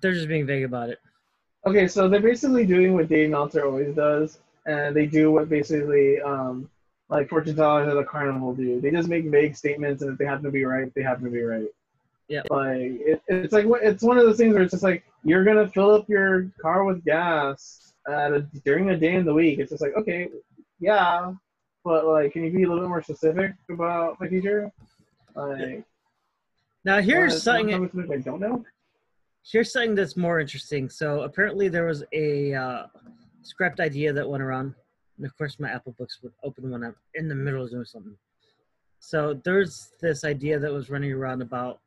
they're 0.00 0.12
just 0.14 0.26
being 0.28 0.46
vague 0.46 0.64
about 0.64 0.88
it. 0.88 0.98
Okay, 1.66 1.86
so 1.86 2.08
they're 2.08 2.18
basically 2.20 2.64
doing 2.66 2.94
what 2.94 3.08
Dave 3.08 3.28
Meltzer 3.30 3.66
always 3.66 3.94
does, 3.94 4.40
and 4.66 4.96
they 4.96 5.06
do 5.06 5.30
what 5.30 5.48
basically 5.50 6.18
um, 6.22 6.68
like 7.12 7.28
fortune 7.28 7.54
tellers 7.54 7.88
at 7.88 7.96
a 7.96 8.04
carnival 8.04 8.54
do. 8.54 8.80
They 8.80 8.90
just 8.90 9.08
make 9.08 9.26
vague 9.26 9.56
statements, 9.56 10.02
and 10.02 10.12
if 10.12 10.18
they 10.18 10.24
happen 10.24 10.44
to 10.44 10.50
be 10.50 10.64
right, 10.64 10.92
they 10.94 11.02
happen 11.02 11.24
to 11.24 11.30
be 11.30 11.42
right. 11.42 11.68
Yeah. 12.28 12.42
Like 12.50 12.78
it, 12.78 13.22
it's 13.28 13.52
like 13.52 13.66
it's 13.82 14.02
one 14.02 14.18
of 14.18 14.24
those 14.24 14.38
things 14.38 14.54
where 14.54 14.62
it's 14.62 14.72
just 14.72 14.82
like 14.82 15.04
you're 15.22 15.44
gonna 15.44 15.68
fill 15.68 15.94
up 15.94 16.08
your 16.08 16.50
car 16.60 16.84
with 16.84 17.04
gas 17.04 17.92
at 18.08 18.32
a, 18.32 18.40
during 18.64 18.90
a 18.90 18.96
day 18.96 19.14
in 19.14 19.24
the 19.24 19.34
week. 19.34 19.58
It's 19.58 19.70
just 19.70 19.82
like 19.82 19.94
okay, 19.94 20.30
yeah, 20.80 21.32
but 21.84 22.06
like, 22.06 22.32
can 22.32 22.44
you 22.44 22.50
be 22.50 22.62
a 22.62 22.66
little 22.66 22.84
bit 22.84 22.88
more 22.88 23.02
specific 23.02 23.54
about 23.70 24.18
my 24.20 24.28
future? 24.28 24.72
Like, 25.34 25.84
Now 26.84 27.00
here's 27.00 27.34
uh, 27.34 27.38
something. 27.38 27.90
I 28.10 28.16
don't 28.18 28.40
know. 28.40 28.64
Here's 29.44 29.72
something 29.72 29.94
that's 29.94 30.16
more 30.16 30.38
interesting. 30.38 30.88
So 30.88 31.22
apparently 31.22 31.68
there 31.68 31.86
was 31.86 32.04
a 32.12 32.54
uh, 32.54 32.86
scrapped 33.42 33.80
idea 33.80 34.12
that 34.12 34.28
went 34.28 34.42
around, 34.42 34.74
and 35.16 35.26
of 35.26 35.36
course 35.36 35.58
my 35.60 35.70
Apple 35.70 35.94
Books 35.98 36.18
would 36.22 36.32
open 36.42 36.70
when 36.70 36.84
I'm 36.84 36.96
in 37.14 37.28
the 37.28 37.34
middle 37.34 37.64
of 37.64 37.70
doing 37.70 37.84
something. 37.84 38.16
So 38.98 39.34
there's 39.44 39.92
this 40.00 40.24
idea 40.24 40.58
that 40.58 40.72
was 40.72 40.90
running 40.90 41.12
around 41.12 41.42
about 41.42 41.80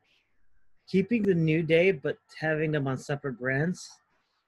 keeping 0.87 1.23
the 1.23 1.33
New 1.33 1.63
Day, 1.63 1.91
but 1.91 2.17
having 2.39 2.71
them 2.71 2.87
on 2.87 2.97
separate 2.97 3.39
brands. 3.39 3.89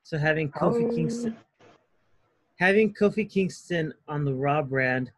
So 0.04 0.18
having 0.18 0.52
Kofi 0.52 0.90
Oh. 0.90 0.96
Kingston, 0.96 1.38
having 2.60 2.94
Kofi 2.94 3.30
Kingston 3.30 3.94
on 4.08 4.26
the 4.26 4.34
Raw 4.34 4.62
brand, 4.62 5.12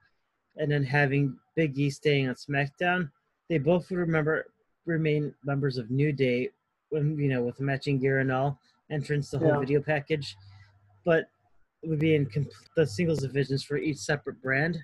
and 0.58 0.72
then 0.72 0.84
having 0.84 1.38
Big 1.56 1.78
E 1.78 1.90
staying 1.90 2.28
on 2.28 2.36
SmackDown. 2.36 3.12
They 3.50 3.58
both 3.58 3.90
would 3.90 4.00
remember 4.00 4.48
remain 4.86 5.34
members 5.44 5.78
of 5.78 5.90
New 5.92 6.12
Day, 6.12 6.50
when 6.90 7.18
you 7.18 7.30
know 7.30 7.44
with 7.44 7.60
matching 7.60 8.00
gear 8.00 8.20
and 8.20 8.32
all, 8.32 8.60
entrance, 8.90 9.30
the 9.30 9.38
whole 9.40 9.50
Yeah. 9.50 9.60
video 9.60 9.82
package, 9.82 10.36
but 11.04 11.30
would 11.84 12.00
be 12.00 12.16
in 12.16 12.26
com- 12.26 12.48
the 12.76 12.86
singles 12.86 13.20
divisions 13.20 13.64
for 13.64 13.78
each 13.78 13.98
separate 13.98 14.42
brand, 14.42 14.78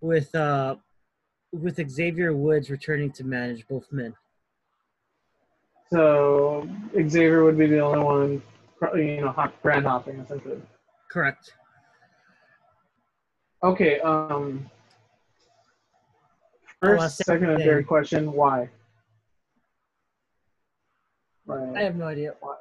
with 0.00 0.34
uh 0.34 0.76
with 1.52 1.80
Xavier 1.90 2.34
Woods 2.34 2.70
returning 2.70 3.10
to 3.12 3.24
manage 3.24 3.66
both 3.68 3.86
men. 3.90 4.14
So 5.90 6.68
Xavier 6.94 7.44
would 7.44 7.56
be 7.56 7.66
the 7.66 7.78
only 7.78 8.00
one, 8.00 8.42
you 8.94 9.20
know, 9.20 9.30
hop, 9.30 9.60
brand 9.62 9.86
hopping 9.86 10.18
essentially. 10.18 10.60
Correct. 11.10 11.52
Okay. 13.62 14.00
Um. 14.00 14.70
First, 16.82 17.16
second, 17.24 17.50
and 17.50 17.62
third 17.62 17.86
question: 17.86 18.32
Why? 18.32 18.68
Right. 21.46 21.76
I 21.76 21.82
have 21.82 21.96
no 21.96 22.06
idea. 22.06 22.34
Why. 22.40 22.56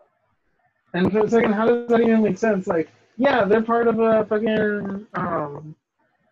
And 0.93 1.11
for 1.11 1.25
a 1.25 1.29
second, 1.29 1.53
how 1.53 1.65
does 1.65 1.89
that 1.89 1.99
even 1.99 2.23
make 2.23 2.37
sense? 2.37 2.67
Like, 2.67 2.89
yeah, 3.17 3.45
they're 3.45 3.61
part 3.61 3.87
of 3.87 3.99
a 3.99 4.25
fucking 4.25 5.07
um, 5.13 5.75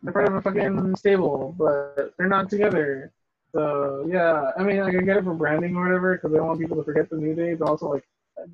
they're 0.01 0.13
part 0.13 0.27
of 0.27 0.35
a 0.35 0.41
fucking 0.41 0.95
stable, 0.95 1.55
but 1.57 2.13
they're 2.17 2.27
not 2.27 2.49
together. 2.49 3.11
So 3.53 4.05
yeah, 4.09 4.51
I 4.57 4.63
mean, 4.63 4.79
like 4.79 4.95
I 4.95 5.01
get 5.01 5.17
it 5.17 5.23
for 5.23 5.33
branding 5.33 5.75
or 5.75 5.83
whatever, 5.85 6.15
because 6.15 6.31
they 6.31 6.39
want 6.39 6.59
people 6.59 6.77
to 6.77 6.83
forget 6.83 7.09
the 7.09 7.17
new 7.17 7.35
day, 7.35 7.53
but 7.53 7.69
also 7.69 7.87
like 7.87 8.03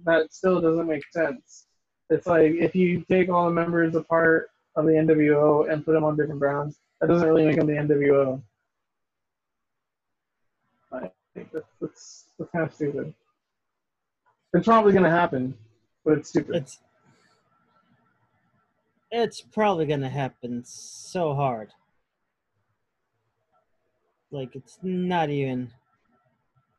that 0.06 0.34
still 0.34 0.62
doesn't 0.62 0.88
make 0.88 1.04
sense. 1.12 1.66
It's 2.10 2.28
like 2.28 2.54
if 2.54 2.76
you 2.76 3.04
take 3.10 3.30
all 3.30 3.46
the 3.46 3.52
members 3.52 3.96
apart 3.96 4.50
of 4.76 4.86
the 4.86 4.92
NWO 4.92 5.72
and 5.72 5.86
put 5.86 5.94
them 5.94 6.04
on 6.04 6.18
different 6.18 6.40
brands, 6.40 6.78
that 7.00 7.08
doesn't 7.08 7.28
really 7.28 7.46
make 7.46 7.56
them 7.56 7.68
the 7.68 7.74
NWO. 7.74 8.42
I 10.92 11.10
think 11.34 11.52
that's 11.52 11.66
that's, 11.82 12.26
that's 12.38 12.52
kind 12.52 12.66
of 12.66 12.74
stupid. 12.74 13.14
It's 14.54 14.66
probably 14.66 14.94
gonna 14.94 15.10
happen, 15.10 15.56
but 16.04 16.18
it's 16.18 16.30
stupid. 16.30 16.56
It's 16.56 16.80
it's 19.12 19.42
probably 19.42 19.86
gonna 19.86 20.10
happen 20.10 20.64
so 20.66 21.34
hard. 21.34 21.72
Like 24.32 24.56
it's 24.56 24.78
not 24.84 25.30
even. 25.30 25.72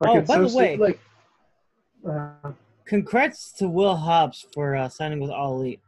Like, 0.01 0.11
Oh, 0.11 0.21
by 0.23 0.35
so 0.35 0.47
the 0.47 0.57
way- 0.57 0.77
like, 0.77 1.01
uh, 2.09 2.53
Congrats 2.87 3.53
to 3.53 3.69
Will 3.69 3.97
Hobbs 3.97 4.47
for 4.55 4.75
uh, 4.75 4.89
signing 4.89 5.21
with 5.21 5.31
All 5.31 5.55
Elite. 5.61 5.81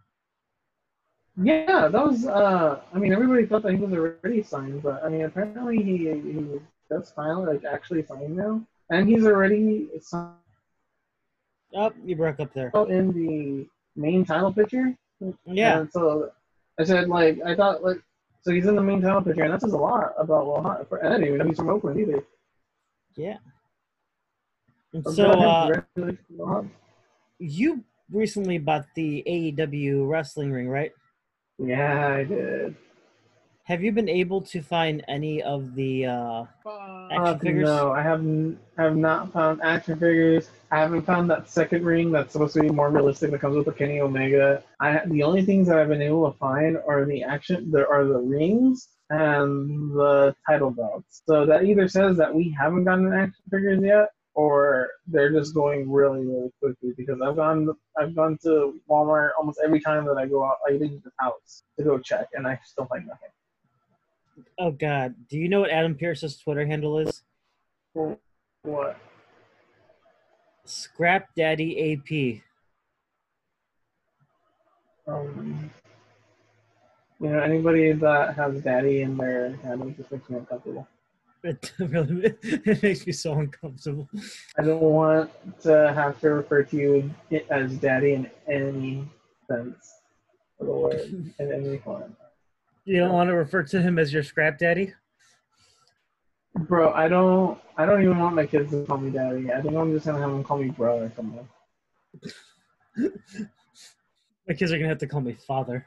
yeah, 1.43 1.89
that 1.89 1.93
was. 1.93 2.27
Uh, 2.27 2.81
I 2.93 2.99
mean, 2.99 3.13
everybody 3.13 3.47
thought 3.47 3.63
that 3.63 3.73
he 3.73 3.79
was 3.79 3.93
already 3.93 4.43
signed, 4.43 4.83
but 4.83 5.03
I 5.05 5.09
mean, 5.09 5.23
apparently 5.23 5.83
he 5.83 5.97
he 6.21 6.61
does 6.91 7.11
finally 7.13 7.55
like 7.55 7.65
actually 7.65 8.05
signed 8.05 8.37
now, 8.37 8.61
and 8.91 9.09
he's 9.09 9.25
already 9.25 9.89
signed 10.01 10.35
Oh, 11.75 11.91
you 12.05 12.15
broke 12.17 12.39
up 12.39 12.53
there. 12.53 12.71
in 12.91 13.13
the 13.15 13.67
main 13.97 14.25
title 14.27 14.53
picture. 14.53 14.95
Yeah, 15.47 15.81
And 15.81 15.93
so 15.93 16.31
I 16.79 16.85
said, 16.85 17.09
like, 17.09 17.39
I 17.45 17.55
thought, 17.55 17.83
like, 17.83 17.99
so 18.43 18.51
he's 18.53 18.67
in 18.67 18.75
the 18.77 18.83
main 18.83 19.01
title 19.01 19.23
picture, 19.23 19.45
and 19.45 19.53
that 19.53 19.61
says 19.61 19.73
a 19.73 19.77
lot 19.77 20.15
about 20.19 20.47
Will 20.47 20.63
Hunt. 20.63 20.87
And 20.91 21.09
I 21.09 21.11
didn't 21.19 21.27
even 21.27 21.39
know 21.39 21.47
he's 21.47 21.57
from 21.59 21.71
Oakland 21.71 22.01
either. 22.01 22.25
yeah. 23.17 23.37
And 24.93 25.05
So, 25.05 25.13
so 25.13 25.23
good 25.25 25.33
on 25.33 25.39
him. 25.39 25.49
uh, 25.49 25.61
Congratulations, 25.95 26.27
Will 26.39 26.47
Hunt. 26.49 26.71
you 27.39 27.85
recently 28.11 28.59
bought 28.59 28.87
the 28.97 29.23
AEW 29.27 30.09
wrestling 30.09 30.51
ring, 30.53 30.69
right? 30.69 30.93
yeah, 31.59 32.09
I 32.17 32.25
did. 32.25 32.75
Have 33.73 33.83
you 33.83 33.91
been 33.91 34.07
able 34.11 34.43
to 34.43 34.61
find 34.61 35.03
any 35.09 35.43
of 35.43 35.75
the 35.75 36.05
uh, 36.05 36.45
action 37.11 37.19
Uh, 37.23 37.39
figures? 37.39 37.65
No, 37.65 37.91
I 37.91 38.03
have 38.03 38.21
n- 38.21 38.59
have 38.77 38.99
not 38.99 39.33
found 39.33 39.63
action 39.63 39.99
figures. 39.99 40.51
I 40.71 40.77
haven't 40.81 41.07
found 41.07 41.31
that 41.31 41.49
second 41.49 41.83
ring 41.83 42.13
that's 42.13 42.35
supposed 42.35 42.53
to 42.57 42.61
be 42.61 42.69
more 42.69 42.91
realistic 42.91 43.31
that 43.31 43.41
comes 43.41 43.57
with 43.57 43.65
the 43.65 43.73
Kenny 43.73 43.99
Omega. 44.03 44.63
I 44.79 45.01
the 45.07 45.23
only 45.23 45.43
things 45.43 45.69
that 45.69 45.79
I've 45.79 45.89
been 45.89 46.03
able 46.03 46.31
to 46.31 46.37
find 46.37 46.77
are 46.87 47.07
the 47.07 47.23
action. 47.23 47.71
There 47.71 47.89
are 47.91 48.05
the 48.05 48.19
rings 48.19 48.89
and 49.09 49.91
the 49.93 50.37
title 50.47 50.71
belts. 50.71 51.23
So 51.27 51.47
that 51.47 51.65
either 51.65 51.89
says 51.89 52.19
that 52.19 52.35
we 52.35 52.55
haven't 52.61 52.85
gotten 52.85 53.11
action 53.11 53.43
figures 53.51 53.81
yet, 53.83 54.11
or 54.35 54.91
they're 55.07 55.33
just 55.33 55.55
going 55.55 55.91
really 55.91 56.27
really 56.27 56.53
quickly. 56.61 56.93
Because 56.95 57.23
I've 57.23 57.37
gone 57.37 57.75
I've 57.99 58.15
gone 58.15 58.37
to 58.43 58.79
Walmart 58.87 59.31
almost 59.39 59.61
every 59.65 59.81
time 59.81 60.05
that 60.05 60.19
I 60.19 60.27
go 60.27 60.45
out. 60.45 60.59
I 60.69 60.73
leave 60.73 61.03
the 61.03 61.13
house 61.19 61.63
to 61.79 61.83
go 61.83 61.99
check, 61.99 62.27
and 62.35 62.47
I 62.47 62.61
still 62.67 62.85
find 62.85 63.07
nothing. 63.07 63.31
Oh 64.59 64.71
God, 64.71 65.15
do 65.29 65.39
you 65.39 65.49
know 65.49 65.61
what 65.61 65.71
Adam 65.71 65.95
Pearce's 65.95 66.37
Twitter 66.37 66.67
handle 66.67 66.99
is? 66.99 67.23
What? 68.63 68.97
Scrap 70.65 71.35
Daddy 71.35 71.93
AP. 71.93 72.43
Um, 75.07 75.71
you 77.21 77.29
know, 77.29 77.41
anybody 77.41 77.93
that 77.93 78.35
has 78.37 78.61
daddy 78.63 79.03
in 79.03 79.17
their 79.17 79.57
handle 79.57 79.91
just 79.91 80.11
makes 80.11 80.29
me 80.31 80.39
uncomfortable. 80.39 80.87
It 81.45 81.73
really 81.79 82.35
it 82.43 82.83
makes 82.83 83.07
me 83.07 83.13
so 83.13 83.35
uncomfortable. 83.35 84.09
I 84.57 84.63
don't 84.63 84.81
want 84.81 85.31
to 85.63 85.93
have 85.93 86.21
to 86.21 86.31
refer 86.31 86.63
to 86.65 86.77
you 86.77 87.11
as 87.51 87.77
daddy 87.79 88.15
in 88.15 88.31
any 88.49 89.09
sense 89.49 89.95
of 90.61 90.67
the 90.67 90.73
word, 90.73 91.33
in 91.39 91.53
any 91.53 91.79
form. 91.79 92.17
You 92.85 92.99
don't 92.99 93.13
want 93.13 93.29
to 93.29 93.35
refer 93.35 93.63
to 93.63 93.81
him 93.81 93.99
as 93.99 94.13
your 94.13 94.23
scrap 94.23 94.59
daddy? 94.59 94.93
Bro, 96.55 96.93
I 96.93 97.09
don't. 97.09 97.59
I 97.77 97.87
don't 97.87 98.03
even 98.03 98.19
want 98.19 98.35
my 98.35 98.45
kids 98.47 98.71
to 98.73 98.85
call 98.85 98.99
me 98.99 99.11
daddy. 99.11 99.51
I 99.53 99.63
think 99.63 99.75
I'm 99.75 99.93
just 99.93 100.05
gonna 100.05 100.19
have 100.19 100.31
them 100.31 100.45
call 100.45 100.59
me 100.59 100.69
bro 100.71 100.99
or 100.99 101.13
something. 101.17 101.49
My 104.49 104.55
kids 104.55 104.73
are 104.73 104.77
gonna 104.77 104.89
have 104.89 104.99
to 104.99 105.07
call 105.07 105.21
me 105.21 105.35
father. 105.35 105.87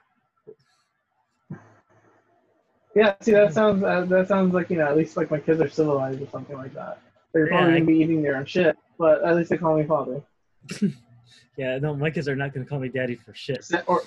Yeah, 2.95 3.13
see, 3.19 3.33
that 3.33 3.53
sounds 3.53 3.83
uh, 3.83 4.05
that 4.05 4.29
sounds 4.29 4.53
like 4.53 4.69
you 4.69 4.77
know 4.77 4.87
at 4.87 4.95
least 4.95 5.17
like 5.17 5.29
my 5.29 5.39
kids 5.39 5.59
are 5.59 5.69
civilized 5.69 6.21
or 6.21 6.29
something 6.29 6.55
like 6.55 6.73
that. 6.73 7.01
They're 7.33 7.47
probably 7.47 7.73
Yeah, 7.73 7.79
gonna 7.79 7.85
be 7.85 7.97
eating 7.97 8.21
their 8.23 8.37
own 8.37 8.45
shit, 8.45 8.77
but 8.97 9.21
at 9.23 9.35
least 9.35 9.49
they 9.49 9.57
call 9.57 9.77
me 9.77 9.83
father. 9.83 10.21
Yeah, 11.57 11.77
no, 11.77 11.95
my 11.95 12.09
kids 12.09 12.27
are 12.27 12.35
not 12.35 12.53
gonna 12.53 12.65
call 12.65 12.79
me 12.79 12.89
daddy 12.89 13.15
for 13.15 13.33
shit. 13.33 13.65
Or 13.87 14.01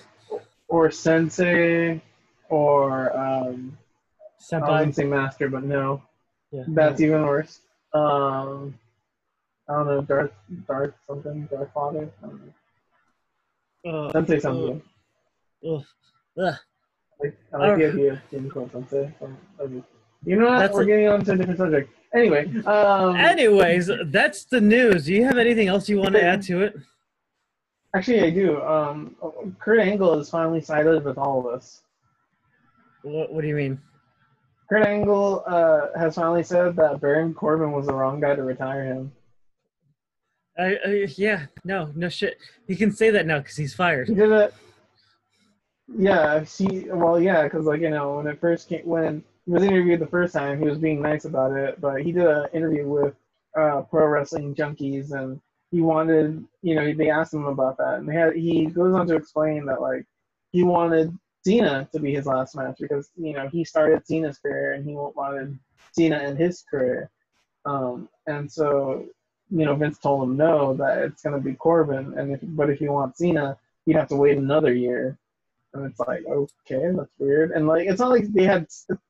or 0.68 0.90
sensei, 0.90 2.02
or 2.50 3.16
um, 3.16 3.76
I 4.40 4.42
Senpai. 4.42 4.68
wouldn't 4.78 4.94
say 4.96 5.04
master, 5.04 5.48
but 5.48 5.64
no, 5.64 6.02
Yeah. 6.50 6.64
that's 6.68 7.00
even 7.00 7.22
worse. 7.22 7.60
Um, 7.92 8.78
I 9.68 9.74
don't 9.74 9.86
know, 9.86 10.00
Darth 10.02 10.32
Darth 10.66 10.94
something, 11.06 11.46
Darth 11.50 11.72
Father. 11.74 12.10
I 12.22 12.26
don't 12.26 12.40
know. 13.84 13.90
Uh, 14.06 14.12
Sensei 14.12 14.38
something. 14.40 14.82
Ugh. 15.68 15.82
Like, 16.36 17.36
I 17.52 17.56
like 17.56 17.78
the 17.78 17.88
idea 17.88 18.12
of 18.12 18.30
being 18.30 18.48
called 18.48 18.70
sensei. 18.72 19.12
You 20.24 20.36
know 20.36 20.46
what? 20.46 20.58
That's 20.60 20.74
We're 20.74 20.82
a- 20.82 20.86
getting 20.86 21.08
on 21.08 21.24
to 21.24 21.32
a 21.32 21.36
different 21.36 21.58
subject. 21.58 21.90
Anyway, 22.14 22.46
um, 22.64 23.16
Anyways, 23.16 23.90
that's 24.06 24.44
the 24.44 24.60
news. 24.60 25.04
Do 25.06 25.12
you 25.14 25.24
have 25.24 25.36
anything 25.36 25.68
else 25.68 25.88
you 25.88 25.98
want 25.98 26.14
to 26.14 26.22
add 26.24 26.42
to 26.42 26.62
it? 26.62 26.76
actually, 27.94 28.20
I 28.22 28.30
do. 28.30 28.62
Um, 28.62 29.16
Kurt 29.58 29.80
Angle 29.80 30.18
is 30.20 30.30
finally 30.30 30.60
sided 30.60 31.04
with 31.04 31.18
all 31.18 31.40
of 31.40 31.46
us. 31.54 31.82
What, 33.02 33.32
what 33.32 33.42
do 33.42 33.48
you 33.48 33.54
mean? 33.54 33.80
Kurt 34.68 34.86
Angle 34.86 35.44
uh, 35.46 35.98
has 35.98 36.14
finally 36.14 36.42
said 36.42 36.76
that 36.76 37.00
Baron 37.00 37.32
Corbin 37.32 37.72
was 37.72 37.86
the 37.86 37.94
wrong 37.94 38.20
guy 38.20 38.34
to 38.34 38.42
retire 38.42 38.84
him. 38.84 39.12
I, 40.58 41.06
yeah, 41.16 41.46
no, 41.64 41.90
no 41.94 42.08
shit. 42.08 42.38
He 42.66 42.74
can 42.74 42.90
say 42.90 43.10
that 43.10 43.26
now 43.26 43.38
because 43.38 43.56
he's 43.56 43.74
fired. 43.74 44.08
He 44.08 44.14
did 44.14 44.32
it. 44.32 44.54
Yeah, 45.96 46.44
she. 46.44 46.86
Well, 46.90 47.20
yeah, 47.20 47.44
because 47.44 47.64
like 47.64 47.80
you 47.80 47.90
know 47.90 48.16
when 48.16 48.26
it 48.26 48.40
first 48.40 48.68
came 48.68 48.84
when 48.84 49.24
he 49.46 49.52
was 49.52 49.62
interviewed 49.62 50.00
the 50.00 50.06
first 50.06 50.34
time, 50.34 50.58
he 50.58 50.68
was 50.68 50.78
being 50.78 51.00
nice 51.00 51.24
about 51.24 51.52
it, 51.52 51.80
but 51.80 52.02
he 52.02 52.12
did 52.12 52.26
an 52.26 52.46
interview 52.52 52.88
with 52.88 53.14
uh, 53.56 53.82
Pro 53.82 54.06
Wrestling 54.06 54.54
Junkies, 54.54 55.12
and 55.12 55.40
he 55.70 55.80
wanted, 55.80 56.44
you 56.62 56.74
know, 56.74 56.92
they 56.92 57.08
asked 57.08 57.32
him 57.32 57.46
about 57.46 57.78
that, 57.78 57.98
and 57.98 58.08
they 58.08 58.14
had 58.14 58.34
he 58.34 58.66
goes 58.66 58.94
on 58.94 59.06
to 59.06 59.14
explain 59.14 59.64
that 59.66 59.80
like 59.80 60.04
he 60.50 60.62
wanted 60.62 61.16
Cena 61.48 61.88
to 61.92 61.98
be 62.00 62.12
his 62.14 62.26
last 62.26 62.54
match 62.56 62.76
because 62.80 63.10
you 63.16 63.32
know 63.32 63.48
he 63.48 63.64
started 63.64 64.06
Cena's 64.06 64.38
career 64.38 64.72
and 64.74 64.84
he 64.88 64.94
wanted 64.94 65.58
Cena 65.92 66.18
in 66.28 66.36
his 66.36 66.64
career, 66.70 67.10
um, 67.64 68.08
and 68.26 68.50
so 68.50 69.04
you 69.50 69.64
know 69.64 69.74
Vince 69.74 69.98
told 69.98 70.22
him 70.24 70.36
no 70.36 70.74
that 70.74 70.98
it's 70.98 71.22
gonna 71.22 71.40
be 71.40 71.54
Corbin, 71.54 72.04
and 72.18 72.32
if 72.34 72.40
but 72.42 72.68
if 72.70 72.80
you 72.82 72.92
want 72.92 73.16
Cena, 73.16 73.56
you'd 73.86 73.96
have 73.96 74.08
to 74.08 74.16
wait 74.16 74.36
another 74.36 74.72
year. 74.74 75.16
And 75.74 75.84
it's 75.84 76.00
like, 76.00 76.24
okay, 76.26 76.84
that's 76.96 77.12
weird. 77.18 77.50
And 77.50 77.66
like, 77.68 77.86
it's 77.86 78.00
not 78.00 78.08
like 78.10 78.26
they 78.32 78.44
had 78.44 78.66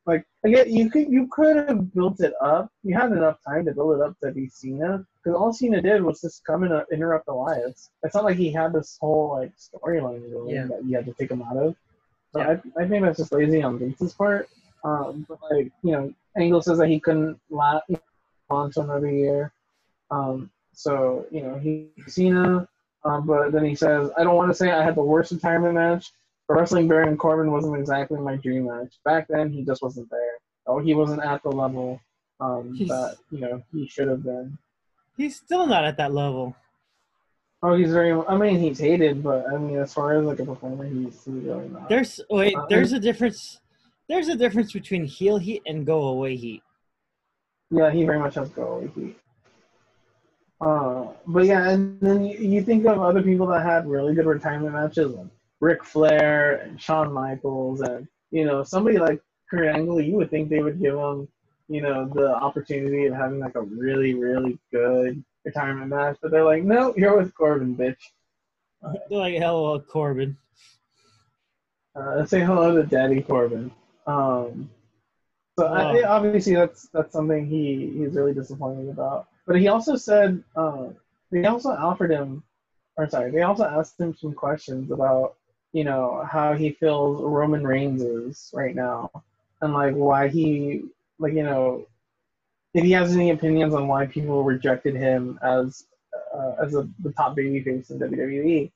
like, 0.06 0.24
again, 0.44 0.66
you 0.74 0.90
could 0.90 1.08
you 1.08 1.28
could 1.28 1.54
have 1.56 1.94
built 1.94 2.18
it 2.20 2.34
up. 2.42 2.64
You 2.82 2.96
had 2.96 3.12
enough 3.12 3.38
time 3.46 3.64
to 3.66 3.72
build 3.72 3.94
it 3.96 4.02
up 4.02 4.14
to 4.24 4.32
be 4.32 4.48
Cena, 4.48 5.06
because 5.16 5.38
all 5.38 5.52
Cena 5.52 5.80
did 5.80 6.02
was 6.02 6.20
just 6.20 6.44
come 6.44 6.64
and 6.64 6.72
interrupt 6.92 7.28
Elias. 7.28 7.90
It's 8.02 8.16
not 8.16 8.24
like 8.24 8.36
he 8.36 8.50
had 8.50 8.72
this 8.72 8.98
whole 9.00 9.38
like 9.38 9.52
storyline 9.56 10.32
going 10.32 10.54
Yeah. 10.56 10.66
that 10.66 10.84
you 10.84 10.96
had 10.96 11.06
to 11.06 11.14
take 11.14 11.30
him 11.30 11.42
out 11.42 11.56
of. 11.56 11.76
So 12.38 12.40
Yeah. 12.40 12.56
I, 12.76 12.82
I 12.82 12.88
think 12.88 13.04
that's 13.04 13.18
just 13.18 13.32
lazy 13.32 13.62
on 13.62 13.78
Vince's 13.78 14.14
part. 14.14 14.48
Um, 14.84 15.26
but 15.28 15.38
like, 15.50 15.70
you 15.82 15.92
know, 15.92 16.12
Angle 16.36 16.62
says 16.62 16.78
that 16.78 16.88
he 16.88 17.00
couldn't 17.00 17.38
la 17.50 17.80
on 18.50 18.70
to 18.72 18.80
another 18.80 19.10
year. 19.10 19.52
Um, 20.10 20.50
so 20.72 21.26
you 21.30 21.42
know, 21.42 21.58
he 21.58 21.88
Cena. 22.06 22.68
Um, 23.04 23.26
but 23.26 23.52
then 23.52 23.64
he 23.64 23.74
says, 23.74 24.10
I 24.16 24.24
don't 24.24 24.36
want 24.36 24.50
to 24.50 24.54
say 24.54 24.70
I 24.70 24.82
had 24.82 24.94
the 24.94 25.02
worst 25.02 25.32
retirement 25.32 25.74
match. 25.74 26.12
But 26.46 26.54
wrestling 26.54 26.88
Baron 26.88 27.16
Corbin 27.16 27.52
wasn't 27.52 27.76
exactly 27.76 28.18
my 28.18 28.36
dream 28.36 28.66
match. 28.66 28.94
Back 29.04 29.26
then, 29.28 29.52
he 29.52 29.62
just 29.62 29.82
wasn't 29.82 30.10
there. 30.10 30.38
Oh, 30.66 30.78
he 30.78 30.94
wasn't 30.94 31.22
at 31.22 31.42
the 31.42 31.50
level 31.50 32.00
um, 32.40 32.74
that 32.88 33.16
you 33.30 33.40
know 33.40 33.62
he 33.72 33.86
should 33.86 34.08
have 34.08 34.22
been. 34.22 34.56
He's 35.16 35.36
still 35.36 35.66
not 35.66 35.84
at 35.84 35.96
that 35.98 36.14
level. 36.14 36.56
Oh, 37.62 37.74
he's 37.74 37.92
very. 37.92 38.12
I 38.12 38.36
mean, 38.36 38.58
he's 38.60 38.78
hated, 38.78 39.22
but 39.22 39.46
I 39.52 39.58
mean, 39.58 39.78
as 39.78 39.92
far 39.92 40.16
as 40.18 40.24
like 40.24 40.38
a 40.38 40.44
performer, 40.44 40.84
he's, 40.84 41.24
he's 41.24 41.42
really 41.42 41.68
not. 41.68 41.88
There's 41.88 42.20
wait, 42.30 42.54
Uh, 42.54 42.66
there's 42.68 42.92
a 42.92 43.00
difference. 43.00 43.60
There's 44.08 44.28
a 44.28 44.36
difference 44.36 44.72
between 44.72 45.04
heel 45.04 45.38
heat 45.38 45.62
and 45.66 45.84
go 45.84 46.04
away 46.08 46.36
heat. 46.36 46.62
Yeah, 47.70 47.90
he 47.90 48.04
very 48.04 48.20
much 48.20 48.36
has 48.36 48.48
go 48.50 48.74
away 48.74 48.90
heat. 48.94 49.18
Uh, 50.60 51.08
but 51.26 51.46
yeah, 51.46 51.70
and 51.70 52.00
then 52.00 52.24
you, 52.24 52.38
you 52.38 52.62
think 52.62 52.84
of 52.86 53.00
other 53.00 53.22
people 53.22 53.46
that 53.48 53.64
had 53.64 53.88
really 53.88 54.14
good 54.14 54.26
retirement 54.26 54.72
matches, 54.72 55.12
like 55.12 55.26
Ric 55.60 55.84
Flair 55.84 56.56
and 56.62 56.80
Shawn 56.80 57.12
Michaels, 57.12 57.80
and 57.80 58.06
you 58.30 58.44
know 58.44 58.62
somebody 58.62 58.98
like 58.98 59.20
Kurt 59.50 59.66
Angle. 59.66 60.00
You 60.00 60.14
would 60.14 60.30
think 60.30 60.48
they 60.48 60.62
would 60.62 60.80
give 60.80 60.94
him, 60.94 61.28
you 61.68 61.82
know, 61.82 62.06
the 62.14 62.34
opportunity 62.34 63.06
of 63.06 63.14
having 63.14 63.38
like 63.40 63.54
a 63.54 63.62
really, 63.62 64.14
really 64.14 64.58
good 64.72 65.22
retirement 65.44 65.88
match, 65.90 66.16
but 66.22 66.30
they're 66.30 66.44
like, 66.44 66.64
no, 66.64 66.94
you're 66.96 67.16
with 67.16 67.34
Corbin, 67.34 67.76
bitch. 67.76 67.96
They're 68.82 69.18
like 69.18 69.34
hello 69.34 69.78
Corbin. 69.80 70.36
Uh, 71.94 72.24
say 72.24 72.40
hello 72.40 72.76
to 72.76 72.84
Daddy 72.86 73.20
Corbin. 73.22 73.70
Um, 74.06 74.70
so 75.58 75.66
I, 75.66 76.00
Oh. 76.02 76.04
obviously 76.06 76.54
that's 76.54 76.88
that's 76.94 77.12
something 77.12 77.46
he 77.46 77.92
he's 77.96 78.14
really 78.14 78.32
disappointed 78.34 78.88
about. 78.88 79.26
But 79.46 79.56
he 79.56 79.68
also 79.68 79.96
said 79.96 80.42
uh, 80.54 80.86
they 81.32 81.44
also 81.44 81.70
offered 81.70 82.10
him, 82.12 82.42
or 82.96 83.08
sorry, 83.08 83.30
they 83.32 83.42
also 83.42 83.64
asked 83.64 84.00
him 84.00 84.14
some 84.14 84.32
questions 84.32 84.90
about 84.92 85.34
you 85.72 85.82
know 85.84 86.24
how 86.30 86.54
he 86.54 86.70
feels 86.70 87.20
Roman 87.20 87.66
Reigns 87.66 88.00
is 88.02 88.50
right 88.54 88.74
now, 88.74 89.10
and 89.60 89.74
like 89.74 89.94
why 89.94 90.28
he 90.28 90.84
like 91.18 91.34
you 91.34 91.42
know 91.42 91.86
if 92.74 92.84
he 92.84 92.92
has 92.92 93.14
any 93.14 93.30
opinions 93.30 93.74
on 93.74 93.88
why 93.88 94.06
people 94.06 94.44
rejected 94.44 94.94
him 94.94 95.38
as 95.42 95.84
uh, 96.34 96.54
as 96.62 96.74
a, 96.74 96.88
the 97.00 97.12
top 97.12 97.36
babyface 97.36 97.90
in 97.90 97.98
WWE. 97.98 98.70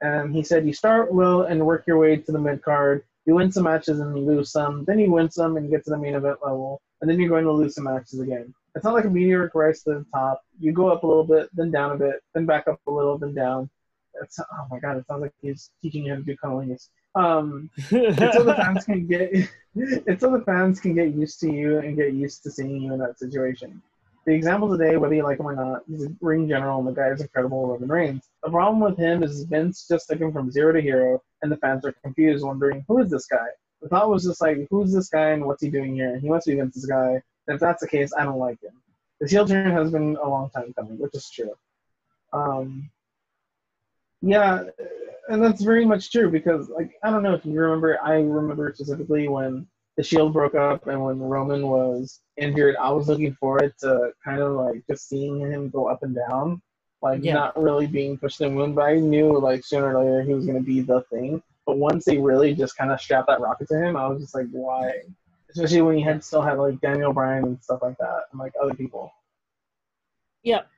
And 0.00 0.34
he 0.34 0.42
said, 0.42 0.66
you 0.66 0.72
start 0.72 1.14
low 1.14 1.42
and 1.42 1.64
work 1.64 1.84
your 1.86 1.98
way 1.98 2.16
to 2.16 2.32
the 2.32 2.38
mid 2.38 2.62
card. 2.62 3.04
You 3.24 3.34
win 3.34 3.50
some 3.50 3.64
matches 3.64 4.00
and 4.00 4.16
you 4.16 4.24
lose 4.24 4.52
some. 4.52 4.84
Then 4.84 4.98
you 4.98 5.10
win 5.10 5.30
some 5.30 5.56
and 5.56 5.70
get 5.70 5.84
to 5.84 5.90
the 5.90 5.98
main 5.98 6.14
event 6.14 6.38
level. 6.44 6.80
And 7.00 7.10
then 7.10 7.18
you're 7.18 7.28
going 7.28 7.44
to 7.44 7.52
lose 7.52 7.74
some 7.74 7.84
matches 7.84 8.20
again. 8.20 8.54
It's 8.74 8.84
not 8.84 8.94
like 8.94 9.04
a 9.04 9.10
meteoric 9.10 9.54
rise 9.54 9.82
to 9.82 9.90
the 9.90 10.06
top. 10.14 10.42
You 10.60 10.72
go 10.72 10.88
up 10.88 11.02
a 11.02 11.06
little 11.06 11.24
bit, 11.24 11.48
then 11.54 11.70
down 11.70 11.92
a 11.92 11.96
bit, 11.96 12.16
then 12.34 12.44
back 12.46 12.68
up 12.68 12.80
a 12.86 12.90
little, 12.90 13.18
then 13.18 13.34
down. 13.34 13.70
It's, 14.22 14.38
oh 14.38 14.66
my 14.70 14.78
god, 14.78 14.98
it 14.98 15.06
sounds 15.06 15.22
like 15.22 15.32
he's 15.42 15.70
teaching 15.82 16.04
you 16.04 16.12
how 16.12 16.18
to 16.18 16.24
do 16.24 16.36
cunnilingus. 16.42 16.88
Um, 17.16 17.70
it's 17.76 18.36
so 18.36 18.44
the 18.44 18.54
fans 18.54 18.84
can 18.84 19.06
get 19.06 19.30
it's 19.74 20.20
so 20.20 20.30
the 20.30 20.44
fans 20.44 20.80
can 20.80 20.94
get 20.94 21.14
used 21.14 21.40
to 21.40 21.50
you 21.50 21.78
and 21.78 21.96
get 21.96 22.12
used 22.12 22.42
to 22.42 22.50
seeing 22.50 22.82
you 22.82 22.92
in 22.92 22.98
that 22.98 23.18
situation. 23.18 23.82
The 24.26 24.34
example 24.34 24.68
today, 24.68 24.96
whether 24.96 25.14
you 25.14 25.22
like 25.22 25.40
him 25.40 25.46
or 25.46 25.54
not, 25.54 25.82
he's 25.88 26.04
a 26.04 26.08
ring 26.20 26.46
general 26.48 26.80
and 26.80 26.88
the 26.88 26.92
guy 26.92 27.08
is 27.08 27.22
incredible 27.22 27.66
Roman 27.66 27.88
Reigns. 27.88 28.28
The 28.42 28.50
problem 28.50 28.80
with 28.80 28.98
him 28.98 29.22
is 29.22 29.44
Vince 29.44 29.86
just 29.88 30.08
took 30.08 30.18
him 30.18 30.32
from 30.32 30.50
zero 30.50 30.72
to 30.72 30.80
hero 30.80 31.22
and 31.42 31.50
the 31.50 31.56
fans 31.56 31.86
are 31.86 31.94
confused, 32.04 32.44
wondering 32.44 32.84
who 32.86 32.98
is 32.98 33.10
this 33.10 33.26
guy? 33.26 33.46
The 33.80 33.88
thought 33.88 34.10
was 34.10 34.24
just 34.24 34.40
like, 34.40 34.66
who's 34.68 34.92
this 34.92 35.08
guy 35.08 35.30
and 35.30 35.44
what's 35.44 35.62
he 35.62 35.70
doing 35.70 35.94
here? 35.94 36.12
And 36.12 36.20
He 36.20 36.28
must 36.28 36.46
be 36.46 36.54
Vince's 36.54 36.86
guy. 36.86 37.22
And 37.46 37.54
if 37.54 37.60
that's 37.60 37.80
the 37.80 37.88
case, 37.88 38.12
I 38.18 38.24
don't 38.24 38.38
like 38.38 38.60
him. 38.62 38.72
His 39.20 39.30
heel 39.30 39.46
turn 39.46 39.70
has 39.70 39.90
been 39.90 40.16
a 40.22 40.28
long 40.28 40.50
time 40.50 40.74
coming, 40.74 40.98
which 40.98 41.14
is 41.14 41.30
true. 41.30 41.54
Um, 42.32 42.90
yeah, 44.22 44.64
and 45.28 45.42
that's 45.42 45.62
very 45.62 45.84
much 45.84 46.10
true 46.12 46.30
because, 46.30 46.68
like, 46.68 46.92
I 47.02 47.10
don't 47.10 47.22
know 47.22 47.34
if 47.34 47.44
you 47.44 47.58
remember. 47.58 47.98
I 48.02 48.14
remember 48.14 48.72
specifically 48.74 49.28
when 49.28 49.66
the 49.96 50.02
Shield 50.02 50.32
broke 50.32 50.54
up 50.54 50.86
and 50.86 51.02
when 51.02 51.18
Roman 51.18 51.66
was 51.68 52.20
injured. 52.36 52.76
I 52.76 52.90
was 52.90 53.08
looking 53.08 53.34
forward 53.34 53.74
to 53.80 54.12
kind 54.24 54.40
of 54.40 54.52
like 54.52 54.84
just 54.88 55.08
seeing 55.08 55.40
him 55.40 55.70
go 55.70 55.86
up 55.86 56.02
and 56.02 56.14
down, 56.14 56.60
like 57.02 57.24
Yeah. 57.24 57.34
not 57.34 57.60
really 57.60 57.86
being 57.86 58.18
pushed 58.18 58.40
in 58.40 58.48
the 58.50 58.54
moon. 58.54 58.74
But 58.74 58.82
I 58.82 58.96
knew 58.96 59.38
like 59.38 59.64
sooner 59.64 59.96
or 59.96 60.04
later 60.04 60.22
he 60.22 60.34
was 60.34 60.44
going 60.44 60.58
to 60.58 60.64
be 60.64 60.80
the 60.80 61.00
thing. 61.10 61.42
But 61.64 61.78
once 61.78 62.04
they 62.04 62.18
really 62.18 62.54
just 62.54 62.76
kind 62.76 62.92
of 62.92 63.00
strapped 63.00 63.28
that 63.28 63.40
rocket 63.40 63.68
to 63.68 63.78
him, 63.78 63.96
I 63.96 64.06
was 64.06 64.20
just 64.20 64.34
like, 64.34 64.46
why? 64.52 64.92
Especially 65.50 65.82
when 65.82 65.98
you 65.98 66.04
had 66.04 66.22
still 66.22 66.42
had 66.42 66.58
like 66.58 66.80
Daniel 66.80 67.12
Bryan 67.12 67.44
and 67.44 67.62
stuff 67.62 67.80
like 67.82 67.96
that, 67.98 68.24
and 68.30 68.38
like 68.38 68.52
other 68.62 68.74
people. 68.74 69.10
Yep. 70.42 70.68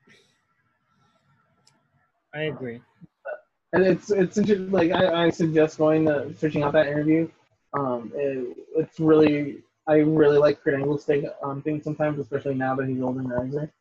I 2.34 2.42
agree. 2.42 2.80
And 3.72 3.84
it's 3.84 4.10
it's 4.10 4.38
interesting. 4.38 4.70
Like 4.70 4.92
I, 4.92 5.26
I 5.26 5.30
suggest 5.30 5.78
going 5.78 6.06
to 6.06 6.32
searching 6.38 6.62
out 6.62 6.72
that 6.72 6.86
interview. 6.86 7.28
Um, 7.78 8.10
it, 8.14 8.56
it's 8.76 8.98
really 8.98 9.62
I 9.86 9.96
really 9.96 10.38
like 10.38 10.62
Kurt 10.62 10.74
Angle's 10.74 11.04
take 11.04 11.24
on 11.42 11.62
things 11.62 11.84
sometimes, 11.84 12.18
especially 12.18 12.54
now 12.54 12.74
that 12.76 12.88
he's 12.88 13.00
older 13.02 13.20
and 13.20 13.30
wiser. 13.30 13.72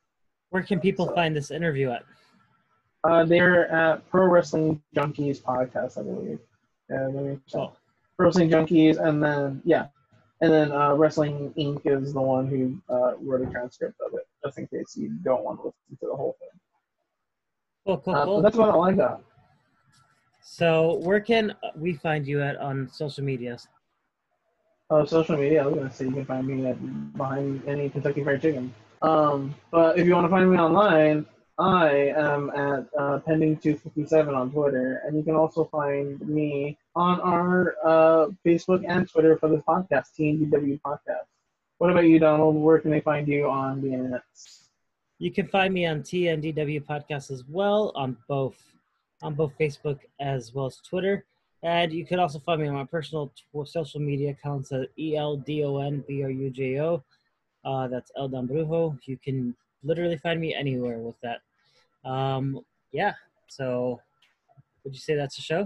Where 0.50 0.64
can 0.64 0.80
people 0.80 1.14
find 1.14 1.36
this 1.36 1.52
interview 1.52 1.92
at? 1.92 2.04
Uh, 3.04 3.24
they're 3.24 3.70
at 3.72 4.10
Pro 4.10 4.26
Wrestling 4.26 4.82
Junkies 4.96 5.42
podcast, 5.42 5.98
I 5.98 6.04
believe. 6.04 6.40
Yeah, 6.90 7.08
me 7.08 7.40
check. 7.48 7.62
Oh, 7.62 7.74
Pro 8.18 8.28
Wrestling 8.28 8.50
Junkies, 8.50 8.98
and 9.00 9.24
then 9.24 9.62
yeah, 9.64 9.88
and 10.42 10.52
then 10.52 10.72
uh, 10.72 10.94
Wrestling 10.96 11.54
Inc. 11.58 11.82
is 11.86 12.14
the 12.14 12.22
one 12.22 12.48
who 12.48 12.82
uh, 12.94 13.14
wrote 13.22 13.48
a 13.48 13.52
transcript 13.52 13.96
of 14.06 14.14
it, 14.14 14.28
just 14.44 14.58
in 14.58 14.68
case 14.68 14.98
you 14.98 15.10
don't 15.24 15.44
want 15.44 15.60
to 15.60 15.68
listen 15.68 15.98
to 16.02 16.08
the 16.08 16.16
whole 16.16 16.36
thing. 16.40 16.60
cool, 17.86 17.98
cool, 18.00 18.16
Uh, 18.16 18.26
cool. 18.26 18.42
that's 18.42 18.56
about 18.56 18.70
all 18.70 18.84
I 18.84 18.94
got. 18.94 19.22
So, 20.50 20.96
where 21.04 21.20
can 21.20 21.54
we 21.76 21.94
find 21.94 22.26
you 22.26 22.42
at 22.42 22.56
on 22.56 22.90
social 22.90 23.22
medias? 23.22 23.68
Oh, 24.90 25.04
social 25.04 25.36
media, 25.36 25.62
I 25.62 25.68
was 25.68 25.76
gonna 25.76 25.92
say 25.92 26.06
you 26.06 26.12
can 26.12 26.26
find 26.26 26.48
me 26.48 26.66
at 26.66 26.78
behind 27.18 27.68
any 27.68 27.90
Kentucky 27.90 28.24
Fried 28.24 28.42
Chicken. 28.42 28.74
Um, 29.02 29.54
but 29.72 30.00
if 30.00 30.08
you 30.08 30.14
want 30.14 30.24
to 30.24 30.30
find 30.30 30.50
me 30.50 30.58
online, 30.58 31.26
I 31.60 32.14
am 32.16 32.50
at 32.52 32.88
uh, 32.98 33.20
pending257 33.28 34.34
on 34.34 34.50
Twitter, 34.50 35.02
and 35.06 35.18
you 35.18 35.24
can 35.24 35.36
also 35.36 35.66
find 35.66 36.18
me 36.22 36.78
on 36.96 37.20
our 37.20 37.76
uh, 37.86 38.28
Facebook 38.46 38.86
and 38.88 39.08
Twitter 39.08 39.38
for 39.38 39.50
this 39.50 39.62
podcast, 39.68 40.16
TNDW 40.18 40.80
Podcast. 40.80 41.28
What 41.80 41.92
about 41.92 42.06
you, 42.06 42.20
Donald? 42.20 42.56
Where 42.56 42.80
can 42.80 42.90
they 42.90 43.02
find 43.02 43.28
you 43.28 43.50
on 43.50 43.82
the 43.82 43.92
internet? 43.92 44.24
You 45.20 45.30
can 45.30 45.48
find 45.50 45.74
me 45.74 45.86
on 45.86 46.04
TNDW 46.04 46.86
Podcast 46.86 47.32
as 47.32 47.44
well 47.50 47.92
on 47.96 48.16
both 48.30 48.56
on 49.22 49.34
both 49.34 49.54
Facebook 49.60 50.00
as 50.20 50.54
well 50.54 50.68
as 50.68 50.78
Twitter. 50.78 51.26
And 51.64 51.92
you 51.92 52.06
can 52.06 52.20
also 52.20 52.40
find 52.40 52.62
me 52.62 52.68
on 52.68 52.76
my 52.76 52.86
personal 52.86 53.32
social 53.66 54.00
media 54.00 54.32
accounts 54.32 54.72
at 54.72 54.90
E 54.98 55.16
L 55.16 55.38
D 55.38 55.64
O 55.64 55.78
N 55.78 56.04
B 56.08 56.24
R 56.24 56.30
U 56.30 56.50
J 56.50 56.80
O. 56.80 57.04
Uh, 57.66 57.88
that's 57.88 58.12
El 58.16 58.30
Don 58.30 58.48
Brujo. 58.48 58.98
You 59.06 59.18
can 59.18 59.56
literally 59.84 60.18
find 60.18 60.40
me 60.40 60.54
anywhere 60.54 61.00
with 61.00 61.16
that. 61.22 61.42
Um, 62.10 62.62
yeah. 62.92 63.14
So, 63.48 64.00
would 64.84 64.94
you 64.94 65.00
say 65.00 65.16
that's 65.16 65.38
a 65.40 65.42
show? 65.42 65.66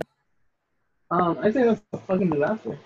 Um, 1.12 1.38
I 1.40 1.52
think 1.52 1.66
that's 1.68 1.82
a 1.94 1.98
fucking 1.98 2.30
disaster. 2.30 2.78